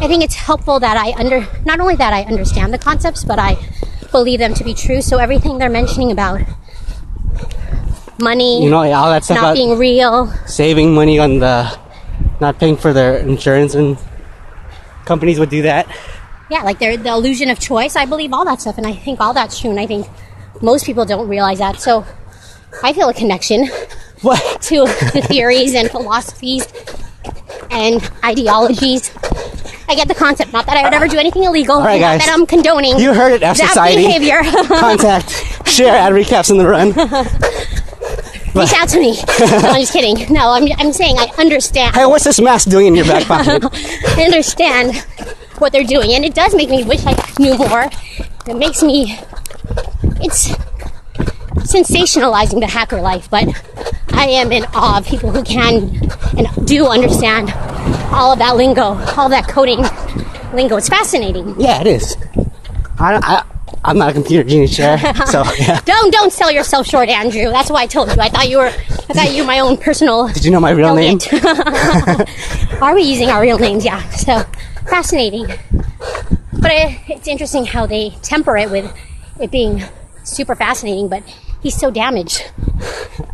I 0.00 0.08
think 0.08 0.22
it's 0.22 0.34
helpful 0.34 0.80
that 0.80 0.96
I 0.96 1.12
under 1.18 1.46
not 1.64 1.80
only 1.80 1.96
that 1.96 2.12
I 2.12 2.22
understand 2.22 2.74
the 2.74 2.78
concepts, 2.78 3.24
but 3.24 3.38
I 3.38 3.56
believe 4.10 4.40
them 4.40 4.54
to 4.54 4.64
be 4.64 4.74
true. 4.74 5.00
So 5.00 5.18
everything 5.18 5.58
they're 5.58 5.70
mentioning 5.70 6.10
about 6.10 6.40
money, 8.20 8.64
You 8.64 8.70
know, 8.70 8.82
all 8.92 9.10
that 9.10 9.24
stuff 9.24 9.36
not 9.36 9.44
about 9.44 9.54
being 9.54 9.78
real. 9.78 10.26
saving 10.46 10.94
money 10.94 11.18
on 11.18 11.38
the 11.38 11.78
not 12.40 12.58
paying 12.58 12.76
for 12.76 12.92
their 12.92 13.18
insurance 13.18 13.74
and 13.74 13.96
companies 15.04 15.38
would 15.38 15.50
do 15.50 15.62
that. 15.62 15.86
Yeah, 16.50 16.62
like 16.62 16.78
they're 16.78 16.96
the 16.96 17.10
illusion 17.10 17.50
of 17.50 17.58
choice. 17.58 17.96
I 17.96 18.04
believe 18.06 18.32
all 18.32 18.44
that 18.44 18.60
stuff, 18.60 18.78
and 18.78 18.86
I 18.86 18.92
think 18.94 19.20
all 19.20 19.34
that's 19.34 19.58
true. 19.58 19.70
And 19.70 19.80
I 19.80 19.86
think 19.86 20.06
most 20.62 20.86
people 20.86 21.04
don't 21.04 21.28
realize 21.28 21.58
that. 21.58 21.80
So 21.80 22.04
I 22.82 22.92
feel 22.92 23.08
a 23.08 23.14
connection 23.14 23.68
What? 24.22 24.62
to 24.62 24.84
the 25.12 25.22
theories 25.28 25.74
and 25.74 25.90
philosophies 25.90 26.66
and 27.70 28.10
ideologies. 28.24 29.10
I 29.88 29.94
get 29.94 30.08
the 30.08 30.14
concept. 30.14 30.52
Not 30.52 30.66
that 30.66 30.76
I 30.76 30.82
would 30.82 30.94
ever 30.94 31.06
do 31.08 31.18
anything 31.18 31.44
illegal. 31.44 31.80
right, 31.80 32.00
not 32.00 32.18
that 32.18 32.28
I'm 32.32 32.46
condoning 32.46 32.98
You 32.98 33.14
heard 33.14 33.32
it, 33.32 33.42
F 33.42 33.56
that 33.58 33.68
Society. 33.68 34.04
behavior. 34.04 34.42
Contact, 34.78 35.30
share 35.68 35.94
at 35.94 36.12
recaps 36.12 36.50
in 36.50 36.58
the 36.58 36.66
run. 36.66 36.88
Reach 38.56 38.72
out 38.74 38.88
to 38.88 38.98
me. 38.98 39.16
No, 39.38 39.68
I'm 39.70 39.80
just 39.80 39.92
kidding. 39.92 40.32
No, 40.32 40.50
I'm, 40.50 40.66
I'm 40.78 40.92
saying 40.92 41.16
I 41.18 41.30
understand. 41.38 41.94
Hey, 41.94 42.06
what's 42.06 42.24
this 42.24 42.40
mask 42.40 42.68
doing 42.70 42.86
in 42.86 42.94
your 42.94 43.04
back 43.04 43.24
pocket? 43.24 43.62
I 44.16 44.22
understand 44.24 44.96
what 45.58 45.72
they're 45.72 45.84
doing, 45.84 46.12
and 46.14 46.24
it 46.24 46.34
does 46.34 46.54
make 46.54 46.70
me 46.70 46.82
wish 46.82 47.04
I 47.06 47.14
knew 47.38 47.56
more. 47.58 47.90
It 48.46 48.56
makes 48.56 48.82
me. 48.82 49.18
It's 50.20 50.48
sensationalizing 51.66 52.60
the 52.60 52.66
hacker 52.66 53.00
life, 53.00 53.28
but 53.30 53.44
I 54.16 54.26
am 54.28 54.50
in 54.50 54.64
awe 54.74 54.98
of 54.98 55.06
people 55.06 55.30
who 55.30 55.42
can 55.42 55.90
and 56.36 56.66
do 56.66 56.86
understand 56.86 57.52
all 58.12 58.32
of 58.32 58.38
that 58.38 58.56
lingo, 58.56 58.82
all 59.16 59.28
that 59.28 59.46
coding 59.48 59.84
lingo. 60.54 60.76
It's 60.76 60.88
fascinating. 60.88 61.54
yeah, 61.60 61.80
it 61.80 61.86
is. 61.86 62.16
I, 62.98 63.20
I, 63.22 63.42
I'm 63.84 63.98
not 63.98 64.10
a 64.10 64.12
computer 64.14 64.42
genius. 64.48 64.76
So 65.26 65.44
yeah. 65.58 65.80
Don't 65.84 66.12
don't 66.12 66.32
sell 66.32 66.50
yourself 66.50 66.86
short, 66.86 67.08
Andrew. 67.08 67.50
That's 67.50 67.70
why 67.70 67.82
I 67.82 67.86
told 67.86 68.08
you. 68.08 68.16
I 68.20 68.28
thought 68.28 68.48
you 68.48 68.58
were. 68.58 68.66
I 68.68 69.12
thought 69.14 69.32
you 69.32 69.42
were 69.42 69.46
my 69.46 69.60
own 69.60 69.76
personal. 69.76 70.28
Did 70.28 70.44
you 70.44 70.50
know 70.50 70.60
my 70.60 70.70
real 70.70 70.94
name? 70.94 71.18
Are 72.80 72.94
we 72.94 73.02
using 73.02 73.28
our 73.28 73.40
real 73.42 73.58
names? 73.58 73.84
Yeah. 73.84 74.00
So 74.10 74.42
fascinating. 74.88 75.46
But 76.58 76.72
it, 76.72 76.98
it's 77.08 77.28
interesting 77.28 77.64
how 77.66 77.86
they 77.86 78.10
temper 78.22 78.56
it 78.56 78.70
with 78.70 78.92
it 79.40 79.50
being 79.50 79.82
super 80.24 80.54
fascinating. 80.54 81.08
But 81.08 81.22
he's 81.62 81.76
so 81.76 81.90
damaged. 81.90 82.50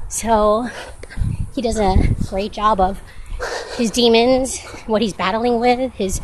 So 0.09 0.69
he 1.55 1.63
does 1.63 1.79
a 1.79 1.97
great 2.29 2.53
job 2.53 2.81
of 2.81 3.01
his 3.77 3.91
demons, 3.91 4.61
what 4.87 5.03
he's 5.03 5.13
battling 5.15 5.59
with, 5.61 5.93
his 5.95 6.21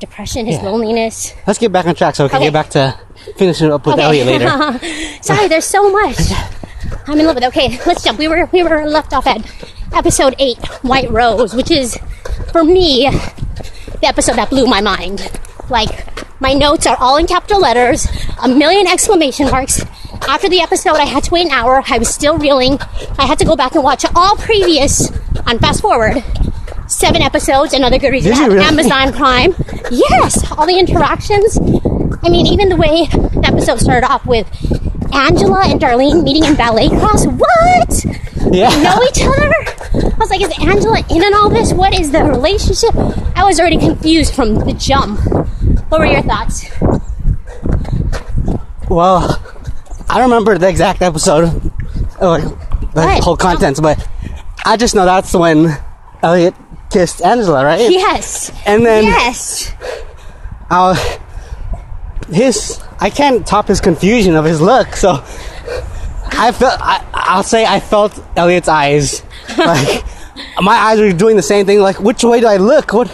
depression, 0.00 0.46
his 0.46 0.56
Yeah. 0.56 0.62
loneliness. 0.70 1.32
Let's 1.46 1.58
get 1.58 1.72
back 1.72 1.86
on 1.86 1.94
track 1.94 2.14
so 2.16 2.24
we 2.24 2.28
can 2.30 2.36
Okay. 2.36 2.46
get 2.46 2.52
back 2.52 2.70
to 2.70 2.98
finishing 3.36 3.72
up 3.72 3.86
with 3.86 3.94
Okay. 3.94 4.02
Elliot 4.04 4.26
later. 4.26 4.48
Sorry, 5.22 5.48
there's 5.48 5.64
so 5.64 5.90
much. 5.90 6.18
I'm 7.08 7.18
in 7.18 7.26
love 7.26 7.34
with. 7.36 7.44
it. 7.44 7.48
Okay, 7.48 7.78
let's 7.86 8.02
jump. 8.04 8.18
We 8.18 8.28
were 8.28 8.48
we 8.52 8.62
were 8.62 8.84
left 8.86 9.12
off 9.12 9.26
at 9.26 9.40
episode 9.92 10.34
eight, 10.38 10.58
White 10.82 11.10
Rose, 11.10 11.54
which 11.54 11.70
is 11.70 11.96
for 12.52 12.62
me 12.64 13.08
the 14.00 14.06
episode 14.06 14.36
that 14.36 14.50
blew 14.50 14.66
my 14.66 14.80
mind. 14.80 15.30
Like 15.68 16.40
my 16.40 16.52
notes 16.52 16.86
are 16.86 16.96
all 16.98 17.16
in 17.16 17.26
capital 17.26 17.60
letters, 17.60 18.06
a 18.42 18.48
million 18.48 18.86
exclamation 18.86 19.50
marks. 19.50 19.82
After 20.28 20.48
the 20.48 20.60
episode, 20.60 20.96
I 20.96 21.04
had 21.04 21.24
to 21.24 21.30
wait 21.30 21.46
an 21.46 21.52
hour. 21.52 21.82
I 21.88 21.98
was 21.98 22.08
still 22.08 22.38
reeling. 22.38 22.78
I 23.18 23.26
had 23.26 23.38
to 23.38 23.44
go 23.44 23.56
back 23.56 23.74
and 23.74 23.84
watch 23.84 24.04
all 24.14 24.36
previous 24.36 25.10
on 25.46 25.58
fast 25.58 25.82
forward 25.82 26.22
seven 26.88 27.22
episodes. 27.22 27.74
Another 27.74 27.98
good 27.98 28.10
reason 28.12 28.32
really? 28.32 28.60
Amazon 28.60 29.12
Prime. 29.12 29.54
Yes, 29.90 30.50
all 30.52 30.66
the 30.66 30.78
interactions. 30.78 31.58
I 32.22 32.28
mean, 32.28 32.46
even 32.46 32.68
the 32.68 32.76
way 32.76 33.06
the 33.06 33.42
episode 33.44 33.80
started 33.80 34.06
off 34.10 34.26
with 34.26 34.46
Angela 35.12 35.62
and 35.66 35.80
Darlene 35.80 36.22
meeting 36.22 36.44
in 36.44 36.54
ballet 36.54 36.88
class. 36.88 37.26
What? 37.26 38.04
Yeah. 38.52 38.68
Know 38.82 39.02
each 39.04 39.22
other? 39.22 39.52
I 40.14 40.16
was 40.18 40.30
like, 40.30 40.40
is 40.40 40.52
Angela 40.60 40.98
in 41.10 41.22
on 41.22 41.34
all 41.34 41.48
this? 41.50 41.72
What 41.72 41.98
is 41.98 42.10
the 42.12 42.22
relationship? 42.24 42.94
I 43.36 43.44
was 43.44 43.58
already 43.60 43.78
confused 43.78 44.34
from 44.34 44.54
the 44.54 44.72
jump. 44.72 45.18
What 45.90 46.00
were 46.00 46.06
your 46.06 46.22
thoughts? 46.22 46.66
Well, 48.88 49.42
I 50.08 50.18
don't 50.18 50.30
remember 50.30 50.58
the 50.58 50.68
exact 50.68 51.02
episode, 51.02 51.44
or 52.20 52.38
the 52.40 52.48
What? 52.92 53.22
whole 53.24 53.36
contents, 53.36 53.80
but 53.80 54.06
I 54.64 54.76
just 54.76 54.94
know 54.94 55.04
that's 55.04 55.34
when 55.34 55.76
Elliot 56.22 56.54
kissed 56.90 57.20
Angela, 57.22 57.64
right? 57.64 57.90
Yes. 57.90 58.52
And 58.64 58.86
then 58.86 59.04
Yes. 59.04 59.72
uh, 60.70 60.94
his, 62.30 62.80
I 62.98 63.10
can't 63.10 63.46
top 63.46 63.68
his 63.68 63.80
confusion 63.80 64.34
of 64.34 64.44
his 64.44 64.60
look, 64.60 64.96
so 64.96 65.22
I 66.28 66.52
felt, 66.52 66.80
I, 66.80 67.04
I'll 67.12 67.42
say 67.42 67.64
I 67.66 67.80
felt 67.80 68.18
Elliot's 68.36 68.68
eyes. 68.68 69.22
Like, 69.56 70.04
my 70.60 70.74
eyes 70.74 70.98
were 70.98 71.12
doing 71.12 71.36
the 71.36 71.42
same 71.42 71.66
thing, 71.66 71.80
like, 71.80 72.00
which 72.00 72.24
way 72.24 72.40
do 72.40 72.46
I 72.46 72.56
look? 72.56 72.92
What? 72.92 73.08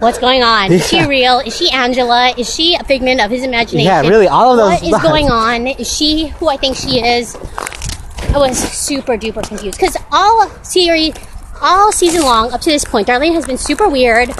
What's 0.00 0.18
going 0.18 0.42
on? 0.42 0.70
Is 0.72 0.86
she 0.88 1.06
real? 1.06 1.38
Is 1.38 1.56
she 1.56 1.70
Angela? 1.70 2.34
Is 2.36 2.52
she 2.52 2.74
a 2.74 2.84
figment 2.84 3.20
of 3.20 3.30
his 3.30 3.42
imagination? 3.42 3.86
Yeah, 3.86 4.02
really, 4.02 4.26
all 4.26 4.52
of 4.52 4.58
those 4.58 4.80
What 4.80 4.82
is 4.82 4.90
thoughts. 4.90 5.04
going 5.04 5.30
on? 5.30 5.66
Is 5.68 5.90
she 5.90 6.26
who 6.28 6.48
I 6.48 6.56
think 6.56 6.76
she 6.76 7.00
is? 7.00 7.34
I 7.36 8.38
was 8.38 8.58
super 8.58 9.16
duper 9.16 9.46
confused 9.46 9.78
because 9.78 9.96
all 10.10 10.48
series, 10.62 11.14
all 11.62 11.92
season 11.92 12.22
long 12.22 12.52
up 12.52 12.60
to 12.62 12.70
this 12.70 12.84
point, 12.84 13.06
Darlene 13.08 13.32
has 13.34 13.46
been 13.46 13.56
super 13.56 13.88
weird, 13.88 14.30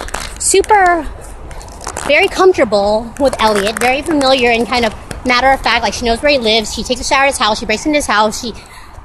super, 0.40 1.06
very 2.06 2.28
comfortable 2.28 3.12
with 3.20 3.34
Elliot, 3.40 3.78
very 3.80 4.02
familiar 4.02 4.50
and 4.50 4.66
kind 4.66 4.84
of 4.84 4.94
matter 5.26 5.50
of 5.50 5.60
fact. 5.62 5.82
Like 5.82 5.94
she 5.94 6.04
knows 6.04 6.22
where 6.22 6.32
he 6.32 6.38
lives. 6.38 6.74
She 6.74 6.82
takes 6.82 7.00
a 7.00 7.04
shower 7.04 7.22
at 7.24 7.28
his 7.28 7.38
house. 7.38 7.58
She 7.60 7.66
breaks 7.66 7.86
into 7.86 7.96
his 7.96 8.06
house. 8.06 8.40
She 8.42 8.52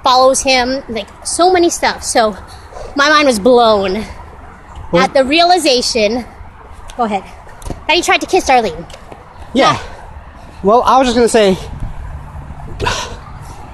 follows 0.04 0.42
him. 0.42 0.84
Like 0.90 1.08
so 1.26 1.52
many 1.52 1.70
stuff. 1.70 2.04
So 2.04 2.32
my 2.96 3.10
mind 3.10 3.26
was 3.28 3.40
blown 3.40 4.04
Well- 4.92 5.04
at 5.04 5.14
the 5.14 5.24
realization. 5.24 6.26
Go 6.98 7.04
ahead. 7.04 7.24
That 7.88 7.96
he 7.96 8.02
tried 8.02 8.22
to 8.22 8.28
kiss 8.28 8.50
Darlene. 8.50 8.86
Yeah. 9.54 9.78
Well, 10.64 10.82
I 10.84 10.98
was 10.98 11.08
just 11.08 11.16
gonna 11.16 11.30
say, 11.30 11.58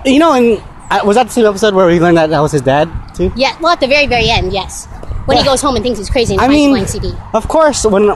you 0.06 0.20
know, 0.20 0.34
and 0.34 0.62
uh, 0.92 1.02
was 1.04 1.16
that 1.16 1.28
the 1.28 1.34
same 1.34 1.46
episode 1.46 1.74
where 1.74 1.88
we 1.88 2.00
learned 2.00 2.18
that 2.18 2.30
that 2.30 2.40
was 2.40 2.52
his 2.52 2.62
dad 2.62 2.90
too? 3.16 3.32
Yeah, 3.36 3.58
well, 3.60 3.72
at 3.74 3.80
the 3.80 3.88
very, 3.88 4.06
very 4.06 4.30
end, 4.30 4.54
yes. 4.54 4.86
When 5.26 5.38
he 5.38 5.44
goes 5.44 5.62
home 5.62 5.76
and 5.76 5.84
thinks 5.84 5.98
he's 5.98 6.10
crazy 6.10 6.34
and 6.36 6.42
I 6.42 6.46
finds 6.48 6.94
mean, 6.94 7.02
CD. 7.12 7.14
of 7.34 7.48
course, 7.48 7.84
when 7.86 8.12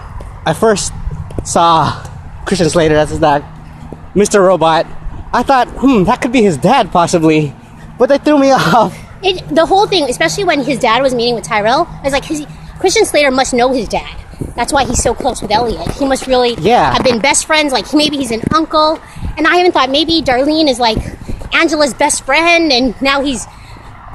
I 0.46 0.54
first 0.54 0.94
saw 1.44 2.04
Christian 2.46 2.70
Slater, 2.70 2.96
that's 2.96 3.12
his 3.12 3.20
dad, 3.20 3.44
Mr. 4.16 4.46
Robot, 4.46 4.86
I 5.34 5.44
thought, 5.44 5.68
hmm, 5.70 6.04
that 6.06 6.22
could 6.22 6.32
be 6.32 6.42
his 6.42 6.58
dad 6.58 6.92
possibly, 6.92 7.54
but 7.98 8.10
they 8.10 8.18
threw 8.18 8.40
me 8.40 8.52
off. 8.54 8.98
It, 9.22 9.48
the 9.54 9.66
whole 9.66 9.86
thing, 9.88 10.06
especially 10.10 10.46
when 10.46 10.64
his 10.64 10.80
dad 10.80 11.02
was 11.02 11.14
meeting 11.14 11.36
with 11.36 11.44
Tyrell, 11.44 11.88
I 11.90 12.02
was 12.04 12.14
like, 12.14 12.26
his, 12.26 12.46
Christian 12.80 13.06
Slater 13.06 13.32
must 13.32 13.54
know 13.54 13.72
his 13.74 13.88
dad. 13.90 14.16
That's 14.56 14.72
why 14.72 14.86
he's 14.86 15.04
so 15.04 15.14
close 15.14 15.42
with 15.42 15.52
Elliot. 15.52 15.92
He 15.92 16.06
must 16.06 16.26
really 16.26 16.54
Yeah. 16.56 16.94
have 16.94 17.04
been 17.04 17.20
best 17.20 17.46
friends. 17.46 17.74
Like 17.74 17.94
maybe 17.94 18.16
he's 18.18 18.32
an 18.32 18.42
uncle. 18.54 19.00
And 19.38 19.46
I 19.46 19.60
even 19.60 19.72
thought 19.74 19.90
maybe 19.90 20.22
Darlene 20.22 20.70
is 20.70 20.80
like 20.80 20.98
Angela's 21.54 21.94
best 21.94 22.26
friend, 22.26 22.72
and 22.72 23.00
now 23.02 23.22
he's 23.22 23.46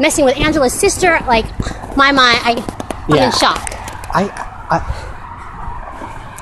messing 0.01 0.25
with 0.25 0.37
Angela's 0.39 0.73
sister. 0.73 1.19
Like 1.27 1.45
my 1.97 2.11
mind, 2.13 2.39
I, 2.43 3.05
I'm 3.09 3.15
Yeah. 3.15 3.27
in 3.27 3.33
shock. 3.33 3.69
I, 4.15 4.31
I, 4.71 5.24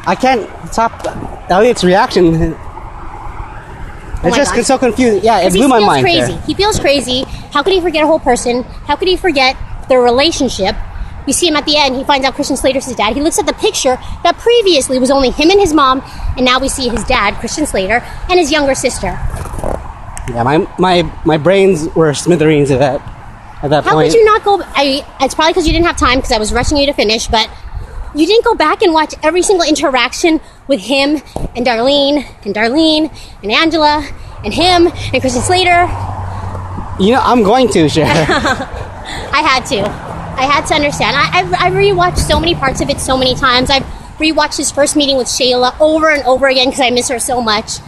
I 0.07 0.14
can't 0.14 0.48
stop 0.72 0.92
Elliot's 1.50 1.84
reaction. 1.84 2.34
It's 2.44 2.57
Oh 4.24 4.30
just 4.36 4.55
God. 4.55 4.64
so 4.64 4.78
confused. 4.78 5.24
Yeah, 5.24 5.40
it 5.40 5.53
blew 5.53 5.62
he 5.62 5.68
my 5.68 5.78
feels 5.78 5.86
mind. 5.86 6.05
crazy. 6.05 6.32
there. 6.32 6.42
He 6.42 6.55
feels 6.55 6.78
crazy. 6.78 7.24
How 7.53 7.62
could 7.62 7.72
he 7.72 7.80
forget 7.80 8.05
a 8.05 8.07
whole 8.07 8.20
person? 8.20 8.62
How 8.86 8.94
could 8.96 9.09
he 9.09 9.16
forget 9.16 9.57
their 9.88 10.00
relationship? 10.00 10.76
We 11.26 11.32
see 11.32 11.46
him 11.48 11.57
at 11.57 11.66
the 11.66 11.76
end. 11.76 11.96
He 11.96 12.05
finds 12.05 12.26
out 12.26 12.34
Christian 12.34 12.57
Slater's 12.57 12.84
his 12.86 12.96
dad. 12.96 13.14
He 13.14 13.22
looks 13.22 13.38
at 13.38 13.46
the 13.46 13.53
picture 13.55 13.96
that 14.22 14.36
previously 14.38 14.98
was 14.98 15.11
only 15.11 15.30
him 15.30 15.50
and 15.50 15.59
his 15.61 15.72
mom, 15.72 16.03
and 16.36 16.44
now 16.44 16.59
we 16.61 16.68
see 16.68 16.88
his 16.88 17.05
dad, 17.05 17.34
Christian 17.40 17.66
Slater, 17.66 18.00
and 18.28 18.38
his 18.38 18.50
younger 18.50 18.74
sister. 18.74 19.07
Yeah, 20.30 20.42
my 20.44 20.59
my 20.78 21.03
my 21.24 21.36
brains 21.36 21.88
were 21.94 22.14
smithereens 22.14 22.70
at 22.70 22.78
that 22.78 23.00
at 23.62 23.70
that 23.70 23.84
How 23.84 23.94
point. 23.94 24.11
could 24.12 24.18
you 24.18 24.24
not 24.24 24.44
go? 24.44 24.61
I. 24.62 25.05
It's 25.20 25.34
probably 25.34 25.53
because 25.53 25.66
you 25.66 25.72
didn't 25.72 25.86
have 25.86 25.96
time 25.96 26.18
because 26.18 26.32
I 26.32 26.38
was 26.38 26.53
rushing 26.53 26.78
you 26.78 26.86
to 26.86 26.92
finish, 26.92 27.26
but 27.26 27.48
you 28.14 28.26
didn't 28.26 28.44
go 28.44 28.54
back 28.54 28.82
and 28.82 28.92
watch 28.92 29.14
every 29.22 29.42
single 29.42 29.66
interaction 29.66 30.40
with 30.66 30.80
him 30.80 31.22
and 31.56 31.66
Darlene 31.66 32.26
and 32.44 32.54
Darlene 32.54 33.10
and 33.42 33.52
Angela 33.52 34.06
and 34.44 34.52
him 34.52 34.86
and 34.86 35.20
Christian 35.20 35.42
Slater. 35.42 35.88
You 37.00 37.12
know, 37.12 37.20
I'm 37.22 37.42
going 37.42 37.68
to 37.70 37.88
share. 37.88 38.06
I 39.32 39.42
had 39.42 39.64
to. 39.66 39.80
I 39.82 40.44
had 40.44 40.66
to 40.66 40.74
understand. 40.74 41.16
I, 41.16 41.40
I've, 41.40 41.52
I've 41.54 41.72
rewatched 41.72 42.18
so 42.18 42.38
many 42.38 42.54
parts 42.54 42.80
of 42.80 42.90
it 42.90 43.00
so 43.00 43.16
many 43.16 43.34
times. 43.34 43.70
I've 43.70 43.84
rewatched 44.18 44.56
his 44.56 44.70
first 44.70 44.96
meeting 44.96 45.16
with 45.16 45.26
Shayla 45.26 45.78
over 45.80 46.10
and 46.10 46.22
over 46.24 46.48
again 46.48 46.68
because 46.68 46.80
I 46.80 46.90
miss 46.90 47.08
her 47.08 47.18
so 47.18 47.40
much. 47.40 47.78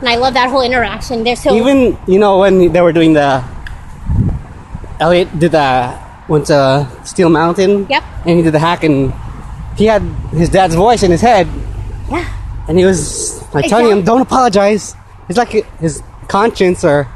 And 0.00 0.08
I 0.08 0.16
love 0.16 0.34
that 0.34 0.50
whole 0.50 0.62
interaction. 0.62 1.24
They're 1.24 1.36
so. 1.36 1.54
Even 1.54 1.98
you 2.06 2.18
know 2.18 2.38
when 2.38 2.72
they 2.72 2.80
were 2.80 2.92
doing 2.92 3.14
the 3.14 3.44
Elliot 5.00 5.38
did 5.38 5.52
the 5.52 5.98
went 6.28 6.46
to 6.46 6.88
Steel 7.04 7.30
Mountain. 7.30 7.86
Yep. 7.88 8.04
And 8.26 8.36
he 8.36 8.42
did 8.42 8.54
the 8.54 8.58
hack, 8.58 8.84
and 8.84 9.12
he 9.78 9.86
had 9.86 10.02
his 10.34 10.48
dad's 10.50 10.74
voice 10.74 11.02
in 11.02 11.10
his 11.10 11.20
head, 11.20 11.46
yeah. 12.10 12.28
and 12.68 12.76
he 12.78 12.84
was 12.84 13.42
like 13.54 13.66
telling 13.68 13.90
him, 13.90 14.04
"Don't 14.04 14.20
apologize." 14.20 14.94
It's 15.28 15.38
like 15.38 15.50
his 15.80 16.02
conscience 16.28 16.84
or. 16.84 17.06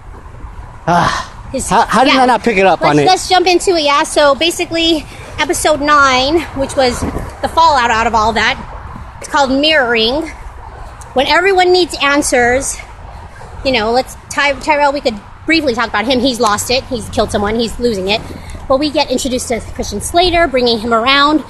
Ah, 0.86 1.48
His, 1.52 1.68
How- 1.68 1.86
how 1.86 2.04
did 2.04 2.14
I 2.14 2.24
not 2.26 2.42
pick 2.42 2.56
it 2.56 2.66
up 2.66 2.80
let's, 2.80 2.90
on 2.90 2.98
it? 2.98 3.06
Let's 3.06 3.28
jump 3.28 3.46
into 3.46 3.76
it. 3.76 3.82
Yeah. 3.84 4.02
So 4.04 4.34
basically, 4.34 5.04
episode 5.38 5.80
nine, 5.80 6.40
which 6.58 6.74
was 6.76 7.00
the 7.42 7.48
fallout 7.54 7.90
out 7.90 8.06
of 8.06 8.14
all 8.14 8.32
that, 8.32 8.56
it's 9.20 9.28
called 9.28 9.50
mirroring. 9.50 10.22
When 11.14 11.26
everyone 11.26 11.72
needs 11.72 11.94
answers, 12.02 12.76
you 13.64 13.72
know, 13.72 13.92
let's 13.92 14.16
Ty- 14.30 14.58
Tyrell. 14.60 14.92
We 14.92 15.00
could 15.00 15.14
briefly 15.46 15.74
talk 15.74 15.88
about 15.88 16.06
him. 16.06 16.20
He's 16.20 16.40
lost 16.40 16.70
it. 16.70 16.84
He's 16.84 17.08
killed 17.10 17.30
someone. 17.30 17.56
He's 17.56 17.78
losing 17.78 18.08
it. 18.08 18.20
But 18.66 18.78
we 18.78 18.90
get 18.90 19.10
introduced 19.10 19.48
to 19.48 19.60
Christian 19.60 20.00
Slater, 20.00 20.46
bringing 20.48 20.78
him 20.78 20.92
around. 20.94 21.44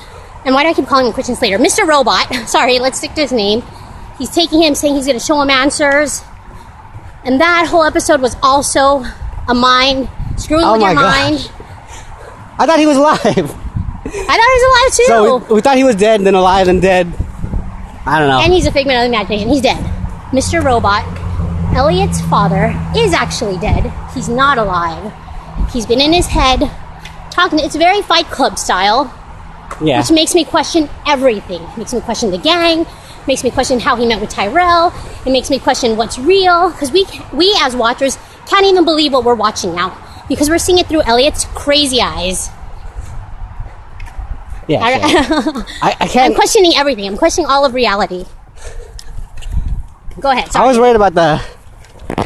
And 0.44 0.54
why 0.54 0.62
do 0.64 0.68
I 0.70 0.74
keep 0.74 0.86
calling 0.86 1.06
him 1.06 1.12
Christian 1.12 1.36
Slater? 1.36 1.58
Mr. 1.58 1.86
Robot. 1.86 2.32
Sorry, 2.48 2.78
let's 2.78 2.98
stick 2.98 3.14
to 3.14 3.20
his 3.22 3.32
name. 3.32 3.62
He's 4.18 4.30
taking 4.30 4.62
him, 4.62 4.74
saying 4.74 4.94
he's 4.96 5.06
going 5.06 5.18
to 5.18 5.24
show 5.24 5.40
him 5.40 5.50
answers. 5.50 6.22
And 7.24 7.40
that 7.40 7.66
whole 7.68 7.84
episode 7.84 8.20
was 8.20 8.36
also 8.42 9.04
a 9.48 9.54
mind 9.54 10.08
screwing 10.36 10.64
Oh 10.64 10.72
with 10.72 10.82
your 10.82 10.94
my 10.94 11.00
gosh. 11.02 11.30
mind. 11.48 11.50
I 12.58 12.66
thought 12.66 12.78
he 12.78 12.86
was 12.86 12.96
alive. 12.96 13.18
I 14.04 14.10
thought 14.10 14.50
he 14.50 14.58
was 14.58 14.66
alive 14.68 14.96
too. 14.96 15.04
So 15.06 15.36
we, 15.48 15.54
we 15.56 15.60
thought 15.60 15.76
he 15.76 15.84
was 15.84 15.96
dead, 15.96 16.20
then 16.22 16.34
alive, 16.34 16.66
then 16.66 16.80
dead. 16.80 17.06
I 18.04 18.18
don't 18.18 18.28
know. 18.28 18.40
and 18.40 18.52
he's 18.52 18.66
a 18.66 18.72
figment 18.72 18.98
of 18.98 19.02
the 19.02 19.06
imagination. 19.16 19.48
He's 19.48 19.60
dead. 19.62 19.78
Mr. 20.32 20.62
Robot, 20.62 21.04
Elliot's 21.76 22.20
father, 22.22 22.74
is 22.96 23.12
actually 23.14 23.58
dead. 23.58 23.92
He's 24.12 24.28
not 24.28 24.58
alive. 24.58 25.12
He's 25.72 25.86
been 25.86 26.00
in 26.00 26.12
his 26.12 26.26
head 26.26 26.60
talking. 27.30 27.60
It's 27.60 27.76
very 27.76 28.02
Fight 28.02 28.26
Club 28.26 28.58
style, 28.58 29.04
yeah. 29.84 30.00
which 30.00 30.10
makes 30.10 30.34
me 30.34 30.44
question 30.44 30.88
everything. 31.06 31.62
Makes 31.76 31.92
me 31.94 32.00
question 32.00 32.30
the 32.30 32.38
gang. 32.38 32.86
Makes 33.26 33.44
me 33.44 33.50
question 33.50 33.78
how 33.80 33.94
he 33.96 34.06
met 34.06 34.20
with 34.20 34.30
Tyrell. 34.30 34.92
It 35.26 35.30
makes 35.30 35.48
me 35.50 35.58
question 35.58 35.96
what's 35.96 36.18
real 36.18 36.70
because 36.70 36.90
we 36.92 37.06
we 37.32 37.56
as 37.62 37.76
watchers 37.76 38.18
can't 38.46 38.66
even 38.66 38.84
believe 38.84 39.12
what 39.12 39.24
we're 39.24 39.34
watching 39.36 39.74
now 39.74 39.96
because 40.28 40.48
we're 40.50 40.58
seeing 40.58 40.78
it 40.78 40.86
through 40.88 41.02
Elliot's 41.02 41.44
crazy 41.54 42.00
eyes. 42.00 42.48
yeah. 44.68 44.80
I-. 44.82 45.62
I, 45.82 45.96
I 46.00 46.20
I'm 46.26 46.34
questioning 46.34 46.72
everything. 46.76 47.06
I'm 47.06 47.16
questioning 47.16 47.48
all 47.50 47.64
of 47.64 47.74
reality. 47.74 48.24
Go 50.20 50.30
ahead. 50.30 50.54
I 50.54 50.66
was 50.66 50.78
worried 50.78 50.96
about 50.96 51.14
the 51.14 51.40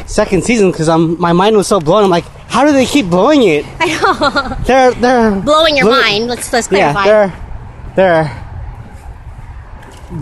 second 0.07 0.45
season 0.45 0.71
because 0.71 0.89
my 0.89 1.33
mind 1.33 1.57
was 1.57 1.67
so 1.67 1.81
blown. 1.81 2.05
I'm 2.05 2.11
like, 2.11 2.25
how 2.49 2.65
do 2.65 2.73
they 2.73 2.87
keep 2.87 3.07
blowing 3.07 3.43
it? 3.43 3.65
I 3.81 3.87
know. 4.01 4.65
They're 4.65 4.93
they're 4.95 5.41
blowing 5.41 5.77
your 5.77 5.91
mind. 5.91 6.27
Let's 6.27 6.53
let's 6.53 6.71
Yeah, 6.71 6.93
clarify. 6.93 7.05
they're 7.05 7.46
they're 7.97 8.31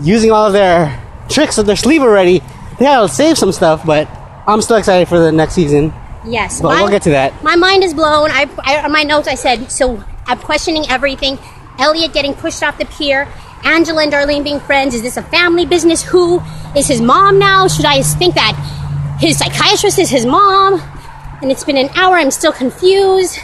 using 0.01 0.31
all 0.31 0.47
of 0.47 0.53
their 0.53 1.01
tricks 1.29 1.57
up 1.59 1.65
their 1.65 1.75
sleeve 1.75 2.01
already. 2.01 2.39
They 2.79 2.85
gotta 2.85 3.07
save 3.07 3.37
some 3.37 3.51
stuff, 3.51 3.85
but 3.85 4.07
I'm 4.47 4.61
still 4.61 4.77
excited 4.77 5.07
for 5.07 5.19
the 5.19 5.31
next 5.31 5.53
season. 5.53 5.93
yes, 6.25 6.61
But 6.61 6.69
we'll 6.69 6.89
get 6.89 7.03
to 7.03 7.11
that. 7.11 7.43
My 7.43 7.55
mind 7.55 7.83
is 7.83 7.93
blown. 7.93 8.31
I, 8.31 8.49
I 8.63 8.83
on 8.83 8.91
my 8.91 9.03
notes 9.03 9.27
I 9.27 9.35
said 9.35 9.71
so. 9.71 10.03
I'm 10.27 10.39
questioning 10.39 10.85
everything. 10.89 11.37
Elliot 11.77 12.13
getting 12.13 12.33
pushed 12.33 12.63
off 12.63 12.77
the 12.77 12.85
pier. 12.85 13.27
Angela 13.63 14.03
and 14.03 14.11
Darlene 14.11 14.43
being 14.43 14.59
friends. 14.59 14.93
Is 14.95 15.01
this 15.01 15.17
a 15.17 15.23
family 15.23 15.65
business? 15.65 16.03
Who 16.03 16.41
is 16.75 16.87
his 16.87 17.01
mom 17.01 17.39
now? 17.39 17.67
Should 17.67 17.85
I 17.85 18.01
think 18.01 18.35
that 18.35 18.53
his 19.19 19.37
psychiatrist 19.37 19.99
is 19.99 20.09
his 20.09 20.25
mom? 20.25 20.81
And 21.41 21.51
it's 21.51 21.63
been 21.63 21.77
an 21.77 21.89
hour. 21.95 22.15
I'm 22.15 22.31
still 22.31 22.51
confused. 22.51 23.39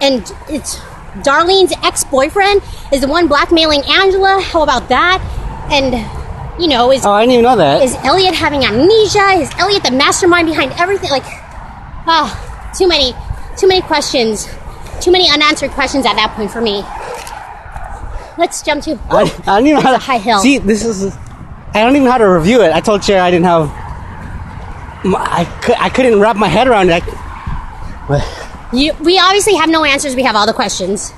And 0.00 0.30
it's 0.48 0.80
Darlene's 1.22 1.72
ex-boyfriend 1.82 2.62
is 2.92 3.00
the 3.00 3.08
one 3.08 3.28
blackmailing 3.28 3.82
Angela. 3.88 4.40
How 4.42 4.62
about 4.62 4.88
that? 4.88 5.20
And 5.70 5.94
you 6.60 6.68
know, 6.68 6.92
is 6.92 7.04
Oh, 7.04 7.10
I 7.12 7.22
didn't 7.22 7.32
even 7.34 7.44
know 7.44 7.56
that. 7.56 7.82
is 7.82 7.94
Elliot 8.04 8.34
having 8.34 8.64
amnesia? 8.64 9.42
Is 9.42 9.50
Elliot 9.58 9.82
the 9.82 9.90
mastermind 9.90 10.46
behind 10.48 10.72
everything? 10.78 11.10
Like, 11.10 11.24
ah, 12.06 12.72
too 12.76 12.86
many, 12.88 13.12
too 13.56 13.66
many 13.66 13.80
questions, 13.82 14.48
too 15.00 15.10
many 15.10 15.28
unanswered 15.30 15.70
questions 15.72 16.06
at 16.06 16.14
that 16.14 16.32
point 16.36 16.50
for 16.50 16.60
me. 16.60 16.82
Let's 18.36 18.62
jump 18.62 18.82
to. 18.84 18.98
I, 19.10 19.22
I 19.22 19.58
don't 19.58 19.66
even 19.66 19.74
know 19.74 19.80
how 19.80 19.92
to 19.92 19.98
high 19.98 20.18
hill. 20.18 20.38
See, 20.40 20.58
this 20.58 20.84
is. 20.84 21.14
I 21.72 21.82
don't 21.82 21.90
even 21.96 22.04
know 22.04 22.12
how 22.12 22.18
to 22.18 22.28
review 22.28 22.62
it. 22.62 22.72
I 22.72 22.80
told 22.80 23.02
Cher 23.04 23.20
I 23.20 23.30
didn't 23.30 23.46
have. 23.46 23.70
I, 25.06 25.46
I 25.78 25.88
couldn't 25.90 26.18
wrap 26.18 26.36
my 26.36 26.48
head 26.48 26.66
around 26.66 26.88
it. 26.90 27.02
I, 27.04 28.40
You, 28.74 28.92
we 29.00 29.18
obviously 29.18 29.54
have 29.54 29.68
no 29.68 29.84
answers. 29.84 30.16
We 30.16 30.24
have 30.24 30.34
all 30.36 30.46
the 30.46 30.52
questions, 30.52 31.12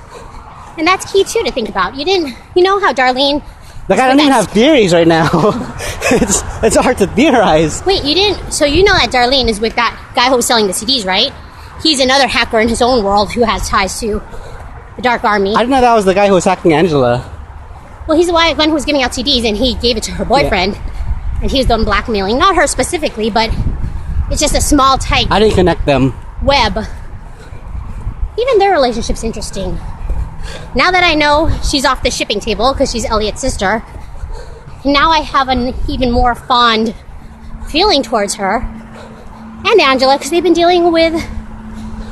and 0.77 0.85
that's 0.85 1.11
key 1.11 1.23
too 1.23 1.43
to 1.43 1.51
think 1.51 1.69
about. 1.69 1.95
You 1.95 2.05
didn't, 2.05 2.35
you 2.55 2.63
know 2.63 2.79
how 2.79 2.93
Darlene. 2.93 3.43
like 3.89 3.99
I 3.99 4.07
don't 4.07 4.19
even 4.19 4.31
have 4.31 4.47
theories 4.47 4.93
right 4.93 5.07
now. 5.07 5.29
it's 6.11 6.43
it's 6.63 6.75
hard 6.75 6.97
to 6.99 7.07
theorize. 7.07 7.83
Wait, 7.85 8.03
you 8.03 8.13
didn't. 8.13 8.51
So 8.51 8.65
you 8.65 8.83
know 8.83 8.93
that 8.93 9.09
Darlene 9.09 9.47
is 9.49 9.59
with 9.59 9.75
that 9.75 10.11
guy 10.15 10.29
who 10.29 10.35
was 10.35 10.45
selling 10.45 10.67
the 10.67 10.73
CDs, 10.73 11.05
right? 11.05 11.33
He's 11.81 11.99
another 11.99 12.27
hacker 12.27 12.59
in 12.59 12.69
his 12.69 12.81
own 12.81 13.03
world 13.03 13.31
who 13.31 13.43
has 13.43 13.67
ties 13.67 13.99
to 13.99 14.21
the 14.95 15.01
Dark 15.01 15.23
Army. 15.23 15.55
I 15.55 15.59
didn't 15.59 15.71
know 15.71 15.81
that 15.81 15.93
was 15.93 16.05
the 16.05 16.13
guy 16.13 16.27
who 16.27 16.33
was 16.33 16.45
hacking 16.45 16.73
Angela. 16.73 17.33
Well, 18.07 18.17
he's 18.17 18.27
the 18.27 18.33
one 18.33 18.69
who 18.69 18.73
was 18.73 18.85
giving 18.85 19.03
out 19.03 19.11
CDs, 19.11 19.45
and 19.45 19.57
he 19.57 19.75
gave 19.75 19.97
it 19.97 20.03
to 20.03 20.11
her 20.11 20.25
boyfriend, 20.25 20.79
and 21.41 21.51
he 21.51 21.57
was 21.57 21.67
the 21.67 21.73
one 21.73 21.83
blackmailing, 21.83 22.37
not 22.37 22.55
her 22.55 22.65
specifically, 22.65 23.29
but 23.29 23.49
it's 24.31 24.41
just 24.41 24.55
a 24.55 24.61
small, 24.61 24.97
tight 24.97 25.27
I 25.29 25.39
didn't 25.39 25.55
connect 25.55 25.85
them. 25.85 26.13
web. 26.41 26.85
Even 28.37 28.59
their 28.59 28.71
relationship's 28.71 29.23
interesting. 29.23 29.77
Now 30.75 30.91
that 30.91 31.03
I 31.03 31.15
know 31.15 31.49
she's 31.69 31.85
off 31.85 32.03
the 32.03 32.11
shipping 32.11 32.39
table 32.39 32.73
because 32.73 32.91
she's 32.91 33.05
Elliot's 33.05 33.41
sister, 33.41 33.83
now 34.85 35.09
I 35.09 35.19
have 35.19 35.49
an 35.49 35.73
even 35.87 36.11
more 36.11 36.35
fond 36.35 36.95
feeling 37.69 38.03
towards 38.03 38.35
her 38.35 38.57
and 39.65 39.81
Angela 39.81 40.17
because 40.17 40.31
they've 40.31 40.43
been 40.43 40.53
dealing 40.53 40.91
with 40.91 41.13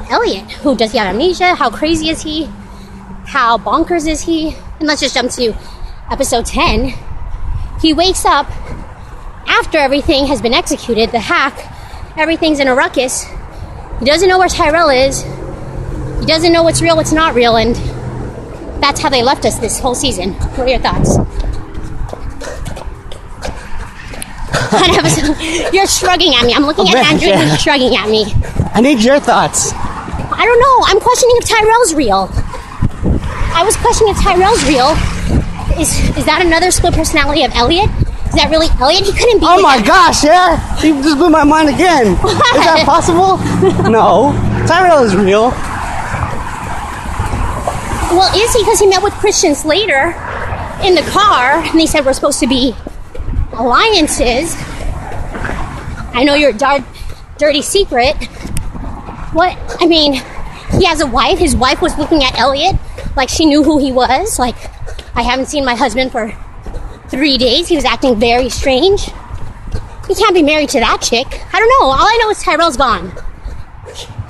Elliot. 0.10 0.52
Who 0.64 0.76
does 0.76 0.92
he 0.92 0.98
have 0.98 1.14
amnesia? 1.14 1.56
How 1.56 1.70
crazy 1.70 2.10
is 2.10 2.22
he? 2.22 2.46
How 3.26 3.58
bonkers 3.58 4.08
is 4.08 4.22
he? 4.22 4.56
And 4.80 4.88
let's 4.88 5.02
just 5.02 5.16
jump 5.16 5.32
to 5.32 5.56
episode 6.12 6.46
10. 6.46 6.94
He 7.82 7.94
wakes 7.94 8.26
up 8.26 8.48
after 9.48 9.78
everything 9.78 10.26
has 10.28 10.42
been 10.42 10.54
executed, 10.54 11.12
the 11.12 11.20
hack, 11.20 11.72
everything's 12.18 12.60
in 12.60 12.68
a 12.68 12.76
ruckus. 12.76 13.26
He 14.00 14.06
doesn't 14.06 14.28
know 14.28 14.40
where 14.40 14.50
Tyrell 14.50 14.90
is. 14.90 15.24
He 16.20 16.26
doesn't 16.26 16.52
know 16.52 16.64
what's 16.64 16.82
real, 16.82 16.96
what's 16.96 17.12
not 17.12 17.36
real, 17.36 17.56
and 17.58 17.76
that's 18.82 19.00
how 19.02 19.10
they 19.10 19.24
left 19.24 19.46
us 19.46 19.60
this 19.60 19.80
whole 19.80 19.96
season. 19.96 20.34
What 20.34 20.60
are 20.60 20.68
your 20.70 20.80
thoughts? 20.80 21.18
You're 25.74 25.88
shrugging 25.88 26.34
at 26.36 26.46
me. 26.46 26.54
I'm 26.54 26.64
looking 26.66 26.88
at 26.90 26.96
Oh, 26.96 27.00
Andrew 27.12 27.30
and 27.30 27.40
yeah. 27.42 27.48
you're 27.48 27.58
shrugging 27.58 27.96
at 27.96 28.10
me. 28.10 28.26
I 28.74 28.82
need 28.82 29.02
your 29.04 29.20
thoughts. 29.20 29.72
I 29.74 30.44
don't 30.46 30.60
know. 30.60 30.78
I'm 30.88 31.00
questioning 31.00 31.36
if 31.40 31.48
Tyrell's 31.48 31.94
real. 31.94 32.30
I 33.54 33.64
was 33.64 33.76
questioning 33.78 34.14
if 34.16 34.22
Tyrell's 34.22 34.64
real. 34.68 34.92
Is 35.80 35.92
is 36.18 36.26
that 36.26 36.42
another 36.46 36.72
split 36.72 36.94
personality 36.94 37.44
of 37.44 37.52
Elliot? 37.54 37.90
Is 38.28 38.36
that 38.40 38.48
really 38.50 38.68
Elliot? 38.80 39.06
He 39.06 39.12
couldn't 39.14 39.40
be. 39.40 39.46
Oh 39.48 39.62
my 39.62 39.78
that- 39.78 39.86
gosh, 39.88 40.24
yeah! 40.24 40.60
You 40.84 41.02
just 41.04 41.18
blew 41.18 41.30
my 41.30 41.44
mind 41.44 41.70
again. 41.70 42.14
Is 42.16 42.20
that 42.64 42.84
possible? 42.86 43.38
no. 43.92 44.32
Tyrell 44.68 45.04
is 45.04 45.16
real. 45.16 45.52
Well, 48.16 48.32
is 48.34 48.54
he? 48.54 48.60
Because 48.64 48.80
he 48.80 48.88
met 48.88 49.04
with 49.04 49.12
Christian 49.16 49.56
Slater 49.56 50.16
in 50.86 50.96
the 50.96 51.06
car, 51.12 51.56
and 51.56 51.78
they 51.78 51.86
said 51.86 52.06
we're 52.06 52.14
supposed 52.14 52.40
to 52.40 52.48
be 52.48 52.74
alliances. 53.52 54.56
I 56.14 56.24
know 56.24 56.34
your 56.34 56.54
dark, 56.54 56.84
dirty 57.38 57.62
secret. 57.62 58.16
What? 59.34 59.58
I 59.82 59.86
mean, 59.86 60.14
he 60.80 60.86
has 60.86 61.02
a 61.02 61.08
wife. 61.08 61.40
His 61.40 61.58
wife 61.58 61.82
was 61.82 61.98
looking 61.98 62.24
at 62.24 62.40
Elliot 62.40 62.78
like 63.18 63.28
she 63.28 63.46
knew 63.46 63.64
who 63.64 63.80
he 63.80 63.92
was. 63.92 64.40
Like, 64.40 64.56
I 65.14 65.22
haven't 65.22 65.48
seen 65.48 65.66
my 65.66 65.76
husband 65.76 66.14
for 66.14 66.32
three 67.10 67.38
days. 67.38 67.68
He 67.68 67.76
was 67.76 67.84
acting 67.84 68.18
very 68.18 68.48
strange. 68.50 69.10
He 70.08 70.16
can't 70.16 70.34
be 70.34 70.42
married 70.42 70.70
to 70.70 70.80
that 70.80 71.02
chick. 71.02 71.28
I 71.54 71.60
don't 71.60 71.68
know. 71.68 71.88
All 71.88 72.08
I 72.08 72.18
know 72.22 72.30
is 72.30 72.42
Tyrell's 72.42 72.78
gone. 72.78 73.12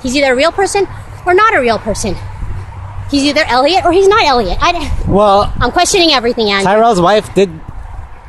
He's 0.02 0.16
either 0.16 0.32
a 0.32 0.36
real 0.36 0.50
person 0.50 0.88
or 1.24 1.34
not 1.34 1.54
a 1.54 1.60
real 1.60 1.78
person. 1.78 2.16
He's 3.10 3.22
either 3.22 3.44
Elliot 3.46 3.84
or 3.84 3.92
he's 3.92 4.08
not 4.08 4.24
Elliot. 4.24 4.58
I, 4.60 5.04
Well, 5.06 5.52
I'm 5.60 5.70
questioning 5.70 6.10
everything, 6.10 6.50
Andrew. 6.50 6.72
Tyrell's 6.72 7.00
wife 7.00 7.32
did 7.34 7.50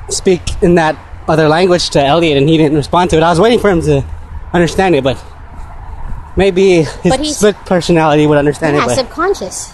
speak 0.09 0.41
in 0.61 0.75
that 0.75 0.97
other 1.27 1.47
language 1.47 1.89
to 1.91 2.03
Elliot, 2.03 2.37
and 2.37 2.47
he 2.47 2.57
didn't 2.57 2.77
respond 2.77 3.09
to 3.11 3.17
it. 3.17 3.23
I 3.23 3.29
was 3.29 3.39
waiting 3.39 3.59
for 3.59 3.69
him 3.69 3.81
to 3.81 4.05
understand 4.53 4.95
it, 4.95 5.03
but 5.03 5.21
maybe 6.35 6.83
his 6.83 6.97
But 7.03 7.25
split 7.25 7.55
personality 7.65 8.27
would 8.27 8.37
understand 8.37 8.75
yeah, 8.75 8.83
it. 8.83 8.87
But 8.87 8.95
subconscious. 8.95 9.73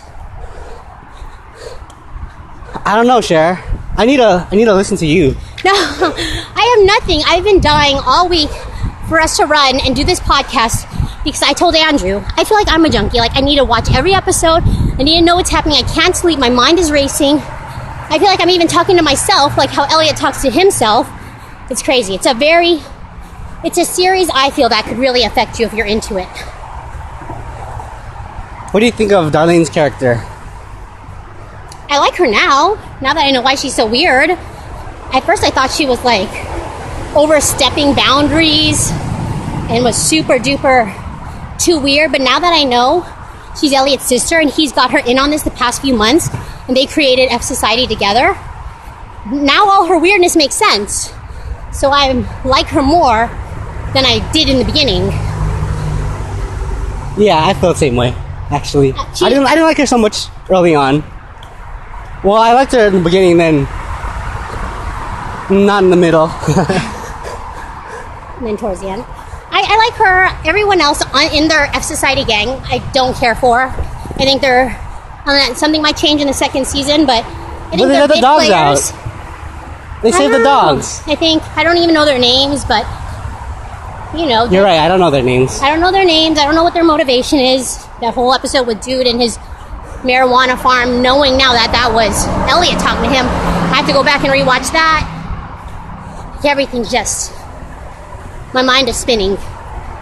I 2.85 2.95
don't 2.95 3.07
know, 3.07 3.21
Cher. 3.21 3.63
I 3.95 4.05
need 4.05 4.17
to. 4.17 4.47
I 4.49 4.55
need 4.55 4.65
to 4.65 4.73
listen 4.73 4.97
to 4.97 5.05
you. 5.05 5.35
No, 5.63 5.71
I 5.71 6.75
have 6.75 6.85
nothing. 6.85 7.21
I've 7.25 7.45
been 7.45 7.61
dying 7.61 7.95
all 8.05 8.27
week 8.27 8.49
for 9.07 9.21
us 9.21 9.37
to 9.37 9.45
run 9.45 9.79
and 9.79 9.95
do 9.95 10.03
this 10.03 10.19
podcast 10.19 10.83
because 11.23 11.41
I 11.41 11.53
told 11.53 11.75
Andrew, 11.75 12.21
I 12.35 12.43
feel 12.43 12.57
like 12.57 12.67
I'm 12.69 12.83
a 12.83 12.89
junkie. 12.89 13.17
Like, 13.17 13.35
I 13.35 13.41
need 13.41 13.55
to 13.55 13.63
watch 13.63 13.93
every 13.93 14.13
episode. 14.13 14.63
I 14.63 15.03
need 15.03 15.19
to 15.19 15.25
know 15.25 15.35
what's 15.35 15.49
happening. 15.49 15.77
I 15.77 15.83
can't 15.83 16.15
sleep. 16.15 16.37
My 16.37 16.49
mind 16.49 16.79
is 16.79 16.91
racing. 16.91 17.37
I 17.37 18.17
feel 18.19 18.27
like 18.27 18.41
I'm 18.41 18.49
even 18.49 18.67
talking 18.67 18.97
to 18.97 19.03
myself, 19.03 19.57
like 19.57 19.69
how 19.69 19.85
Elliot 19.85 20.17
talks 20.17 20.41
to 20.41 20.51
himself. 20.51 21.09
It's 21.69 21.81
crazy. 21.81 22.13
It's 22.13 22.25
a 22.25 22.33
very, 22.33 22.81
it's 23.63 23.77
a 23.77 23.85
series 23.85 24.29
I 24.33 24.51
feel 24.51 24.67
that 24.69 24.85
could 24.85 24.97
really 24.97 25.23
affect 25.23 25.59
you 25.59 25.65
if 25.65 25.73
you're 25.73 25.85
into 25.85 26.17
it. 26.17 26.27
What 28.71 28.81
do 28.81 28.85
you 28.85 28.91
think 28.91 29.11
of 29.13 29.31
Darlene's 29.31 29.69
character? 29.69 30.21
I 31.89 31.99
like 31.99 32.15
her 32.15 32.27
now. 32.27 32.75
Now 33.01 33.13
that 33.13 33.25
I 33.25 33.31
know 33.31 33.41
why 33.41 33.55
she's 33.55 33.75
so 33.75 33.85
weird. 33.87 34.31
At 34.31 35.21
first, 35.21 35.43
I 35.43 35.51
thought 35.51 35.71
she 35.71 35.85
was 35.85 36.03
like 36.03 36.29
overstepping 37.15 37.93
boundaries 37.93 38.91
and 39.69 39.83
was 39.83 39.95
super 39.95 40.37
duper 40.37 41.02
too 41.59 41.79
weird. 41.79 42.11
But 42.11 42.21
now 42.21 42.39
that 42.39 42.53
I 42.53 42.63
know 42.63 43.05
she's 43.59 43.73
Elliot's 43.73 44.05
sister 44.05 44.39
and 44.39 44.49
he's 44.49 44.71
got 44.71 44.91
her 44.91 44.99
in 44.99 45.17
on 45.19 45.29
this 45.31 45.43
the 45.43 45.51
past 45.51 45.81
few 45.81 45.93
months 45.95 46.29
and 46.67 46.75
they 46.75 46.85
created 46.85 47.29
F 47.31 47.41
Society 47.43 47.87
together, 47.87 48.37
now 49.31 49.69
all 49.69 49.85
her 49.87 49.97
weirdness 49.97 50.35
makes 50.35 50.55
sense. 50.55 51.13
So 51.71 51.89
I 51.91 52.11
like 52.45 52.67
her 52.67 52.81
more 52.81 53.27
than 53.93 54.05
I 54.05 54.27
did 54.31 54.49
in 54.49 54.57
the 54.59 54.65
beginning. 54.65 55.03
Yeah, 57.17 57.41
I 57.45 57.53
feel 57.53 57.73
the 57.73 57.79
same 57.79 57.95
way. 57.95 58.13
Actually, 58.49 58.91
Uh, 58.93 59.05
she- 59.13 59.25
I 59.25 59.29
didn't. 59.29 59.45
I 59.45 59.51
didn't 59.51 59.65
like 59.65 59.77
her 59.77 59.85
so 59.85 59.97
much 59.97 60.27
early 60.49 60.75
on. 60.75 61.03
Well, 62.23 62.35
I 62.37 62.53
liked 62.53 62.71
her 62.73 62.87
in 62.87 62.93
the 62.93 62.99
beginning, 63.01 63.37
then 63.37 63.67
not 65.49 65.83
in 65.83 65.89
the 65.89 65.95
middle. 65.95 66.27
and 68.37 68.47
then 68.47 68.57
towards 68.57 68.81
the 68.81 68.89
end. 68.89 69.03
I, 69.53 69.61
I 69.69 69.77
like 69.77 69.93
her. 70.01 70.49
Everyone 70.49 70.81
else 70.81 71.03
on, 71.13 71.31
in 71.31 71.47
their 71.47 71.65
F 71.77 71.83
Society 71.83 72.23
gang, 72.25 72.49
I 72.65 72.79
don't 72.91 73.15
care 73.15 73.35
for. 73.35 73.61
I 73.69 74.25
think 74.25 74.41
they're 74.41 74.73
uh, 75.25 75.53
something 75.53 75.81
might 75.81 75.95
change 75.95 76.21
in 76.21 76.27
the 76.27 76.33
second 76.33 76.65
season, 76.65 77.05
but 77.05 77.23
I 77.23 77.77
think 77.77 77.81
But 77.81 77.87
they 77.89 77.99
let 78.01 78.09
the 78.09 78.21
dogs 78.21 78.47
players. 78.47 78.91
they 80.01 80.09
I 80.09 80.17
saved 80.17 80.33
the 80.33 80.43
dogs. 80.43 81.01
I 81.05 81.15
think 81.15 81.43
I 81.55 81.63
don't 81.63 81.77
even 81.77 81.93
know 81.93 82.03
their 82.03 82.17
names, 82.17 82.65
but 82.65 82.81
you 84.17 84.25
know, 84.25 84.45
You're 84.45 84.63
right. 84.63 84.79
I 84.79 84.87
don't 84.87 84.99
know 84.99 85.11
their 85.11 85.23
names. 85.23 85.59
I 85.61 85.69
don't 85.69 85.79
know 85.79 85.91
their 85.91 86.05
names. 86.05 86.37
I 86.39 86.45
don't 86.45 86.55
know 86.55 86.63
what 86.63 86.73
their 86.73 86.83
motivation 86.83 87.39
is. 87.39 87.77
That 88.01 88.13
whole 88.13 88.33
episode 88.33 88.65
with 88.67 88.81
Dude 88.81 89.07
and 89.07 89.19
his 89.21 89.37
marijuana 90.01 90.59
farm, 90.61 91.01
knowing 91.01 91.37
now 91.37 91.53
that 91.53 91.71
that 91.73 91.93
was 91.93 92.25
Elliot 92.49 92.77
talking 92.79 93.09
to 93.09 93.15
him, 93.15 93.25
I 93.25 93.77
have 93.77 93.87
to 93.87 93.93
go 93.93 94.03
back 94.03 94.23
and 94.23 94.33
rewatch 94.33 94.71
that. 94.73 95.09
Everything's 96.45 96.91
just 96.91 97.32
my 98.53 98.61
mind 98.61 98.89
is 98.89 98.97
spinning. 98.97 99.37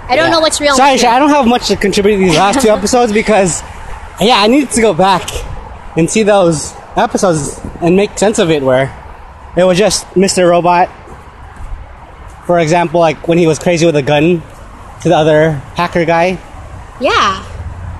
I 0.10 0.16
don't 0.16 0.26
Yeah. 0.26 0.32
know 0.32 0.40
what's 0.42 0.60
real. 0.60 0.76
Sorry, 0.76 1.00
I 1.04 1.20
don't 1.20 1.30
have 1.30 1.48
much 1.48 1.68
to 1.68 1.76
contribute 1.76 2.18
to 2.18 2.24
these 2.24 2.36
last 2.38 2.62
two 2.62 2.70
episodes 2.78 3.12
because, 3.14 3.62
yeah, 4.20 4.38
I 4.40 4.48
need 4.48 4.70
to 4.72 4.82
go 4.82 4.94
back 4.94 5.30
and 5.98 6.10
see 6.10 6.24
those 6.24 6.74
episodes 6.98 7.60
and 7.82 7.96
make 7.96 8.18
sense 8.18 8.38
of 8.40 8.52
it. 8.52 8.62
Where 8.64 8.92
it 9.56 9.64
was 9.64 9.78
just 9.78 10.06
Mr. 10.16 10.50
Robot, 10.50 10.90
for 12.46 12.60
example, 12.60 13.00
like 13.00 13.28
when 13.28 13.38
he 13.38 13.48
was 13.48 13.60
crazy 13.60 13.86
with 13.86 13.96
a 13.96 14.02
gun 14.02 14.42
to 15.02 15.10
the 15.10 15.16
other 15.16 15.52
hacker 15.76 16.04
guy. 16.06 16.38
Yeah, 17.00 17.44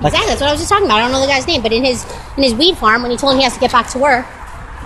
Like- 0.00 0.12
exactly. 0.12 0.28
That's 0.30 0.40
what 0.40 0.48
I 0.48 0.52
was 0.52 0.60
just 0.60 0.68
talking 0.70 0.86
about. 0.86 0.98
I 0.98 1.02
don't 1.02 1.12
know 1.12 1.20
the 1.20 1.26
guy's 1.26 1.46
name, 1.46 1.62
but 1.62 1.72
in 1.72 1.84
his 1.84 2.04
in 2.36 2.42
his 2.42 2.54
weed 2.54 2.76
farm, 2.76 3.02
when 3.02 3.10
he 3.10 3.16
told 3.16 3.32
him 3.32 3.38
he 3.38 3.44
has 3.44 3.54
to 3.54 3.60
get 3.60 3.72
back 3.72 3.88
to 3.90 3.98
work, 3.98 4.26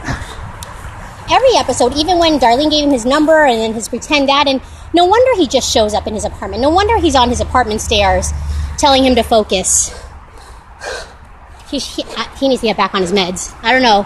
every 1.30 1.56
episode, 1.56 1.94
even 1.96 2.18
when 2.18 2.38
Darlene 2.38 2.70
gave 2.70 2.84
him 2.84 2.90
his 2.90 3.04
number 3.04 3.44
and 3.44 3.60
then 3.60 3.72
his 3.74 3.88
pretend 3.88 4.28
dad, 4.28 4.46
and 4.46 4.60
no 4.96 5.04
wonder 5.04 5.36
he 5.36 5.46
just 5.46 5.70
shows 5.70 5.92
up 5.92 6.06
in 6.06 6.14
his 6.14 6.24
apartment. 6.24 6.62
No 6.62 6.70
wonder 6.70 6.98
he's 6.98 7.14
on 7.14 7.28
his 7.28 7.42
apartment 7.42 7.82
stairs, 7.82 8.32
telling 8.78 9.04
him 9.04 9.14
to 9.14 9.22
focus. 9.22 9.94
He, 11.70 11.78
he, 11.78 12.02
uh, 12.16 12.24
he 12.36 12.48
needs 12.48 12.62
to 12.62 12.68
get 12.68 12.78
back 12.78 12.94
on 12.94 13.02
his 13.02 13.12
meds. 13.12 13.54
I 13.62 13.72
don't 13.72 13.82
know. 13.82 14.04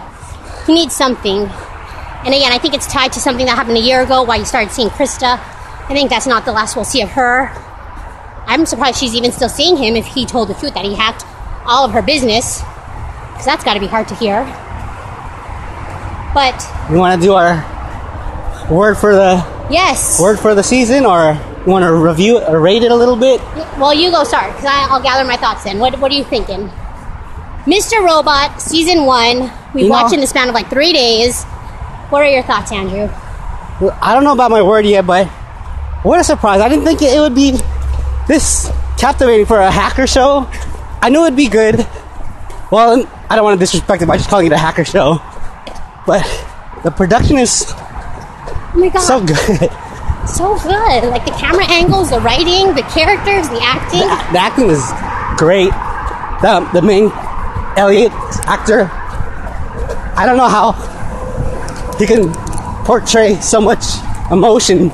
He 0.67 0.73
needs 0.73 0.93
something. 0.93 1.43
And 1.43 2.27
again, 2.27 2.51
I 2.51 2.59
think 2.61 2.73
it's 2.73 2.87
tied 2.87 3.13
to 3.13 3.21
something 3.21 3.45
that 3.45 3.55
happened 3.55 3.77
a 3.77 3.81
year 3.81 4.01
ago, 4.01 4.23
why 4.23 4.35
you 4.35 4.45
started 4.45 4.71
seeing 4.71 4.89
Krista. 4.89 5.39
I 5.39 5.93
think 5.93 6.09
that's 6.09 6.27
not 6.27 6.43
the 6.43 6.51
last 6.51 6.75
we'll 6.75 6.83
see 6.83 7.01
of 7.01 7.09
her. 7.11 7.47
I'm 8.45 8.65
surprised 8.65 8.99
she's 8.99 9.15
even 9.15 9.31
still 9.31 9.49
seeing 9.49 9.77
him 9.77 9.95
if 9.95 10.05
he 10.05 10.25
told 10.25 10.49
the 10.49 10.55
truth 10.55 10.73
that 10.73 10.83
he 10.83 10.93
hacked 10.93 11.23
all 11.65 11.85
of 11.85 11.91
her 11.91 12.01
business. 12.01 12.59
Because 12.59 13.45
that's 13.45 13.63
got 13.63 13.75
to 13.75 13.79
be 13.79 13.87
hard 13.87 14.09
to 14.09 14.15
hear. 14.15 14.43
But 16.33 16.61
You 16.91 16.97
want 16.97 17.21
to 17.21 17.25
do 17.25 17.33
our 17.33 17.55
word 18.69 18.95
for 18.95 19.15
the 19.15 19.60
yes. 19.71 20.19
word 20.21 20.39
for 20.39 20.53
the 20.55 20.63
season, 20.63 21.05
or 21.05 21.33
you 21.65 21.71
want 21.71 21.83
to 21.83 21.93
review 21.93 22.37
it 22.39 22.47
or 22.49 22.59
rate 22.59 22.83
it 22.83 22.91
a 22.91 22.95
little 22.95 23.15
bit? 23.15 23.39
Well, 23.77 23.93
you 23.93 24.11
go 24.11 24.23
start 24.23 24.51
because 24.55 24.65
I'll 24.65 25.01
gather 25.01 25.27
my 25.27 25.37
thoughts 25.37 25.63
then. 25.63 25.79
What, 25.79 25.99
what 25.99 26.11
are 26.11 26.15
you 26.15 26.23
thinking? 26.23 26.69
Mr. 27.65 28.03
Robot, 28.03 28.61
season 28.61 29.05
one. 29.05 29.51
We 29.73 29.83
You 29.83 29.89
know- 29.89 29.95
watched 29.95 30.13
in 30.13 30.19
the 30.19 30.27
span 30.27 30.49
of 30.49 30.55
like 30.55 30.69
three 30.69 30.93
days. 30.93 31.43
What 32.09 32.21
are 32.23 32.29
your 32.29 32.43
thoughts, 32.43 32.71
Andrew? 32.71 33.09
I 34.01 34.13
don't 34.13 34.23
know 34.23 34.33
about 34.33 34.51
my 34.51 34.61
word 34.61 34.85
yet, 34.85 35.07
but 35.07 35.27
what 36.03 36.19
a 36.19 36.23
surprise! 36.23 36.61
I 36.61 36.69
didn't 36.69 36.83
think 36.85 37.01
it 37.01 37.19
would 37.19 37.33
be 37.33 37.57
this 38.27 38.69
captivating 38.97 39.45
for 39.45 39.59
a 39.59 39.71
hacker 39.71 40.05
show. 40.05 40.47
I 41.01 41.09
knew 41.09 41.23
it'd 41.23 41.35
be 41.37 41.47
good. 41.47 41.77
Well, 42.71 43.05
I 43.29 43.35
don't 43.35 43.43
want 43.43 43.59
to 43.59 43.63
disrespect 43.63 44.01
it 44.03 44.07
by 44.07 44.17
just 44.17 44.29
calling 44.29 44.45
it 44.47 44.51
a 44.51 44.57
hacker 44.57 44.85
show, 44.85 45.19
but 46.05 46.21
the 46.83 46.91
production 46.91 47.37
is 47.37 47.71
Oh 48.73 48.79
my 48.79 48.89
god, 48.89 49.01
so 49.01 49.19
good. 49.19 49.69
so 50.27 50.55
good! 50.63 51.09
Like 51.11 51.25
the 51.25 51.35
camera 51.37 51.65
angles, 51.67 52.09
the 52.09 52.21
writing, 52.21 52.73
the 52.73 52.83
characters, 52.83 53.49
the 53.49 53.59
acting. 53.61 54.07
The 54.31 54.39
acting 54.39 54.69
is 54.69 54.83
great. 55.37 55.71
The 56.41 56.67
the 56.73 56.81
main 56.81 57.11
Elliot 57.75 58.11
actor, 58.47 58.89
I 60.15 60.25
don't 60.25 60.37
know 60.37 60.47
how 60.47 60.71
he 61.99 62.07
can 62.07 62.33
portray 62.85 63.35
so 63.41 63.59
much 63.59 63.83
emotion 64.31 64.91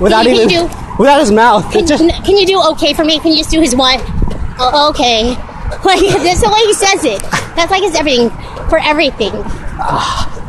without 0.00 0.26
even 0.26 0.48
you 0.48 0.62
without 0.98 1.20
his 1.20 1.30
mouth. 1.30 1.70
Can, 1.72 1.86
just 1.86 2.02
can 2.24 2.36
you 2.36 2.46
do 2.46 2.62
okay 2.72 2.94
for 2.94 3.04
me? 3.04 3.18
Can 3.18 3.32
you 3.32 3.38
just 3.38 3.50
do 3.50 3.60
his 3.60 3.76
one? 3.76 3.98
Oh, 4.58 4.88
okay. 4.90 5.36
Like 5.84 6.00
that's 6.00 6.40
the 6.42 6.50
way 6.50 6.66
he 6.66 6.74
says 6.74 7.04
it. 7.04 7.22
That's 7.54 7.70
like 7.70 7.82
his 7.82 7.94
everything 7.94 8.28
for 8.68 8.78
everything. 8.80 9.30
Ah. 9.78 10.39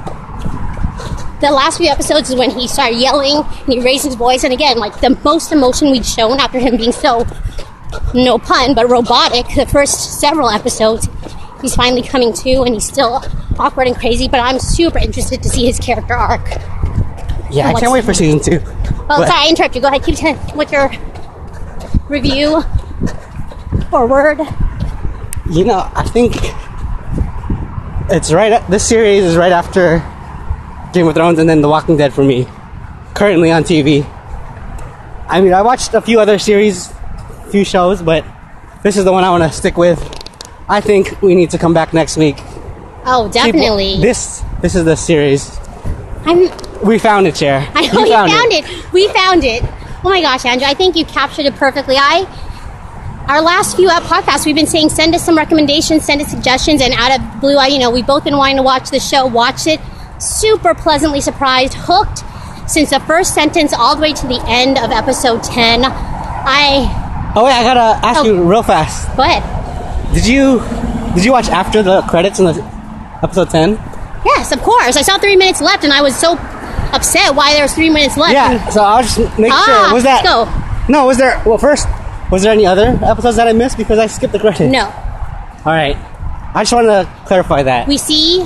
The 1.41 1.49
last 1.51 1.77
few 1.77 1.87
episodes 1.89 2.29
is 2.29 2.35
when 2.35 2.51
he 2.51 2.67
started 2.67 2.97
yelling 2.97 3.37
and 3.37 3.73
he 3.73 3.79
raised 3.83 4.05
his 4.05 4.13
voice, 4.13 4.43
and 4.43 4.53
again, 4.53 4.77
like 4.77 5.01
the 5.01 5.17
most 5.23 5.51
emotion 5.51 5.89
we'd 5.89 6.05
shown 6.05 6.39
after 6.39 6.59
him 6.59 6.77
being 6.77 6.91
so, 6.91 7.25
no 8.13 8.37
pun, 8.37 8.75
but 8.75 8.87
robotic. 8.87 9.47
The 9.55 9.65
first 9.65 10.19
several 10.19 10.51
episodes, 10.51 11.09
he's 11.61 11.73
finally 11.73 12.03
coming 12.03 12.31
to, 12.33 12.61
and 12.61 12.75
he's 12.75 12.85
still 12.85 13.23
awkward 13.57 13.87
and 13.87 13.95
crazy. 13.97 14.27
But 14.27 14.39
I'm 14.39 14.59
super 14.59 14.99
interested 14.99 15.41
to 15.41 15.49
see 15.49 15.65
his 15.65 15.79
character 15.79 16.13
arc. 16.13 16.47
yeah, 17.49 17.69
I 17.69 17.79
can't 17.79 17.91
wait 17.91 18.03
for 18.05 18.13
season 18.13 18.39
two. 18.39 18.59
Oh, 18.63 19.05
But- 19.07 19.27
sorry, 19.27 19.45
I 19.45 19.49
interrupted 19.49 19.75
you. 19.77 19.81
Go 19.81 19.87
ahead, 19.87 20.03
keep 20.03 20.55
what's 20.55 20.71
your 20.71 20.91
review 22.07 22.61
or 23.91 24.05
word. 24.05 24.39
You 25.49 25.65
know, 25.65 25.89
I 25.95 26.03
think 26.03 26.35
it's 28.11 28.31
right. 28.31 28.61
This 28.69 28.87
series 28.87 29.23
is 29.23 29.35
right 29.35 29.51
after 29.51 30.03
Game 30.93 31.07
of 31.07 31.15
Thrones 31.15 31.39
and 31.39 31.49
then 31.49 31.61
The 31.61 31.69
Walking 31.69 31.97
Dead 31.97 32.13
for 32.13 32.23
me. 32.23 32.47
Currently 33.13 33.51
on 33.51 33.63
TV. 33.63 34.05
I 35.27 35.39
mean, 35.41 35.53
I 35.53 35.61
watched 35.61 35.93
a 35.93 36.01
few 36.01 36.19
other 36.19 36.37
series, 36.37 36.91
few 37.49 37.63
shows, 37.63 38.01
but 38.01 38.25
this 38.83 38.97
is 38.97 39.05
the 39.05 39.11
one 39.11 39.23
I 39.23 39.29
want 39.29 39.43
to 39.43 39.51
stick 39.51 39.77
with. 39.77 39.99
I 40.67 40.81
think 40.81 41.21
we 41.21 41.35
need 41.35 41.51
to 41.51 41.57
come 41.57 41.73
back 41.73 41.93
next 41.93 42.17
week. 42.17 42.37
Oh, 43.05 43.23
People- 43.23 43.29
definitely. 43.29 43.97
this 44.01 44.43
this 44.61 44.75
is 44.75 44.85
the 44.85 44.95
series. 44.95 45.57
I'm, 46.25 46.49
We 46.85 46.99
found 46.99 47.27
it, 47.27 47.37
Cher. 47.37 47.67
I 47.73 47.87
know 47.87 48.03
you 48.05 48.11
found, 48.11 48.51
it. 48.53 48.93
We 48.93 49.07
found 49.09 49.43
it. 49.43 49.63
Oh 50.03 50.09
my 50.09 50.21
gosh, 50.21 50.45
Andrew, 50.45 50.67
I 50.67 50.73
think 50.73 50.95
you 50.95 51.05
captured 51.05 51.45
it 51.45 51.55
perfectly. 51.55 51.95
I, 51.97 52.25
our 53.27 53.41
last 53.41 53.75
few 53.75 53.87
uh, 53.89 53.99
podcasts, 54.01 54.45
we've 54.45 54.55
been 54.55 54.67
saying 54.67 54.89
send 54.89 55.15
us 55.15 55.23
some 55.25 55.35
recommendations, 55.37 56.05
send 56.05 56.21
us 56.21 56.29
suggestions, 56.29 56.81
and 56.81 56.93
out 56.93 57.19
of 57.19 57.41
blue 57.41 57.55
eye, 57.57 57.67
you 57.67 57.79
know, 57.79 57.89
we've 57.89 58.05
both 58.05 58.23
been 58.23 58.37
wanting 58.37 58.57
to 58.57 58.63
watch 58.63 58.89
the 58.91 58.99
show, 58.99 59.25
watch 59.25 59.65
it, 59.67 59.79
super 60.21 60.73
pleasantly 60.73 61.21
surprised, 61.21 61.73
hooked 61.75 62.23
since 62.69 62.89
the 62.91 62.99
first 63.01 63.33
sentence 63.33 63.73
all 63.73 63.95
the 63.95 64.01
way 64.01 64.13
to 64.13 64.27
the 64.27 64.41
end 64.47 64.77
of 64.77 64.91
episode 64.91 65.43
10. 65.43 65.81
I, 65.85 67.31
Oh 67.35 67.45
wait, 67.45 67.53
I 67.53 67.63
gotta 67.63 68.05
ask 68.05 68.19
Oh. 68.21 68.25
you 68.25 68.43
real 68.43 68.63
fast. 68.63 69.15
go 69.15 69.23
ahead. 69.23 69.43
Did 70.13 70.27
you 70.27 70.61
did 71.15 71.23
you 71.25 71.31
watch 71.31 71.47
after 71.49 71.81
the 71.83 72.01
credits 72.03 72.39
in 72.39 72.45
the 72.45 72.53
episode 73.23 73.49
ten? 73.49 73.71
Yes, 74.25 74.51
of 74.51 74.61
course. 74.61 74.95
I 74.97 75.01
saw 75.01 75.17
three 75.17 75.35
minutes 75.37 75.61
left, 75.61 75.83
and 75.83 75.91
I 75.93 76.01
was 76.01 76.15
so 76.15 76.33
upset 76.93 77.33
why 77.35 77.53
there 77.53 77.63
was 77.63 77.73
three 77.73 77.89
minutes 77.89 78.17
left. 78.17 78.33
Yeah, 78.33 78.67
so 78.69 78.81
I'll 78.83 79.01
just 79.03 79.17
make 79.39 79.51
Ah, 79.51 79.63
sure. 79.87 79.93
Was 79.93 80.03
that 80.03 80.23
let's 80.25 80.89
no? 80.89 81.05
Was 81.05 81.17
there? 81.17 81.41
Well, 81.45 81.57
first, 81.57 81.87
was 82.31 82.43
there 82.43 82.51
any 82.51 82.65
other 82.65 82.99
episodes 83.03 83.37
that 83.37 83.47
I 83.47 83.53
missed 83.53 83.77
because 83.77 83.97
I 83.99 84.07
skipped 84.07 84.33
the 84.33 84.39
credits? 84.39 84.61
No. 84.71 84.85
All 84.85 85.71
right. 85.71 85.95
I 86.53 86.61
just 86.63 86.73
wanted 86.73 86.87
to 86.89 87.09
clarify 87.25 87.63
that. 87.63 87.87
we 87.87 87.97
see 87.97 88.45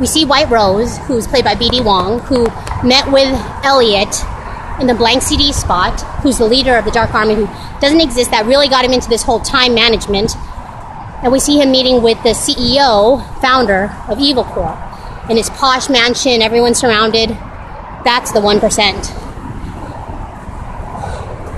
we 0.00 0.06
see 0.06 0.24
White 0.24 0.50
Rose, 0.50 0.98
who's 0.98 1.26
played 1.26 1.44
by 1.44 1.54
B.D. 1.54 1.80
Wong, 1.80 2.20
who 2.20 2.44
met 2.86 3.10
with 3.10 3.32
Elliot 3.64 4.14
in 4.80 4.86
the 4.86 4.94
blank 4.94 5.22
CD 5.22 5.52
spot, 5.52 6.00
who's 6.22 6.38
the 6.38 6.44
leader 6.44 6.76
of 6.76 6.84
the 6.84 6.90
Dark 6.90 7.14
Army, 7.14 7.34
who 7.34 7.46
doesn't 7.80 8.00
exist, 8.00 8.30
that 8.30 8.44
really 8.46 8.68
got 8.68 8.84
him 8.84 8.92
into 8.92 9.08
this 9.08 9.22
whole 9.22 9.40
time 9.40 9.74
management. 9.74 10.36
And 11.22 11.32
we 11.32 11.40
see 11.40 11.58
him 11.58 11.70
meeting 11.70 12.02
with 12.02 12.22
the 12.22 12.30
CEO, 12.30 13.24
founder 13.40 13.90
of 14.08 14.18
Evil 14.18 14.44
Corp, 14.44 14.76
in 15.30 15.36
his 15.36 15.50
posh 15.50 15.88
mansion, 15.88 16.42
everyone's 16.42 16.78
surrounded. 16.78 17.30
That's 18.04 18.32
the 18.32 18.40
1%. 18.40 19.26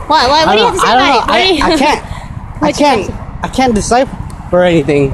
What, 0.08 0.28
what, 0.30 0.46
what 0.46 0.52
do 0.54 0.58
you 0.58 0.64
have 0.64 0.74
to 0.74 0.80
say. 0.80 0.86
I 0.86 0.94
about 0.94 1.26
don't 1.26 1.50
it? 1.50 1.58
know. 1.58 1.66
What 1.66 1.70
I, 1.70 1.74
I 1.74 1.76
can't. 1.76 2.62
I 2.62 2.72
can't. 2.72 3.44
I 3.44 3.48
can't 3.48 3.74
decipher. 3.74 4.62
anything. 4.62 5.10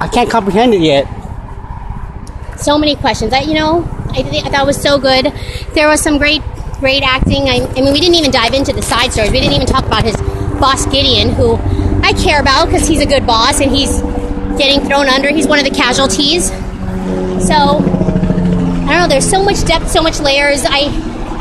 I 0.00 0.08
can't 0.08 0.30
comprehend 0.30 0.74
it 0.74 0.80
yet. 0.80 1.06
so 2.58 2.78
many 2.78 2.96
questions. 2.96 3.32
I, 3.32 3.40
you 3.40 3.54
know, 3.54 3.88
I, 4.10 4.22
th- 4.22 4.44
I 4.44 4.48
thought 4.50 4.62
it 4.62 4.66
was 4.66 4.80
so 4.80 4.98
good. 4.98 5.32
There 5.74 5.88
was 5.88 6.00
some 6.02 6.18
great, 6.18 6.42
great 6.78 7.02
acting. 7.02 7.48
I, 7.48 7.66
I 7.76 7.80
mean, 7.80 7.92
we 7.92 8.00
didn't 8.00 8.16
even 8.16 8.30
dive 8.30 8.54
into 8.54 8.72
the 8.72 8.82
side 8.82 9.12
stories. 9.12 9.30
We 9.30 9.40
didn't 9.40 9.54
even 9.54 9.66
talk 9.66 9.86
about 9.86 10.04
his 10.04 10.16
boss 10.60 10.86
Gideon, 10.86 11.30
who 11.30 11.56
I 12.02 12.12
care 12.14 12.40
about 12.40 12.66
because 12.66 12.86
he's 12.86 13.00
a 13.00 13.06
good 13.06 13.26
boss 13.26 13.60
and 13.60 13.70
he's 13.70 14.00
getting 14.58 14.80
thrown 14.86 15.08
under. 15.08 15.30
He's 15.30 15.46
one 15.46 15.58
of 15.58 15.64
the 15.64 15.74
casualties. 15.74 16.48
So 17.46 17.54
I 17.54 18.92
don't 18.92 19.00
know. 19.02 19.08
There's 19.08 19.28
so 19.28 19.42
much 19.42 19.64
depth, 19.64 19.90
so 19.90 20.02
much 20.02 20.20
layers. 20.20 20.64
I 20.66 20.88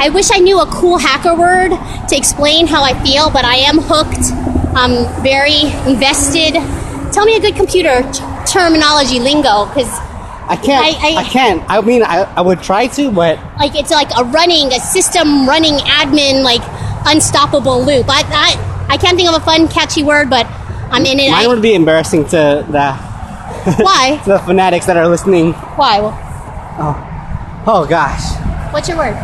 I 0.02 0.10
wish 0.10 0.30
I 0.32 0.40
knew 0.40 0.62
a 0.62 0.66
cool 0.68 0.98
hacker 0.98 1.36
word 1.36 1.70
to 2.08 2.16
explain 2.16 2.68
how 2.68 2.84
I 2.84 2.94
feel, 3.04 3.30
but 3.30 3.44
I 3.44 3.56
am 3.58 3.80
hooked. 3.80 4.32
I'm 4.76 5.24
very 5.24 5.62
invested. 5.92 6.54
Tell 7.12 7.26
me 7.26 7.36
a 7.36 7.42
good 7.42 7.56
computer 7.56 8.04
terminology 8.48 9.20
lingo 9.20 9.66
because 9.66 9.90
I 10.50 10.56
can't. 10.56 10.84
I- 10.86 10.98
I, 11.10 11.22
I- 11.22 11.24
can't. 11.26 11.64
I 11.70 11.82
mean, 11.82 12.02
I, 12.04 12.24
I 12.36 12.42
would 12.42 12.62
try 12.64 12.88
to, 12.88 13.12
but 13.12 13.38
like 13.58 13.76
it's 13.76 13.92
like 13.92 14.10
a 14.18 14.24
running 14.26 14.68
a 14.74 14.80
system 14.80 15.48
running 15.48 15.78
admin 15.80 16.42
like 16.44 16.62
unstoppable 17.06 17.84
loop 17.86 18.06
i 18.10 18.22
i, 18.28 18.86
I 18.94 18.98
can't 18.98 19.16
think 19.16 19.30
of 19.30 19.36
a 19.42 19.46
fun 19.46 19.68
catchy 19.70 20.04
word 20.04 20.30
but 20.30 20.46
i'm 20.92 21.06
in 21.06 21.18
it 21.20 21.32
mine 21.32 21.46
I, 21.46 21.48
would 21.48 21.62
be 21.62 21.74
embarrassing 21.76 22.26
to 22.26 22.66
the 22.70 22.94
why 23.84 24.20
to 24.26 24.30
the 24.32 24.40
fanatics 24.40 24.86
that 24.88 24.98
are 24.98 25.08
listening. 25.08 25.54
why 25.78 26.00
well, 26.02 26.14
oh, 26.80 27.64
oh 27.68 27.86
gosh, 27.88 28.22
what's 28.74 28.88
your 28.90 28.98
word 28.98 29.16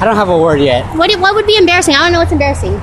I 0.00 0.04
don't 0.06 0.16
have 0.16 0.30
a 0.30 0.38
word 0.38 0.60
yet. 0.60 0.86
what, 0.96 1.12
what 1.20 1.34
would 1.34 1.46
be 1.46 1.56
embarrassing 1.56 1.94
i 1.94 1.98
don't 2.02 2.12
know 2.12 2.18
what's 2.20 2.32
embarrassing 2.32 2.74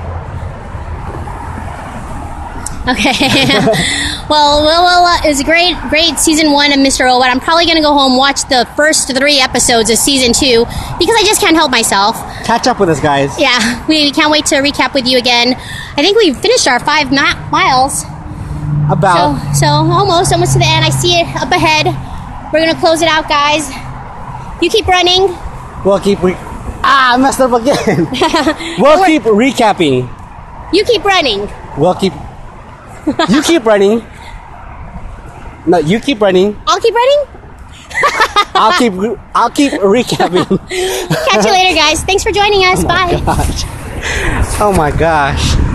okay 2.87 3.11
well 4.29 4.63
well, 4.63 4.83
well 4.83 5.05
uh, 5.05 5.21
it 5.25 5.27
was 5.29 5.39
a 5.39 5.43
great 5.43 5.75
great 5.89 6.17
season 6.19 6.51
one 6.51 6.71
of 6.71 6.79
mr 6.79 7.05
robot 7.05 7.29
i'm 7.29 7.39
probably 7.39 7.65
going 7.65 7.77
to 7.77 7.81
go 7.81 7.93
home 7.93 8.17
watch 8.17 8.41
the 8.49 8.67
first 8.75 9.07
three 9.15 9.39
episodes 9.39 9.89
of 9.89 9.97
season 9.97 10.33
two 10.33 10.65
because 10.99 11.15
i 11.15 11.23
just 11.25 11.39
can't 11.39 11.55
help 11.55 11.71
myself 11.71 12.15
Catch 12.43 12.67
up 12.67 12.79
with 12.79 12.89
us, 12.89 12.99
guys. 12.99 13.31
yeah 13.39 13.85
we, 13.87 14.11
can't 14.11 14.31
wait 14.31 14.45
to 14.47 14.55
recap 14.55 14.93
with 14.93 15.07
you 15.07 15.17
again 15.17 15.53
i 15.97 16.01
think 16.01 16.17
we've 16.17 16.37
finished 16.37 16.67
our 16.67 16.79
five 16.79 17.11
miles 17.11 18.03
About 18.91 19.53
So, 19.55 19.65
so 19.65 19.67
almost, 19.67 20.31
almost 20.31 20.53
to 20.53 20.59
the 20.59 20.65
end. 20.67 20.83
I 20.85 20.89
see 20.91 21.19
it 21.19 21.27
up 21.35 21.51
ahead. 21.51 21.87
We're 22.53 22.63
gonna 22.65 22.79
close 22.79 23.01
it 23.01 23.09
out, 23.09 23.27
guys. 23.27 23.67
You 24.61 24.69
keep 24.69 24.87
running. 24.87 25.27
we'll 25.83 25.99
keep. 25.99 26.23
Re- 26.23 26.39
ah, 26.83 27.15
I 27.15 27.17
messed 27.17 27.41
up 27.41 27.51
again. 27.51 28.07
we'll 28.79 29.03
keep 29.05 29.23
recapping. 29.23 30.07
You 30.71 30.83
keep 30.85 31.03
running. 31.03 31.49
We'll 31.77 31.95
keep. 31.95 32.13
You 33.29 33.41
keep 33.43 33.65
running. 33.65 33.99
No, 35.67 35.77
you 35.79 35.99
keep 35.99 36.21
running. 36.21 36.59
I'll 36.65 36.79
keep 36.79 36.95
running. 36.95 37.27
I'll 38.55 38.77
keep. 38.77 38.93
I'll 39.35 39.49
keep 39.49 39.73
recapping. 39.73 40.47
Catch 41.29 41.45
you 41.45 41.51
later, 41.51 41.75
guys. 41.75 42.03
Thanks 42.03 42.23
for 42.23 42.31
joining 42.31 42.61
us. 42.61 42.83
Oh 42.83 42.87
Bye. 42.87 43.21
Oh 44.59 44.73
my 44.75 44.91
gosh. 44.91 45.66